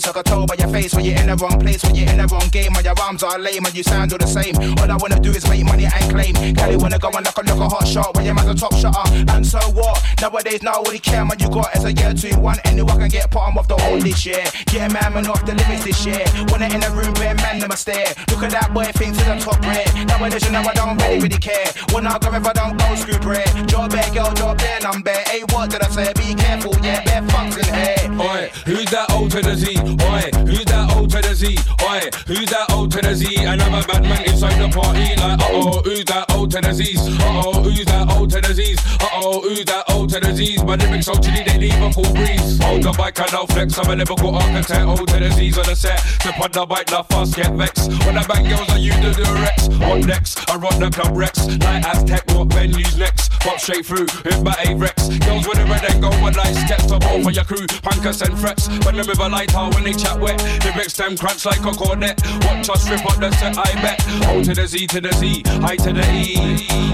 the? 0.00 0.16
I 0.16 0.22
tell 0.22 0.44
by 0.46 0.54
your 0.58 0.65
face 0.76 0.94
when 0.94 1.04
you're 1.06 1.16
in 1.16 1.26
the 1.28 1.36
wrong 1.36 1.58
place, 1.58 1.82
when 1.84 1.94
you're 1.94 2.08
in 2.08 2.18
the 2.18 2.26
wrong 2.28 2.48
game, 2.52 2.72
when 2.74 2.84
your 2.84 2.94
arms 3.00 3.22
are 3.22 3.38
lame 3.38 3.64
and 3.64 3.74
you 3.74 3.82
sound 3.82 4.12
all 4.12 4.18
the 4.18 4.26
same. 4.26 4.54
All 4.76 4.90
I 4.90 4.96
wanna 5.00 5.18
do 5.18 5.30
is 5.32 5.48
make 5.48 5.64
money 5.64 5.88
and 5.88 6.04
claim. 6.12 6.34
Kelly 6.54 6.76
wanna 6.76 6.98
go 6.98 7.08
and 7.16 7.24
knock 7.24 7.38
a 7.40 7.42
look 7.48 7.60
a 7.64 7.68
hot 7.68 7.88
shot 7.88 8.14
when 8.14 8.24
your 8.26 8.34
man's 8.34 8.52
a 8.52 8.54
top 8.54 8.74
shotter. 8.76 9.06
And 9.32 9.44
so 9.46 9.58
what? 9.72 9.96
Nowadays, 10.20 10.62
nobody 10.62 10.98
care 10.98 11.24
man 11.24 11.38
you 11.40 11.48
got 11.48 11.72
as 11.74 11.84
a 11.84 11.92
year 11.92 12.12
two 12.12 12.36
one. 12.40 12.58
Anyone 12.64 12.98
can 12.98 13.08
get 13.08 13.30
bottom 13.30 13.56
of 13.56 13.66
the 13.68 13.76
whole 13.76 13.98
this 13.98 14.26
year. 14.26 14.44
Get 14.66 14.90
a 14.90 14.92
man, 14.92 15.14
man 15.14 15.26
off 15.32 15.44
the 15.46 15.54
limits 15.54 15.84
this 15.84 16.04
year. 16.04 16.24
When 16.52 16.60
I 16.62 16.68
in 16.68 16.80
the 16.84 16.90
room, 16.92 17.14
bare 17.14 17.34
man, 17.40 17.58
them 17.58 17.70
a 17.70 17.76
stare. 17.76 18.12
Look 18.28 18.44
at 18.44 18.52
that 18.52 18.68
boy, 18.74 18.84
think 19.00 19.16
to 19.16 19.24
the 19.24 19.36
top 19.40 19.60
red. 19.64 19.88
Nowadays, 20.06 20.44
you 20.44 20.52
know 20.52 20.60
I 20.60 20.74
don't 20.74 21.00
really, 21.00 21.20
really 21.24 21.40
care. 21.40 21.72
When 21.92 22.06
I 22.06 22.18
go 22.18 22.28
if 22.36 22.44
I 22.44 22.52
don't 22.52 22.76
go 22.76 22.94
screw 22.96 23.18
bread. 23.18 23.48
Drop 23.66 23.90
bare 23.90 24.12
girl, 24.12 24.32
drop 24.34 24.58
bare 24.58 24.80
number. 24.80 25.16
Hey, 25.32 25.40
what 25.48 25.70
did 25.70 25.80
I 25.80 25.88
say? 25.88 26.12
Be 26.20 26.34
careful, 26.36 26.76
yeah, 26.84 27.00
bare 27.08 27.24
fucks 27.32 27.56
in 27.56 27.68
here. 27.72 28.20
Oi, 28.20 28.50
who's 28.68 28.90
that 28.92 29.10
old 29.10 29.30
to 29.32 29.40
the 29.40 29.56
Z? 29.56 29.72
Oi, 29.80 30.28
who's 30.44 30.65
that 30.66 30.96
old 30.96 31.10
to 31.10 31.20
the? 31.20 31.52
Oi, 31.82 32.00
who's 32.26 32.50
that 32.50 32.70
old 32.72 32.92
the 32.92 33.14
Z? 33.14 33.44
Another 33.44 33.86
bad 33.86 34.02
man 34.02 34.24
inside 34.28 34.58
the 34.60 34.68
party. 34.68 35.16
Like, 35.16 35.40
uh 35.40 35.48
oh, 35.50 35.82
who's 35.82 36.04
that 36.04 36.30
old 36.32 36.50
the 36.50 36.72
Z's? 36.72 37.00
Uh 37.20 37.42
oh, 37.44 37.62
who's 37.62 37.84
that 37.86 38.10
old 38.10 38.30
the 38.30 38.54
Z's? 38.54 38.78
Uh 39.00 39.08
oh, 39.14 39.40
who's 39.40 39.64
that 39.64 39.84
old 39.90 40.10
the 40.10 40.34
Z's? 40.34 40.62
My 40.64 40.76
lyrics 40.76 41.06
so 41.06 41.14
chilly, 41.14 41.42
they 41.44 41.58
leave 41.58 41.82
a 41.82 41.90
cool 41.92 42.12
breeze. 42.14 42.58
Hold 42.62 42.82
the 42.82 42.92
bike 42.92 43.18
and 43.20 43.32
I'll 43.34 43.46
flex. 43.46 43.78
I'm 43.78 43.90
a 43.90 43.96
lyrical 43.96 44.34
architect. 44.34 44.86
Old 44.86 45.08
the 45.08 45.30
Z's 45.32 45.58
on 45.58 45.66
the 45.66 45.76
set. 45.76 45.98
Step 45.98 46.40
on 46.40 46.52
the 46.52 46.66
bike, 46.66 46.86
the 46.86 47.02
fast 47.08 47.36
get 47.36 47.52
vexed. 47.52 47.90
When 48.04 48.18
I 48.18 48.26
bang 48.26 48.44
girls, 48.48 48.68
I 48.68 48.76
use 48.76 48.96
the 48.96 49.10
Durex. 49.22 49.80
On 49.90 50.00
next, 50.00 50.48
I 50.50 50.56
rock 50.56 50.78
the 50.78 50.90
club 50.90 51.16
Rex. 51.16 51.46
Like 51.46 51.84
Aztec, 51.84 52.24
what 52.34 52.48
venues 52.48 52.98
next? 52.98 53.32
Pop 53.40 53.58
straight 53.60 53.86
through 53.86 54.06
with 54.24 54.42
my 54.42 54.54
A-Rex. 54.66 55.08
Girls 55.24 55.46
with 55.46 55.58
the 55.58 55.66
red 55.66 55.84
and 55.84 56.02
gold, 56.02 56.36
light 56.36 56.54
sketch 56.54 56.86
top 56.86 57.04
on 57.06 57.22
for 57.22 57.30
your 57.30 57.44
crew. 57.44 57.66
Pankers 57.84 58.22
and 58.22 58.36
frets. 58.38 58.68
When 58.84 58.96
with 58.96 59.18
a 59.18 59.28
light 59.28 59.54
out 59.54 59.74
when 59.74 59.84
they 59.84 59.92
chat 59.92 60.18
wet. 60.18 60.40
Lyrics 60.64 60.94
them 60.94 61.16
crunch 61.16 61.44
like 61.44 61.64
a 61.64 61.72
cornet. 61.72 62.20
Watch 62.44 62.68
us 62.70 62.88
rip 62.88 63.04
up 63.06 63.18
the 63.20 63.30
set, 63.32 63.56
I 63.58 63.72
bet. 63.82 64.00
O 64.28 64.42
to 64.42 64.54
the 64.54 64.66
Z 64.66 64.86
to 64.88 65.00
the 65.00 65.12
Z, 65.12 65.42
I 65.62 65.76
to 65.76 65.92
the 65.92 66.06
E. 66.12 66.36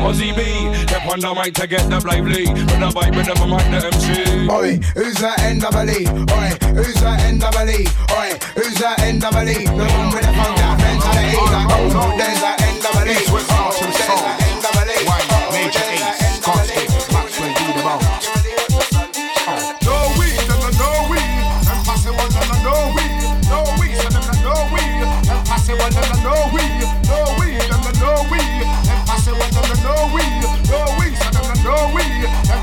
Ozzy 0.03 0.35
B, 0.35 0.75
step 0.87 1.07
on 1.07 1.21
the 1.21 1.35
mic 1.35 1.55
to 1.55 1.67
get 1.67 1.89
the 1.89 2.01
lively. 2.07 2.47
When 2.47 2.83
I 2.83 2.91
vibe 2.91 3.17
with 3.17 3.27
them, 3.27 3.39
I'm 3.39 3.51
like 3.51 3.71
the 3.71 3.87
MC. 3.87 4.49
Oi, 4.51 4.79
who's 4.95 5.17
that 5.23 5.39
NWE? 5.41 6.09
Oi, 6.11 6.49
who's 6.75 6.95
that 7.03 7.21
NWE? 7.21 7.87
Oi, 8.13 8.31
who's 8.55 8.75
that 8.79 8.99
NWE? 8.99 9.67
The 9.67 9.85
one 9.85 10.11
with 10.13 10.23
the 10.23 10.33
funk 10.33 10.57
that 10.59 10.77
mentality. 10.79 11.37
Like, 11.53 11.69
oh 11.71 11.89
no, 11.93 12.17
there's 12.19 12.41
that 12.41 12.59
NWE. 12.61 13.13
East, 13.13 13.33
West, 13.33 13.51
North, 13.51 14.42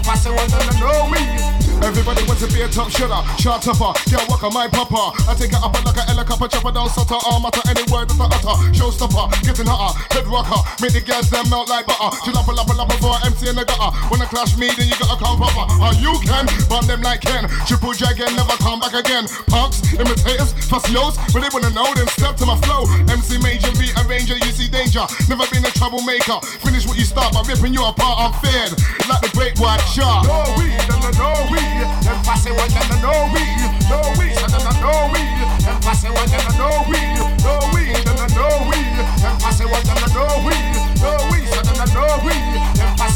pass 0.10 0.26
it 0.26 0.34
one, 0.34 0.50
no, 0.50 0.58
no, 0.58 0.92
no 0.92 1.12
weed. 1.12 1.59
Everybody 1.82 2.24
wants 2.28 2.44
to 2.44 2.52
be 2.52 2.62
a 2.62 2.68
top 2.68 2.92
shooter, 2.92 3.22
shot 3.40 3.64
topper, 3.64 3.96
can't 4.10 4.28
walk 4.28 4.44
on 4.44 4.54
my 4.54 4.68
papa. 4.68 5.16
I 5.28 5.34
take 5.34 5.56
it 5.56 5.62
up 5.64 5.72
and 5.72 5.86
like 5.86 5.96
a 5.96 6.04
helicopter, 6.04 6.48
chopper 6.48 6.72
down 6.72 6.90
sutter, 6.90 7.16
all 7.24 7.40
matter 7.40 7.64
any 7.72 7.84
word 7.88 8.12
that 8.12 8.20
I 8.20 8.28
utter. 8.28 8.56
Showstopper, 8.76 9.32
getting 9.48 9.66
hotter, 9.66 9.96
head 10.12 10.28
rocker, 10.28 10.60
make 10.84 10.92
the 10.92 11.02
girls 11.02 11.32
them 11.32 11.48
melt 11.50 11.70
like 11.72 11.88
butter. 11.88 12.12
Chill 12.28 12.36
up, 12.36 12.48
up, 12.52 12.68
up 12.68 12.92
for 13.00 13.16
MC 13.24 13.50
in 13.50 13.56
the 13.56 13.64
gutter. 13.64 13.90
I 13.96 14.26
clash 14.28 14.60
me, 14.60 14.68
then 14.76 14.92
you 14.92 14.98
gotta 15.00 15.16
come 15.16 15.40
proper. 15.40 15.66
Or 15.80 15.96
you 15.96 16.12
can, 16.28 16.46
burn 16.68 16.84
them 16.84 17.02
like 17.02 17.24
Ken. 17.24 17.48
Triple 17.64 17.96
dragon, 17.96 18.36
never 18.36 18.60
come 18.60 18.84
back 18.84 18.94
again. 18.94 19.26
Punks, 19.48 19.80
imitators, 19.96 20.52
facios, 20.68 21.16
but 21.32 21.40
they 21.40 21.52
wanna 21.56 21.72
know, 21.72 21.88
then 21.96 22.08
step 22.12 22.36
to 22.38 22.46
my 22.46 22.60
flow. 22.68 22.84
MC 23.08 23.40
Major, 23.40 23.72
rearranger, 23.80 24.36
you 24.36 24.52
see 24.52 24.68
danger. 24.68 25.08
Never 25.32 25.48
been 25.48 25.64
a 25.64 25.72
troublemaker. 25.72 26.44
Finish 26.60 26.86
what 26.86 27.00
you 27.00 27.08
start 27.08 27.32
by 27.32 27.42
ripping 27.48 27.74
you 27.74 27.84
apart, 27.88 28.20
I'm 28.20 28.34
feared. 28.44 28.76
Like 29.08 29.24
the 29.24 29.32
great 29.32 29.56
white 29.58 29.82
shark. 29.88 30.28
No 30.28 30.44
weed, 30.60 30.76
no, 30.92 31.00
no, 31.00 31.10
no 31.16 31.69
weed. 31.70 31.88
Then 32.02 32.18
pass 32.24 32.46
it 32.46 32.54
one, 32.54 32.70
no, 32.74 32.82
no, 32.90 32.96
no 33.02 33.14
weed. 33.34 33.62
No 33.90 34.00
weed, 34.18 34.36
no, 34.42 34.48
no, 34.48 34.60
no, 34.66 34.74
no 34.82 34.94
weed. 35.14 35.38
Then 35.62 35.78
pass 35.82 36.04
it 36.04 36.12
one, 36.12 36.30
no, 36.32 36.38
no, 36.38 36.52
no 36.58 36.70
weed. 36.90 37.18
No 37.44 37.54
weed, 37.74 37.94
no, 38.06 38.14
no, 38.14 38.26
no 38.36 38.70
weed. 38.70 38.98
Then 39.22 39.36
pass 39.40 39.60
it 39.60 39.70
one, 39.70 39.84
no, 39.86 39.94
no, 39.94 40.10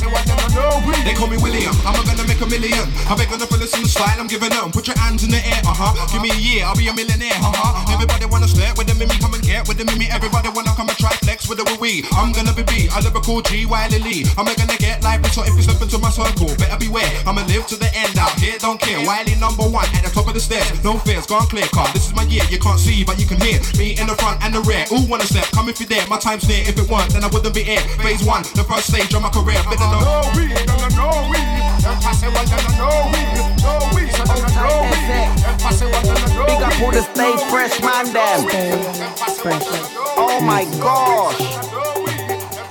no, 0.02 0.10
no, 0.10 0.48
no 0.56 0.66
weed. 0.88 1.04
They 1.06 1.14
call 1.14 1.28
me 1.28 1.38
William, 1.38 1.76
I'm 1.86 2.00
gonna 2.06 2.26
make 2.26 2.42
a 2.42 2.48
million. 2.48 2.88
I 3.06 3.14
beg 3.14 3.30
on 3.34 3.40
the 3.40 3.48
fellas 3.48 3.74
in 3.76 3.84
the 3.84 3.92
style 3.92 4.18
I'm 4.18 4.28
giving 4.28 4.50
them. 4.50 4.72
Put 4.72 4.88
your 4.88 4.98
hands 4.98 5.24
in 5.24 5.30
the 5.30 5.42
air, 5.44 5.62
uh 5.68 5.76
huh. 5.76 5.94
Give 6.12 6.22
me 6.22 6.32
a 6.32 6.40
year, 6.40 6.66
I'll 6.66 6.78
be 6.78 6.88
a 6.88 6.94
millionaire, 6.94 7.36
uh 7.44 7.54
huh. 7.54 7.94
Everybody 7.94 8.26
wanna 8.26 8.48
stare 8.48 8.74
with 8.78 8.88
the 8.88 8.96
mimi, 8.96 9.14
come 9.20 9.34
and 9.34 9.44
get 9.44 9.68
with 9.68 9.78
the 9.78 9.86
mimi. 9.86 10.08
Everybody 10.10 10.50
wanna 10.50 10.74
come 10.74 10.90
and 10.90 10.98
try 10.98 11.12
flex 11.22 11.48
with 11.50 11.60
the 11.60 11.68
wee. 11.78 12.06
I'm 12.16 12.32
gonna 12.32 12.54
be 12.56 12.64
B, 12.64 12.90
a 12.90 12.98
lyrical 13.04 13.42
G, 13.44 13.66
Wiley. 13.66 14.26
I'm 14.40 14.48
gonna 14.48 14.80
get 14.80 15.04
lively, 15.04 15.30
so 15.30 15.44
if 15.44 15.54
you 15.54 15.64
step 15.64 15.82
into 15.82 16.00
my 16.00 16.10
circle, 16.10 16.50
better 16.58 16.80
beware. 16.80 17.10
I'ma 17.28 17.44
live 17.52 17.68
to 17.68 17.76
the 17.76 17.90
end 17.94 18.18
out 18.18 18.34
here, 18.40 18.58
don't 18.58 18.80
care. 18.80 19.04
Wiley 19.06 19.36
number 19.38 19.68
one 19.68 19.88
at 19.94 20.04
the 20.04 20.12
top 20.12 20.28
of 20.28 20.34
the 20.34 20.44
stairs. 20.44 20.72
No 20.84 20.98
fears, 21.04 21.28
gone 21.28 21.48
clear 21.48 21.68
car. 21.76 21.92
This 21.94 22.08
is 22.08 22.16
my 22.16 22.24
year, 22.32 22.44
you 22.50 22.60
can't 22.60 22.80
see, 22.80 23.04
but 23.04 23.20
you 23.20 23.28
can 23.28 23.40
hear 23.44 23.60
me 23.78 24.00
in 24.00 24.08
the 24.08 24.16
front 24.16 24.42
and 24.44 24.54
the 24.56 24.62
rear. 24.64 24.86
Ooh, 24.96 25.06
wanna 25.08 25.28
step, 25.28 25.46
come 25.52 25.70
if 25.70 25.80
you're 25.80 25.90
there. 25.90 26.06
My 26.08 26.18
time's 26.18 26.48
near, 26.48 26.64
if 26.64 26.80
it 26.80 26.88
weren't, 26.90 27.12
then 27.12 27.24
I 27.24 27.28
wouldn't 27.28 27.54
be 27.54 27.64
here. 27.64 27.84
Phase 28.00 28.24
one, 28.24 28.44
the 28.56 28.64
first 28.64 28.88
stage 28.88 29.14
of 29.14 29.22
my 29.22 29.30
career. 29.30 29.60
Know. 29.92 30.24
Pass 32.04 32.24
it 32.24 32.32
so 35.72 35.90
pass 35.90 36.24
it 36.24 36.36
no 36.36 36.46
Big 36.46 36.62
up 36.62 36.74
the 36.94 37.02
stay 37.14 37.34
fresh 37.50 37.82
man 37.82 38.06
them. 38.14 38.40
Oh 40.18 40.40
my 40.42 40.66
gosh. 40.80 41.83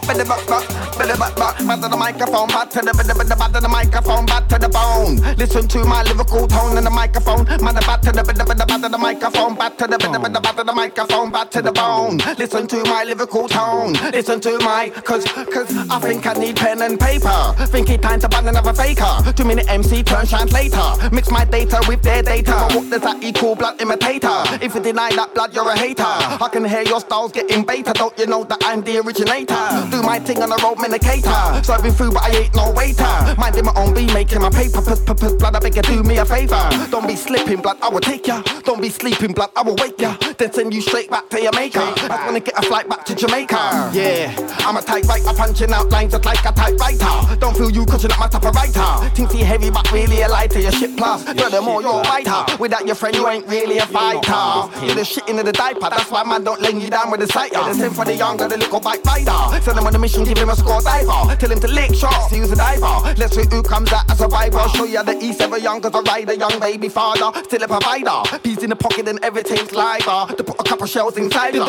Better 0.07 0.25
buck, 0.25 0.47
buck, 0.47 0.69
better 0.99 1.17
buck, 1.17 1.37
buck. 1.37 1.59
Back 1.59 1.81
to 1.81 1.89
the 1.89 1.97
microphone, 1.97 2.49
back 2.49 2.71
to 2.71 2.81
the, 2.81 2.93
back 2.93 3.53
to 3.53 3.61
the 3.61 3.69
microphone, 3.69 4.27
back 4.27 4.49
to 4.49 4.59
the 4.59 4.69
bone. 4.69 5.17
Listen 5.37 5.69
to 5.69 5.85
my 5.85 6.03
lyrical 6.03 6.47
tone 6.49 6.77
in 6.77 6.85
the 6.85 6.91
microphone. 6.91 7.45
Man, 7.63 7.75
back 7.75 8.03
to 8.03 8.13
the, 8.13 8.23
better, 8.23 8.45
back 8.45 8.83
to 8.83 8.89
the 8.89 8.99
microphone, 8.99 9.55
back 9.55 9.79
to 9.79 9.87
the, 9.87 9.99
better, 9.99 10.19
back 10.19 10.57
to 10.57 10.65
the 10.65 10.73
microphone, 10.73 11.31
back 11.31 11.51
to 11.53 11.63
the 11.63 11.73
bone. 11.73 12.19
Listen 12.37 12.67
to 12.67 12.83
my 12.85 13.05
lyrical 13.05 13.49
tone. 13.49 13.93
Listen 14.13 14.41
to 14.41 14.59
my, 14.59 14.91
cause, 14.91 15.25
cause 15.25 15.71
I 15.89 15.99
think 16.01 16.27
I 16.27 16.35
need 16.35 16.57
pen 16.57 16.83
and 16.83 16.99
paper. 16.99 17.55
Think 17.67 17.89
it 17.89 18.03
time 18.03 18.21
to 18.21 18.29
ban 18.29 18.49
another 18.49 18.75
faker. 18.75 19.33
Two 19.33 19.45
minute 19.45 19.67
MC 19.69 20.03
turn 20.03 20.27
translator. 20.27 21.11
Mix 21.13 21.31
my 21.31 21.45
data 21.45 21.81
with 21.87 22.03
their 22.03 22.23
data. 22.23 22.69
What 22.75 22.91
does 22.91 23.03
that 23.03 23.23
equal? 23.23 23.55
Blood 23.55 23.81
imitator. 23.81 24.43
If 24.61 24.75
you 24.75 24.83
deny 24.83 25.11
that 25.15 25.33
blood, 25.33 25.55
you're 25.55 25.71
a 25.71 25.79
hater. 25.79 26.03
I 26.05 26.49
can 26.53 26.65
hear 26.65 26.83
your 26.83 27.01
styles 27.01 27.31
getting 27.31 27.65
beta. 27.65 27.93
Don't 27.95 28.19
you 28.19 28.27
know 28.27 28.43
that 28.45 28.59
I'm 28.63 28.83
the 28.83 28.99
originator? 28.99 29.92
Do 29.93 30.01
my 30.01 30.19
thing 30.19 30.41
on 30.43 30.49
the 30.49 30.57
road, 30.65 30.79
medicator. 30.79 31.63
Serving 31.63 31.93
food, 31.93 32.15
but 32.15 32.23
I 32.23 32.31
ain't 32.31 32.55
no 32.57 32.73
waiter. 32.73 33.05
Minding 33.37 33.67
my 33.67 33.75
own 33.77 33.93
beat, 33.93 34.11
making 34.15 34.41
my 34.41 34.49
paper. 34.49 34.81
Puss, 34.81 35.01
puss, 35.01 35.21
puss, 35.21 35.35
blood, 35.35 35.55
I 35.55 35.61
beg 35.61 35.77
you, 35.77 35.83
do 35.83 36.03
me 36.03 36.17
a 36.17 36.25
favor. 36.25 36.57
Don't 36.91 37.07
be 37.07 37.15
slipping, 37.15 37.61
blood, 37.61 37.77
I 37.83 37.91
will 37.91 38.01
take 38.01 38.27
ya. 38.27 38.41
Don't 38.65 38.81
be 38.81 38.89
sleeping, 38.89 39.33
blood, 39.35 39.51
I 39.55 39.61
will 39.61 39.77
wake 39.77 40.01
ya. 40.01 40.17
Then 40.39 40.51
send 40.51 40.73
you 40.73 40.81
straight 40.81 41.11
back 41.11 41.29
to 41.29 41.43
your 41.43 41.53
maker. 41.53 41.81
I 41.81 42.25
wanna 42.25 42.41
get 42.41 42.59
a 42.59 42.63
flight 42.63 42.89
back 42.89 43.05
to 43.05 43.15
Jamaica. 43.15 43.91
Yeah, 43.93 44.33
I'm 44.65 44.79
a 44.79 44.81
tight 44.81 45.05
writer, 45.05 45.35
punching 45.37 45.71
out 45.71 45.91
lines 45.91 46.13
just 46.13 46.25
like 46.25 46.41
a 46.41 46.53
typewriter. 46.53 47.37
Don't 47.37 47.55
feel 47.55 47.71
you 47.71 47.85
cushion 47.85 48.13
up 48.13 48.19
my 48.19 48.29
top 48.29 48.47
of 48.47 48.55
writer. 48.55 49.11
Think 49.15 49.35
you 49.35 49.45
heavy, 49.45 49.71
but 49.71 49.93
really 49.93 50.23
a 50.23 50.29
lighter. 50.29 50.61
Your 50.61 50.73
shit 50.73 50.97
plus. 50.97 51.23
Furthermore, 51.25 51.83
you're 51.83 52.01
a 52.01 52.05
fighter. 52.05 52.57
Without 52.59 52.87
your 52.87 52.95
friend, 52.95 53.15
you 53.15 53.29
ain't 53.29 53.47
really 53.47 53.77
a 53.77 53.87
fighter. 53.87 54.87
You're 54.87 54.95
the 54.95 55.05
shit 55.05 55.29
into 55.29 55.43
the 55.43 55.53
diaper. 55.53 55.91
That's 55.91 56.11
why 56.11 56.25
man 56.25 56.45
don't 56.45 56.63
lay 56.63 56.73
you 56.73 56.89
down 56.89 57.11
with 57.11 57.21
the 57.21 57.27
sight. 57.27 57.53
The 57.53 57.75
same 57.75 57.91
for 57.91 58.07
the 58.07 58.17
young, 58.17 58.39
got 58.39 58.49
the 58.49 58.57
little 58.57 58.81
bike 58.81 59.05
rider. 59.05 59.61
Send 59.61 59.82
him 59.83 59.87
on 59.87 59.93
the 59.93 59.99
mission, 59.99 60.25
give 60.25 60.39
him 60.39 60.49
a 60.49 60.57
score 60.57 60.81
diver. 60.81 61.35
Tell 61.37 61.51
him 61.51 61.61
to 61.61 61.69
lick 61.69 61.95
shots, 61.95 62.33
use 62.33 62.51
a 62.51 62.57
diver. 62.57 63.15
Let's 63.19 63.35
see 63.35 63.45
who 63.51 63.63
comes 63.63 63.93
out 63.93 64.11
a 64.11 64.15
survivor. 64.15 64.63
Show 64.71 64.85
you 64.85 65.03
the 65.03 65.19
East 65.21 65.41
ever 65.41 65.59
young 65.59 65.83
ride 65.83 66.31
a 66.31 66.37
young 66.37 66.59
baby 66.61 66.89
father. 66.89 67.31
Still 67.45 67.63
a 67.63 67.69
provider. 67.69 68.39
Peas 68.43 68.63
in 68.63 68.71
the 68.71 68.77
pocket 68.77 69.09
and 69.09 69.19
everything's 69.25 69.73
liver. 69.73 70.35
To 70.35 70.45
put 70.45 70.61
a 70.61 70.65
couple 70.65 70.87
shells 70.87 71.17
inside 71.17 71.55
her. 71.55 71.67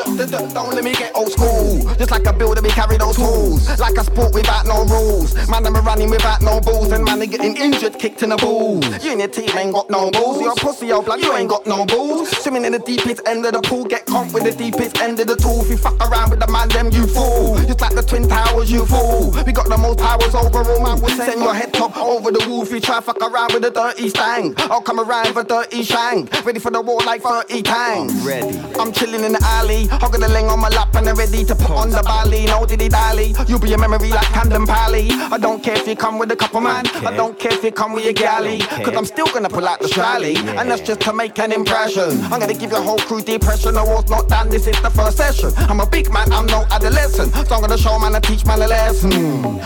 Don't 0.53 0.73
let 0.73 0.83
me 0.83 0.93
get 0.93 1.15
old 1.15 1.31
school. 1.31 1.81
Just 1.95 2.11
like 2.11 2.25
a 2.25 2.33
builder, 2.33 2.61
we 2.61 2.69
carry 2.69 2.97
those 2.97 3.15
tools. 3.15 3.67
Like 3.79 3.97
a 3.97 4.03
sport 4.03 4.33
without 4.33 4.65
no 4.65 4.85
rules. 4.85 5.33
Man, 5.49 5.65
I'm 5.65 5.73
running 5.73 6.09
without 6.09 6.41
no 6.41 6.61
balls. 6.61 6.91
And 6.91 7.03
man, 7.03 7.19
they 7.19 7.27
getting 7.27 7.57
injured, 7.57 7.97
kicked 7.99 8.21
in 8.23 8.29
the 8.29 8.37
balls. 8.37 8.85
You 9.03 9.11
and 9.11 9.19
your 9.19 9.29
team 9.29 9.49
ain't 9.57 9.73
got 9.73 9.89
no 9.89 10.11
balls. 10.11 10.41
You're 10.41 10.51
a 10.51 10.55
pussy, 10.55 10.87
yo, 10.87 11.01
blood, 11.01 11.21
you 11.21 11.33
ain't 11.33 11.49
got 11.49 11.65
no 11.65 11.85
balls. 11.85 12.29
Swimming 12.43 12.65
in 12.65 12.73
the 12.73 12.79
deepest 12.79 13.21
end 13.27 13.45
of 13.45 13.53
the 13.53 13.61
pool. 13.61 13.85
Get 13.85 14.05
comp 14.05 14.33
with 14.33 14.43
the 14.43 14.51
deepest 14.51 14.99
end 15.01 15.19
of 15.19 15.27
the 15.27 15.35
tool. 15.35 15.61
If 15.61 15.69
you 15.69 15.77
fuck 15.77 15.99
around 16.07 16.29
with 16.29 16.39
the 16.39 16.51
man, 16.51 16.69
them 16.69 16.91
you 16.91 17.07
fool. 17.07 17.55
Just 17.65 17.81
like 17.81 17.95
the 17.95 18.02
Twin 18.05 18.27
Towers, 18.27 18.71
you 18.71 18.85
fool. 18.85 19.31
We 19.45 19.51
got 19.51 19.67
the 19.67 19.77
most 19.77 19.99
powers 19.99 20.35
overall, 20.35 20.81
man. 20.83 21.01
We'll 21.01 21.15
send 21.15 21.41
your 21.41 21.53
head 21.53 21.73
top 21.73 21.97
over 21.97 22.31
the 22.31 22.45
roof. 22.47 22.71
You 22.71 22.79
try 22.79 22.99
fuck 23.01 23.21
around 23.21 23.53
with 23.53 23.63
the 23.63 23.71
dirty 23.71 24.09
stang. 24.09 24.53
I'll 24.57 24.81
come 24.81 24.99
around 24.99 25.27
with 25.35 25.45
a 25.45 25.47
dirty 25.47 25.83
shank. 25.83 26.31
Ready 26.45 26.59
for 26.59 26.71
the 26.71 26.81
war 26.81 26.99
like 27.05 27.21
30 27.21 27.61
tanks. 27.63 28.13
I'm 28.13 28.27
Ready. 28.27 28.57
I'm 28.79 28.91
chilling 28.91 29.23
in 29.23 29.33
the 29.33 29.41
alley. 29.43 29.87
Hogging 29.87 30.21
the 30.21 30.29
ling 30.29 30.47
on 30.47 30.59
my 30.59 30.69
lap 30.69 30.95
and 30.95 31.07
I'm 31.07 31.15
ready 31.15 31.43
to 31.45 31.55
put 31.55 31.71
on 31.71 31.89
the 31.89 32.01
bally. 32.03 32.45
No 32.45 32.65
diddy 32.65 32.89
dally. 32.89 33.33
You'll 33.47 33.59
be 33.59 33.73
a 33.73 33.77
memory 33.77 34.09
like 34.09 34.27
Camden 34.27 34.65
Pally. 34.65 35.07
I 35.11 35.37
don't 35.37 35.63
care 35.63 35.75
if 35.75 35.87
you 35.87 35.95
come 35.95 36.19
with 36.19 36.31
a 36.31 36.35
couple 36.35 36.61
man. 36.61 36.87
I 37.05 37.15
don't 37.15 37.37
care 37.37 37.53
if 37.53 37.63
you 37.63 37.71
come 37.71 37.93
with 37.93 38.03
your 38.03 38.13
galley. 38.13 38.59
Cause 38.59 38.95
I'm 38.95 39.05
still 39.05 39.27
gonna 39.27 39.49
pull 39.49 39.67
out 39.67 39.79
the 39.79 39.87
strally. 39.87 40.35
And 40.37 40.69
that's 40.69 40.81
just 40.81 41.01
to 41.01 41.13
make 41.13 41.37
an 41.39 41.51
impression. 41.51 42.21
I'm 42.31 42.39
gonna 42.39 42.53
give 42.53 42.71
your 42.71 42.81
whole 42.81 42.99
crew 42.99 43.21
depression. 43.21 43.75
The 43.75 43.83
war's 43.83 44.09
not 44.09 44.27
done, 44.29 44.49
this 44.49 44.67
is 44.67 44.79
the 44.81 44.89
first 44.89 45.17
session. 45.17 45.51
I'm 45.57 45.79
a 45.79 45.85
big 45.85 46.11
man, 46.11 46.31
I'm 46.31 46.45
no 46.47 46.65
adolescent. 46.71 47.33
So 47.33 47.55
I'm 47.55 47.61
gonna 47.61 47.77
show 47.77 47.92
man 47.99 48.15
and 48.15 48.23
teach 48.23 48.45
man 48.45 48.61
a 48.61 48.67
lesson. 48.67 49.11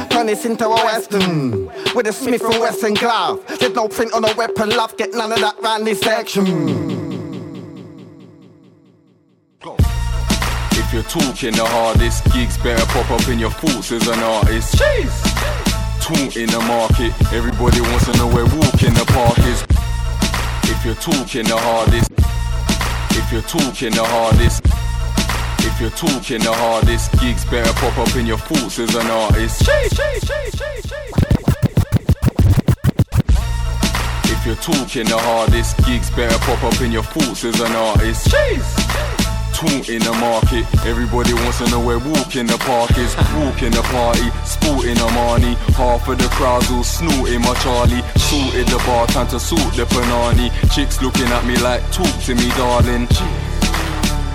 Turn 0.09 0.27
this 0.27 0.45
into 0.45 0.65
a 0.65 0.75
western. 0.85 1.67
With 1.95 2.07
a 2.07 2.13
Smith 2.13 2.43
and 2.43 2.59
Wesson 2.59 2.93
glove. 2.93 3.43
There's 3.59 3.73
no 3.73 3.87
print 3.87 4.13
on 4.13 4.23
a 4.25 4.35
weapon, 4.35 4.69
love. 4.69 4.95
Get 4.97 5.13
none 5.13 5.31
of 5.31 5.39
that 5.39 5.59
round 5.61 5.85
this 5.85 5.99
section. 5.99 6.45
If 10.71 10.93
you're 10.93 11.03
talking 11.03 11.51
the 11.51 11.65
hardest, 11.65 12.23
gigs 12.31 12.57
better 12.59 12.85
pop 12.85 13.11
up 13.11 13.27
in 13.27 13.39
your 13.39 13.51
thoughts 13.51 13.91
as 13.91 14.07
an 14.07 14.19
artist. 14.19 14.75
Jeez. 14.75 15.11
Taunt 16.01 16.37
in 16.37 16.47
the 16.47 16.61
market, 16.61 17.11
everybody 17.33 17.81
wants 17.81 18.05
to 18.05 18.17
know 18.17 18.27
where 18.27 18.45
walking 18.45 18.93
the 18.93 19.03
park 19.11 19.37
is. 19.39 19.65
If 20.71 20.85
you're 20.85 20.95
talking 20.95 21.43
the 21.43 21.57
hardest, 21.57 22.09
if 23.19 23.31
you're 23.33 23.41
talking 23.41 23.91
the 23.91 24.05
hardest, 24.05 24.63
if 25.77 25.81
you're 25.81 26.09
talking 26.09 26.39
the 26.39 26.51
hardest, 26.51 27.11
gigs 27.21 27.45
better 27.45 27.71
pop 27.73 27.95
up 27.99 28.15
in 28.15 28.25
your 28.25 28.39
thoughts 28.39 28.79
as 28.79 28.95
an 28.95 29.05
artist. 29.05 29.61
If 34.25 34.43
you're 34.43 34.55
talking 34.55 35.05
the 35.05 35.19
hardest, 35.21 35.77
gigs 35.85 36.09
better 36.09 36.39
pop 36.39 36.63
up 36.63 36.81
in 36.81 36.91
your 36.91 37.03
thoughts 37.03 37.45
as 37.45 37.59
an 37.59 37.73
artist. 37.73 38.25
Taunt 39.53 39.89
in 39.89 40.01
the 40.01 40.13
market, 40.17 40.65
everybody 40.83 41.35
wants 41.35 41.59
to 41.59 41.69
know 41.69 41.79
where 41.79 41.99
walk 41.99 42.35
in 42.35 42.47
the 42.47 42.57
park 42.57 42.97
is. 42.97 43.15
Walk 43.37 43.61
in 43.61 43.71
the 43.71 43.85
party, 43.93 44.33
sporting 44.45 44.97
Armani. 44.97 45.53
Half 45.77 46.07
of 46.07 46.17
the 46.17 46.27
crowds 46.29 46.71
all 46.71 46.83
snorting 46.83 47.41
my 47.41 47.53
Charlie. 47.61 48.01
Sorted 48.17 48.65
the 48.65 48.81
bar, 48.87 49.05
time 49.05 49.27
to 49.27 49.39
sort 49.39 49.75
the 49.75 49.85
panani. 49.85 50.49
Chicks 50.73 51.03
looking 51.03 51.27
at 51.27 51.45
me 51.45 51.55
like, 51.57 51.83
talk 51.91 52.09
to 52.25 52.33
me, 52.33 52.49
darling. 52.57 53.07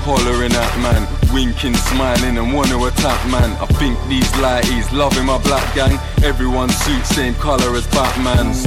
Hollering 0.03 0.50
at 0.50 0.74
man, 0.82 1.07
winking, 1.32 1.74
smiling, 1.74 2.36
and 2.36 2.53
wanna 2.53 2.76
attack 2.86 3.22
man. 3.30 3.55
I 3.62 3.66
think 3.78 3.94
these 4.09 4.26
lighties 4.42 4.90
loving 4.90 5.26
my 5.26 5.38
black 5.38 5.62
gang. 5.74 5.94
Everyone 6.24 6.68
suit 6.70 7.07
same 7.07 7.34
color 7.36 7.76
as 7.76 7.86
Batman's. 7.86 8.66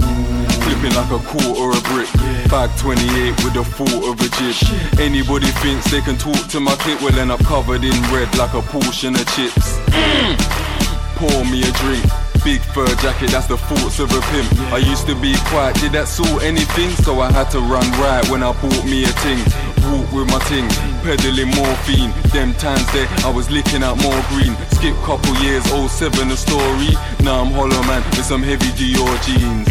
Flipping 0.63 0.95
like 0.95 1.11
a 1.11 1.19
quarter 1.27 1.59
or 1.59 1.75
a 1.75 1.81
brick. 1.91 2.07
Bag 2.47 2.71
28 2.79 3.43
with 3.43 3.53
the 3.53 3.65
thought 3.65 4.03
of 4.07 4.15
a 4.23 4.29
jib. 4.39 4.55
Anybody 4.97 5.51
thinks 5.59 5.91
they 5.91 5.99
can 5.99 6.15
talk 6.15 6.39
to 6.55 6.61
my 6.61 6.75
clip, 6.75 7.01
well 7.01 7.19
end 7.19 7.31
up 7.31 7.43
covered 7.43 7.83
in 7.83 7.95
red 8.15 8.31
like 8.37 8.53
a 8.53 8.61
portion 8.71 9.13
of 9.15 9.25
chips. 9.35 9.75
Pour 11.19 11.43
me 11.51 11.67
a 11.67 11.71
drink. 11.83 12.05
Big 12.45 12.61
fur 12.61 12.85
jacket, 13.01 13.31
that's 13.31 13.47
the 13.47 13.57
thoughts 13.57 13.99
of 13.99 14.11
a 14.11 14.21
pimp. 14.31 14.71
I 14.71 14.77
used 14.77 15.07
to 15.07 15.15
be 15.19 15.33
quiet, 15.49 15.75
did 15.81 15.93
that 15.93 16.07
sort 16.07 16.43
anything? 16.43 16.91
So 17.03 17.19
I 17.19 17.31
had 17.31 17.49
to 17.51 17.59
run 17.59 17.89
right 17.99 18.23
when 18.29 18.43
I 18.43 18.53
bought 18.61 18.85
me 18.85 19.03
a 19.03 19.11
ting. 19.25 19.41
Walk 19.89 20.11
with 20.13 20.29
my 20.29 20.39
ting, 20.45 20.69
peddling 21.05 21.53
morphine. 21.53 22.09
Them 22.33 22.57
times 22.57 22.85
there, 22.91 23.07
I 23.21 23.29
was 23.29 23.51
licking 23.51 23.83
out 23.83 24.01
more 24.01 24.17
green. 24.33 24.57
Skip 24.73 24.97
couple 25.05 25.29
years, 25.45 25.63
07 25.69 26.31
a 26.33 26.35
story. 26.35 26.97
Now 27.21 27.45
I'm 27.45 27.53
hollow 27.53 27.81
man 27.85 28.01
with 28.17 28.25
some 28.25 28.41
heavy 28.41 28.73
Dior 28.73 29.13
jeans. 29.21 29.69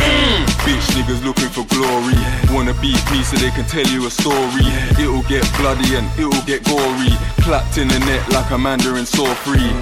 Bitch 0.62 0.86
niggas 0.94 1.22
looking 1.26 1.50
for 1.50 1.66
glory. 1.66 2.14
Wanna 2.54 2.72
beat 2.78 3.02
me 3.10 3.26
so 3.26 3.36
they 3.36 3.50
can 3.50 3.66
tell 3.66 3.86
you 3.90 4.06
a 4.06 4.10
story. 4.10 4.64
It'll 4.94 5.26
get 5.26 5.42
bloody 5.58 5.98
and 5.98 6.06
it'll 6.14 6.46
get 6.46 6.62
gory. 6.64 7.10
Clapped 7.42 7.78
in 7.78 7.88
the 7.88 7.98
net 8.06 8.22
like 8.30 8.50
a 8.52 8.58
mandarin 8.58 9.04
saw 9.04 9.34
free. 9.34 9.74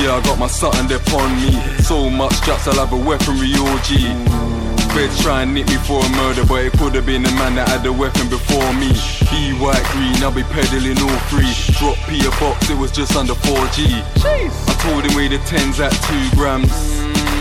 Yeah, 0.00 0.16
I 0.16 0.20
got 0.24 0.38
my 0.38 0.48
Sutton 0.48 0.88
there 0.88 1.04
on 1.20 1.30
me. 1.44 1.52
So 1.84 2.08
much 2.08 2.32
straps, 2.40 2.66
I'll 2.66 2.80
have 2.80 2.92
a 2.92 2.96
weaponry 2.96 3.52
orgy. 3.68 4.49
Feds 4.94 5.22
try 5.22 5.42
and 5.42 5.54
nick 5.54 5.66
me 5.68 5.76
for 5.86 6.04
a 6.04 6.08
murder, 6.10 6.44
but 6.44 6.64
it 6.64 6.72
could 6.72 6.94
have 6.94 7.06
been 7.06 7.22
the 7.22 7.30
man 7.38 7.54
that 7.54 7.68
had 7.68 7.82
the 7.82 7.92
weapon 7.92 8.28
before 8.28 8.72
me. 8.74 8.90
Be 9.30 9.54
white 9.56 9.82
green, 9.94 10.18
I'll 10.22 10.34
be 10.34 10.42
peddling 10.42 10.98
all 10.98 11.20
three. 11.30 11.50
Drop 11.78 11.96
P 12.10 12.18
a 12.26 12.30
box, 12.42 12.70
it 12.70 12.76
was 12.76 12.90
just 12.90 13.14
under 13.14 13.34
4G. 13.34 14.02
I 14.26 14.74
told 14.82 15.06
him 15.06 15.14
weigh 15.16 15.28
the 15.28 15.38
10s 15.46 15.78
at 15.78 15.94
2 15.94 16.36
grams, 16.36 16.72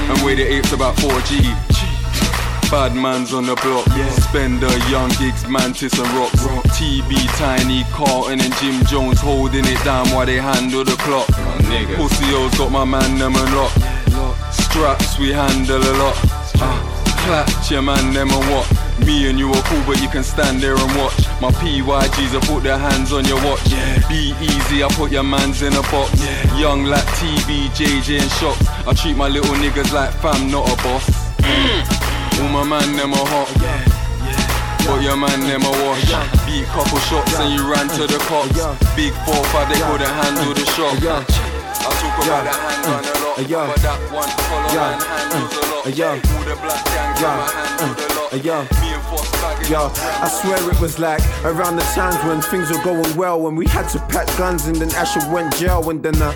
and 0.09 0.21
weigh 0.23 0.35
the 0.35 0.45
8s 0.45 0.73
about 0.73 0.95
4G. 0.97 1.41
Bad 2.69 2.93
man's 2.93 3.33
on 3.33 3.47
the 3.47 3.55
block. 3.55 3.87
Yeah. 3.97 4.07
Spender, 4.09 4.69
young 4.93 5.09
gigs, 5.17 5.47
mantis 5.49 5.97
and 5.97 6.07
rocks. 6.13 6.45
TB, 6.77 7.09
Tiny, 7.35 7.83
Carlton 7.89 8.39
and 8.41 8.53
Jim 8.57 8.85
Jones 8.85 9.19
holding 9.19 9.65
it 9.65 9.83
down 9.83 10.07
while 10.09 10.27
they 10.27 10.37
handle 10.37 10.83
the 10.83 10.95
clock. 11.01 11.25
Pussy 11.97 12.29
O's 12.35 12.55
got 12.59 12.71
my 12.71 12.85
man 12.85 13.17
them 13.17 13.33
a 13.33 13.45
lot. 13.57 13.73
Straps 14.53 15.17
we 15.17 15.31
handle 15.31 15.81
a 15.81 15.93
lot. 15.97 16.15
Ah, 16.61 16.88
clutch 17.29 17.69
your 17.69 17.83
man 17.83 18.11
them 18.13 18.29
and 18.31 18.45
what? 18.49 18.65
Me 19.05 19.29
and 19.29 19.37
you 19.37 19.49
are 19.53 19.63
cool, 19.69 19.83
but 19.85 20.01
you 20.01 20.09
can 20.09 20.23
stand 20.23 20.61
there 20.61 20.75
and 20.75 20.91
watch. 20.97 21.21
My 21.39 21.51
PYGs, 21.61 22.33
I 22.33 22.39
put 22.41 22.63
their 22.63 22.77
hands 22.77 23.13
on 23.13 23.23
your 23.25 23.37
watch. 23.45 23.61
Yeah. 23.69 24.09
Be 24.09 24.33
easy, 24.41 24.83
I 24.83 24.89
put 24.89 25.11
your 25.11 25.23
mans 25.23 25.61
in 25.61 25.73
a 25.73 25.83
box. 25.93 26.09
Young 26.57 26.85
like 26.85 27.05
TB, 27.21 27.69
JJ 27.77 28.21
and 28.21 28.31
shops. 28.41 28.65
I 28.89 28.93
treat 28.93 29.15
my 29.15 29.27
little 29.27 29.55
niggas 29.61 29.93
like 29.93 30.11
fam, 30.21 30.49
not 30.49 30.65
a 30.73 30.75
boss. 30.81 31.05
Mm. 31.45 32.41
All 32.41 32.49
my 32.49 32.63
man 32.65 32.97
them 32.97 33.13
are 33.13 33.27
hot. 33.33 33.49
But 34.87 35.03
your 35.03 35.17
man 35.17 35.39
them 35.41 35.61
a 35.61 35.71
wash. 35.85 36.09
Beat 36.47 36.65
couple 36.73 36.97
shots 37.05 37.37
and 37.37 37.53
you 37.53 37.61
ran 37.71 37.87
to 37.89 38.07
the 38.07 38.17
cops. 38.25 38.57
Big 38.95 39.13
four 39.25 39.43
five, 39.53 39.69
they 39.69 39.79
couldn't 39.85 40.13
handle 40.17 40.53
the 40.53 40.65
shot. 40.73 41.48
I 41.79 41.89
talk 41.99 42.15
about 42.25 42.43
the 42.43 42.51
hand 42.51 42.85
run 42.85 43.03
a 43.03 43.15
lot, 43.25 43.39
but 43.67 43.81
that 43.81 43.99
one 44.11 44.29
follow 44.47 44.69
man 44.75 44.99
handles 44.99 45.53
a 45.55 45.63
lot. 45.71 45.85
All 46.35 46.43
the 46.43 46.55
black 46.61 46.83
gang 46.85 47.15
come 47.15 47.39
and 47.39 47.51
handle 47.79 48.05
a 48.05 48.19
lot. 48.19 48.33
Me 48.81 48.93
and 48.93 49.03
Foss 49.09 49.31
bagging 49.41 49.71
Yo, 49.71 49.91
I 49.95 50.27
swear 50.27 50.59
it 50.71 50.79
was 50.79 50.99
like 50.99 51.21
around 51.43 51.75
the 51.77 51.83
times 51.95 52.15
when 52.25 52.41
things 52.41 52.69
were 52.69 52.83
going 52.83 53.15
well, 53.15 53.39
when 53.41 53.55
we 53.55 53.65
had 53.67 53.87
to 53.89 53.99
pack 54.07 54.27
guns 54.37 54.65
and 54.67 54.75
then 54.75 54.91
Asher 54.95 55.21
went 55.31 55.55
jail, 55.57 55.89
and 55.89 56.03
then 56.03 56.21
uh, 56.21 56.33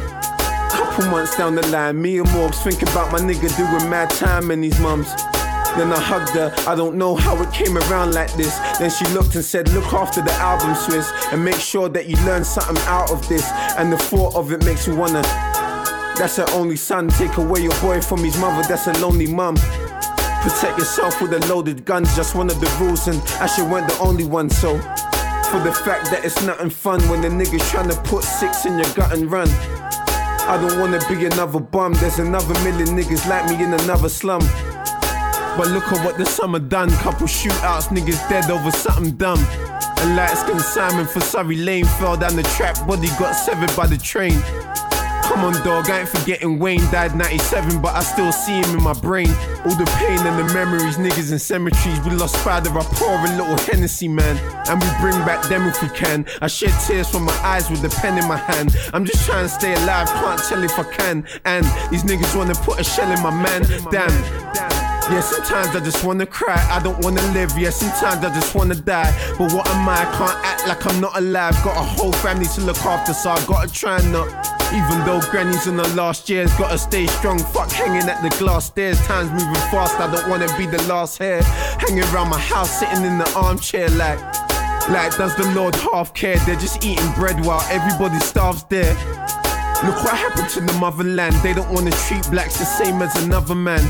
Couple 0.73 1.05
months 1.11 1.37
down 1.37 1.53
the 1.53 1.65
line, 1.67 2.01
me 2.01 2.17
and 2.17 2.27
Morgs 2.29 2.55
think 2.63 2.81
about 2.81 3.11
my 3.11 3.19
nigga 3.19 3.55
doing 3.57 3.89
mad 3.91 4.09
time 4.09 4.49
and 4.49 4.63
his 4.63 4.79
mums. 4.79 5.07
Then 5.77 5.91
I 5.91 5.99
hugged 5.99 6.29
her, 6.35 6.53
I 6.67 6.75
don't 6.75 6.95
know 6.95 7.15
how 7.15 7.41
it 7.41 7.51
came 7.51 7.77
around 7.77 8.13
like 8.13 8.31
this. 8.33 8.57
Then 8.77 8.91
she 8.91 9.05
looked 9.07 9.33
and 9.33 9.43
said, 9.43 9.69
Look 9.73 9.91
after 9.91 10.21
the 10.21 10.31
album, 10.33 10.75
Swiss, 10.75 11.11
and 11.31 11.43
make 11.43 11.55
sure 11.55 11.89
that 11.89 12.07
you 12.07 12.15
learn 12.25 12.43
something 12.43 12.77
out 12.85 13.11
of 13.11 13.27
this. 13.27 13.49
And 13.77 13.91
the 13.91 13.97
thought 13.97 14.35
of 14.35 14.51
it 14.51 14.63
makes 14.65 14.85
you 14.85 14.95
wanna. 14.95 15.23
That's 16.15 16.35
her 16.35 16.45
only 16.51 16.75
son, 16.75 17.07
take 17.07 17.37
away 17.37 17.61
your 17.61 17.79
boy 17.81 18.01
from 18.01 18.23
his 18.23 18.37
mother, 18.37 18.61
that's 18.67 18.85
a 18.85 18.93
lonely 18.99 19.25
mum. 19.25 19.55
Protect 19.55 20.77
yourself 20.77 21.19
with 21.19 21.33
a 21.33 21.39
loaded 21.47 21.85
gun, 21.85 22.05
just 22.05 22.35
one 22.35 22.51
of 22.51 22.59
the 22.59 22.69
rules, 22.79 23.07
and 23.07 23.19
I 23.41 23.47
should 23.47 23.67
weren't 23.67 23.87
the 23.89 23.97
only 23.97 24.25
one, 24.25 24.51
so. 24.51 24.77
For 25.49 25.59
the 25.59 25.73
fact 25.73 26.11
that 26.11 26.21
it's 26.23 26.39
nothing 26.43 26.69
fun 26.69 27.01
when 27.09 27.21
the 27.21 27.29
niggas 27.29 27.67
trying 27.71 27.89
to 27.89 27.99
put 28.01 28.23
six 28.23 28.65
in 28.67 28.77
your 28.77 28.93
gut 28.93 29.11
and 29.11 29.31
run. 29.31 29.49
I 30.45 30.59
don't 30.61 30.79
wanna 30.79 30.99
be 31.09 31.25
another 31.25 31.59
bum, 31.59 31.93
there's 31.93 32.19
another 32.19 32.53
million 32.63 32.89
niggas 32.89 33.27
like 33.27 33.49
me 33.49 33.63
in 33.63 33.73
another 33.73 34.09
slum. 34.09 34.41
But 35.55 35.67
look 35.67 35.83
at 35.91 36.03
what 36.03 36.17
the 36.17 36.25
summer 36.25 36.59
done. 36.59 36.89
Couple 36.97 37.27
shootouts, 37.27 37.87
niggas 37.89 38.27
dead 38.27 38.49
over 38.49 38.71
something 38.71 39.11
dumb. 39.11 39.39
A 39.39 40.15
light 40.15 40.35
skinned 40.35 40.61
Simon 40.61 41.05
for 41.05 41.21
Surrey 41.21 41.57
Lane 41.57 41.85
fell 41.85 42.17
down 42.17 42.35
the 42.35 42.43
trap, 42.43 42.87
body 42.87 43.07
got 43.19 43.33
severed 43.33 43.73
by 43.75 43.85
the 43.85 43.97
train. 43.97 44.41
Come 45.23 45.45
on, 45.45 45.53
dog, 45.63 45.89
I 45.89 46.01
ain't 46.01 46.09
forgetting 46.09 46.59
Wayne 46.59 46.83
died 46.91 47.15
97, 47.15 47.81
but 47.81 47.95
I 47.95 48.01
still 48.01 48.31
see 48.33 48.59
him 48.61 48.77
in 48.77 48.83
my 48.83 48.93
brain. 48.93 49.29
All 49.63 49.73
the 49.73 49.89
pain 49.97 50.19
and 50.19 50.37
the 50.37 50.53
memories, 50.53 50.97
niggas 50.97 51.31
in 51.31 51.39
cemeteries. 51.39 52.01
We 52.01 52.11
lost 52.11 52.35
Spider, 52.41 52.69
I 52.71 52.83
pour 52.83 53.17
a 53.17 53.37
little 53.37 53.57
Hennessy, 53.59 54.09
man. 54.09 54.37
And 54.67 54.81
we 54.81 54.87
bring 54.99 55.17
back 55.25 55.47
them 55.47 55.65
if 55.65 55.81
we 55.81 55.87
can. 55.89 56.25
I 56.41 56.47
shed 56.47 56.73
tears 56.85 57.09
from 57.09 57.23
my 57.23 57.33
eyes 57.41 57.69
with 57.69 57.81
the 57.81 57.89
pen 57.89 58.17
in 58.17 58.27
my 58.27 58.37
hand. 58.37 58.75
I'm 58.93 59.05
just 59.05 59.25
trying 59.25 59.43
to 59.43 59.49
stay 59.49 59.73
alive, 59.75 60.09
can't 60.09 60.43
tell 60.43 60.61
if 60.61 60.77
I 60.77 60.83
can. 60.83 61.25
And 61.45 61.65
these 61.89 62.03
niggas 62.03 62.35
wanna 62.35 62.55
put 62.55 62.81
a 62.81 62.83
shell 62.83 63.09
in 63.09 63.21
my 63.23 63.31
man. 63.31 63.61
Damn. 63.91 64.82
Yeah, 65.11 65.19
sometimes 65.19 65.75
I 65.75 65.81
just 65.81 66.03
wanna 66.03 66.25
cry. 66.25 66.55
I 66.71 66.81
don't 66.81 66.97
wanna 67.03 67.21
live. 67.33 67.57
Yeah, 67.57 67.71
sometimes 67.71 68.23
I 68.23 68.33
just 68.33 68.55
wanna 68.55 68.75
die. 68.75 69.11
But 69.37 69.51
what 69.51 69.67
am 69.67 69.87
I? 69.87 70.01
I 70.01 70.05
can't 70.17 70.45
act 70.45 70.67
like 70.67 70.85
I'm 70.85 71.01
not 71.01 71.17
alive. 71.17 71.53
Got 71.63 71.75
a 71.75 71.83
whole 71.83 72.13
family 72.13 72.45
to 72.55 72.61
look 72.61 72.77
after, 72.77 73.13
so 73.13 73.31
I 73.31 73.45
gotta 73.45 73.71
try 73.71 73.99
and 73.99 74.11
not. 74.13 74.27
Even 74.73 75.05
though 75.05 75.19
granny's 75.29 75.67
in 75.67 75.75
the 75.75 75.87
last 75.89 76.29
years, 76.29 76.51
gotta 76.57 76.77
stay 76.77 77.05
strong. 77.07 77.37
Fuck 77.37 77.69
hanging 77.71 78.09
at 78.09 78.23
the 78.23 78.29
glass 78.37 78.67
stairs. 78.67 78.99
Time's 79.05 79.29
moving 79.31 79.61
fast. 79.71 79.99
I 79.99 80.09
don't 80.09 80.27
wanna 80.29 80.47
be 80.57 80.65
the 80.65 80.81
last 80.83 81.17
here. 81.17 81.43
Hanging 81.43 82.03
around 82.05 82.29
my 82.29 82.39
house, 82.39 82.79
sitting 82.79 83.03
in 83.03 83.17
the 83.17 83.31
armchair 83.35 83.89
like. 83.89 84.19
Like, 84.89 85.15
does 85.17 85.35
the 85.35 85.49
Lord 85.53 85.75
half 85.75 86.13
care? 86.13 86.37
They're 86.39 86.55
just 86.55 86.83
eating 86.83 87.11
bread 87.13 87.43
while 87.45 87.61
everybody 87.69 88.19
starves 88.19 88.63
there. 88.69 88.93
Look 89.83 90.01
what 90.03 90.15
happened 90.15 90.49
to 90.51 90.61
the 90.61 90.73
motherland. 90.79 91.35
They 91.43 91.53
don't 91.53 91.69
wanna 91.71 91.91
treat 92.07 92.29
blacks 92.31 92.57
the 92.57 92.65
same 92.65 93.01
as 93.01 93.15
another 93.23 93.55
man. 93.55 93.83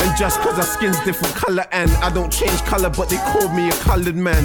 And 0.00 0.16
just 0.18 0.40
cause 0.40 0.58
our 0.58 0.64
skin's 0.64 0.98
different 1.04 1.34
color 1.34 1.66
and 1.72 1.90
I 2.02 2.10
don't 2.12 2.32
change 2.32 2.60
color, 2.62 2.90
but 2.90 3.08
they 3.08 3.16
call 3.16 3.48
me 3.48 3.68
a 3.68 3.72
colored 3.72 4.16
man. 4.16 4.44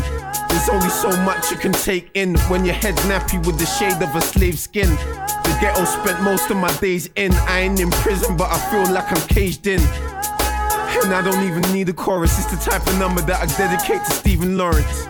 There's 0.50 0.70
only 0.70 0.90
so 0.90 1.10
much 1.24 1.52
you 1.52 1.58
can 1.58 1.74
take 1.74 2.10
in 2.14 2.38
when 2.50 2.66
your 2.66 2.76
head's 2.76 3.02
nappy 3.02 3.44
with 3.46 3.60
the 3.60 3.66
shade 3.66 4.02
of 4.02 4.16
a 4.16 4.22
slave 4.22 4.58
skin. 4.58 4.90
The 4.90 5.58
ghetto 5.62 5.86
spent 5.86 6.22
most 6.24 6.50
of 6.50 6.58
my 6.58 6.76
days 6.78 7.10
in. 7.16 7.32
I 7.34 7.62
ain't 7.62 7.80
in 7.80 7.92
prison, 7.92 8.36
but 8.36 8.50
I 8.52 8.58
feel 8.72 8.92
like 8.94 9.12
I'm 9.12 9.28
caged 9.28 9.68
in. 9.68 9.80
And 11.02 11.14
I 11.14 11.22
don't 11.24 11.44
even 11.48 11.62
need 11.74 11.88
a 11.90 11.94
chorus, 11.94 12.38
it's 12.38 12.52
the 12.52 12.70
type 12.70 12.86
of 12.88 12.98
number 12.98 13.22
that 13.22 13.42
I 13.42 13.46
dedicate 13.58 14.04
to 14.06 14.12
Stephen 14.12 14.58
Lawrence. 14.58 15.06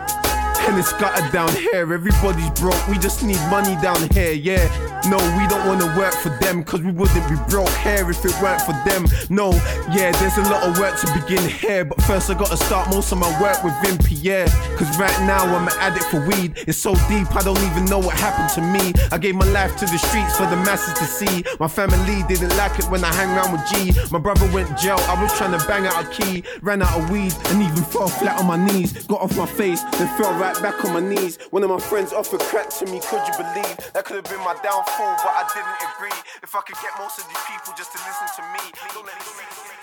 And 0.70 0.78
it's 0.78 0.94
gutted 0.94 1.32
down 1.32 1.50
here, 1.56 1.92
everybody's 1.92 2.52
broke, 2.52 2.88
we 2.88 3.00
just 3.00 3.24
need 3.24 3.42
money 3.50 3.76
down 3.82 4.08
here, 4.12 4.34
yeah. 4.34 4.70
No, 5.10 5.18
we 5.36 5.48
don't 5.48 5.66
wanna 5.66 5.88
work 5.98 6.14
for 6.14 6.30
them, 6.38 6.64
cause 6.64 6.82
we 6.82 6.92
wouldn't 6.92 7.28
be 7.28 7.36
broke 7.50 7.74
here 7.82 8.08
if 8.08 8.24
it 8.24 8.40
weren't 8.40 8.62
for 8.62 8.74
them. 8.86 9.08
No, 9.32 9.50
yeah, 9.90 10.12
there's 10.12 10.38
a 10.38 10.44
lot 10.44 10.62
of 10.62 10.78
work 10.78 10.96
to 11.00 11.08
begin 11.20 11.42
here, 11.50 11.86
but 11.86 12.00
first 12.04 12.30
I 12.30 12.36
gotta 12.36 12.56
start 12.56 12.88
most 12.92 13.12
of 13.12 13.18
my 13.18 13.42
work 13.42 13.64
with 13.64 13.74
Vin 13.82 13.98
Pierre. 13.98 14.46
Cause 14.78 14.96
right 15.00 15.20
now 15.26 15.42
I'm 15.44 15.68
an 15.68 15.74
addict 15.80 16.06
for 16.06 16.24
weed, 16.28 16.54
it's 16.68 16.78
so 16.78 16.94
deep 17.10 17.36
I 17.36 17.42
don't 17.42 17.58
even 17.72 17.86
know 17.86 17.98
what 17.98 18.14
happened 18.14 18.50
to 18.54 18.62
me. 18.62 18.94
I 19.12 19.18
gave 19.18 19.34
my 19.34 19.50
life 19.50 19.76
to 19.78 19.86
the 19.88 19.98
streets 19.98 20.38
for 20.38 20.46
the 20.46 20.58
masses 20.58 20.94
to 21.00 21.06
see. 21.06 21.44
My 21.60 21.68
family 21.68 22.22
didn't 22.28 22.56
like 22.58 22.78
it 22.78 22.86
when 22.92 23.04
I 23.04 23.12
hang 23.16 23.36
around 23.36 23.54
with 23.54 23.66
G. 23.72 23.92
My 24.12 24.20
brother 24.20 24.48
went 24.54 24.78
jail, 24.78 25.00
I 25.08 25.20
was 25.20 25.36
trying 25.36 25.58
to 25.58 25.68
bang 25.68 25.88
out 25.88 26.06
a 26.06 26.08
key, 26.10 26.44
ran 26.62 26.84
out 26.84 26.96
of 26.96 27.10
weed, 27.10 27.34
and 27.48 27.64
even 27.64 27.84
fell 27.86 28.08
flat 28.08 28.40
on 28.40 28.46
my 28.46 28.64
knees. 28.64 28.94
Got 29.08 29.22
off 29.22 29.36
my 29.36 29.48
face, 29.48 29.82
then 29.98 30.08
fell 30.16 30.38
right 30.38 30.59
back 30.62 30.84
on 30.86 30.94
my 30.94 31.00
knees. 31.00 31.38
One 31.52 31.64
of 31.64 31.70
my 31.70 31.80
friends 31.80 32.12
offered 32.14 32.42
crack 32.42 32.70
to 32.80 32.86
me, 32.86 33.00
could 33.00 33.22
you 33.28 33.34
believe? 33.38 33.76
That 33.94 34.06
could 34.06 34.16
have 34.18 34.30
been 34.30 34.44
my 34.44 34.56
downfall, 34.64 35.16
but 35.24 35.34
I 35.34 35.44
didn't 35.54 35.80
agree. 35.96 36.20
If 36.44 36.56
I 36.56 36.62
could 36.62 36.76
get 36.82 36.92
most 37.00 37.20
of 37.20 37.28
these 37.28 37.44
people 37.48 37.74
just 37.78 37.92
to 37.94 38.00
listen 38.00 38.28
to 38.36 38.44
me, 38.54 38.72
don't 38.94 39.06
let 39.06 39.16
me- 39.16 39.79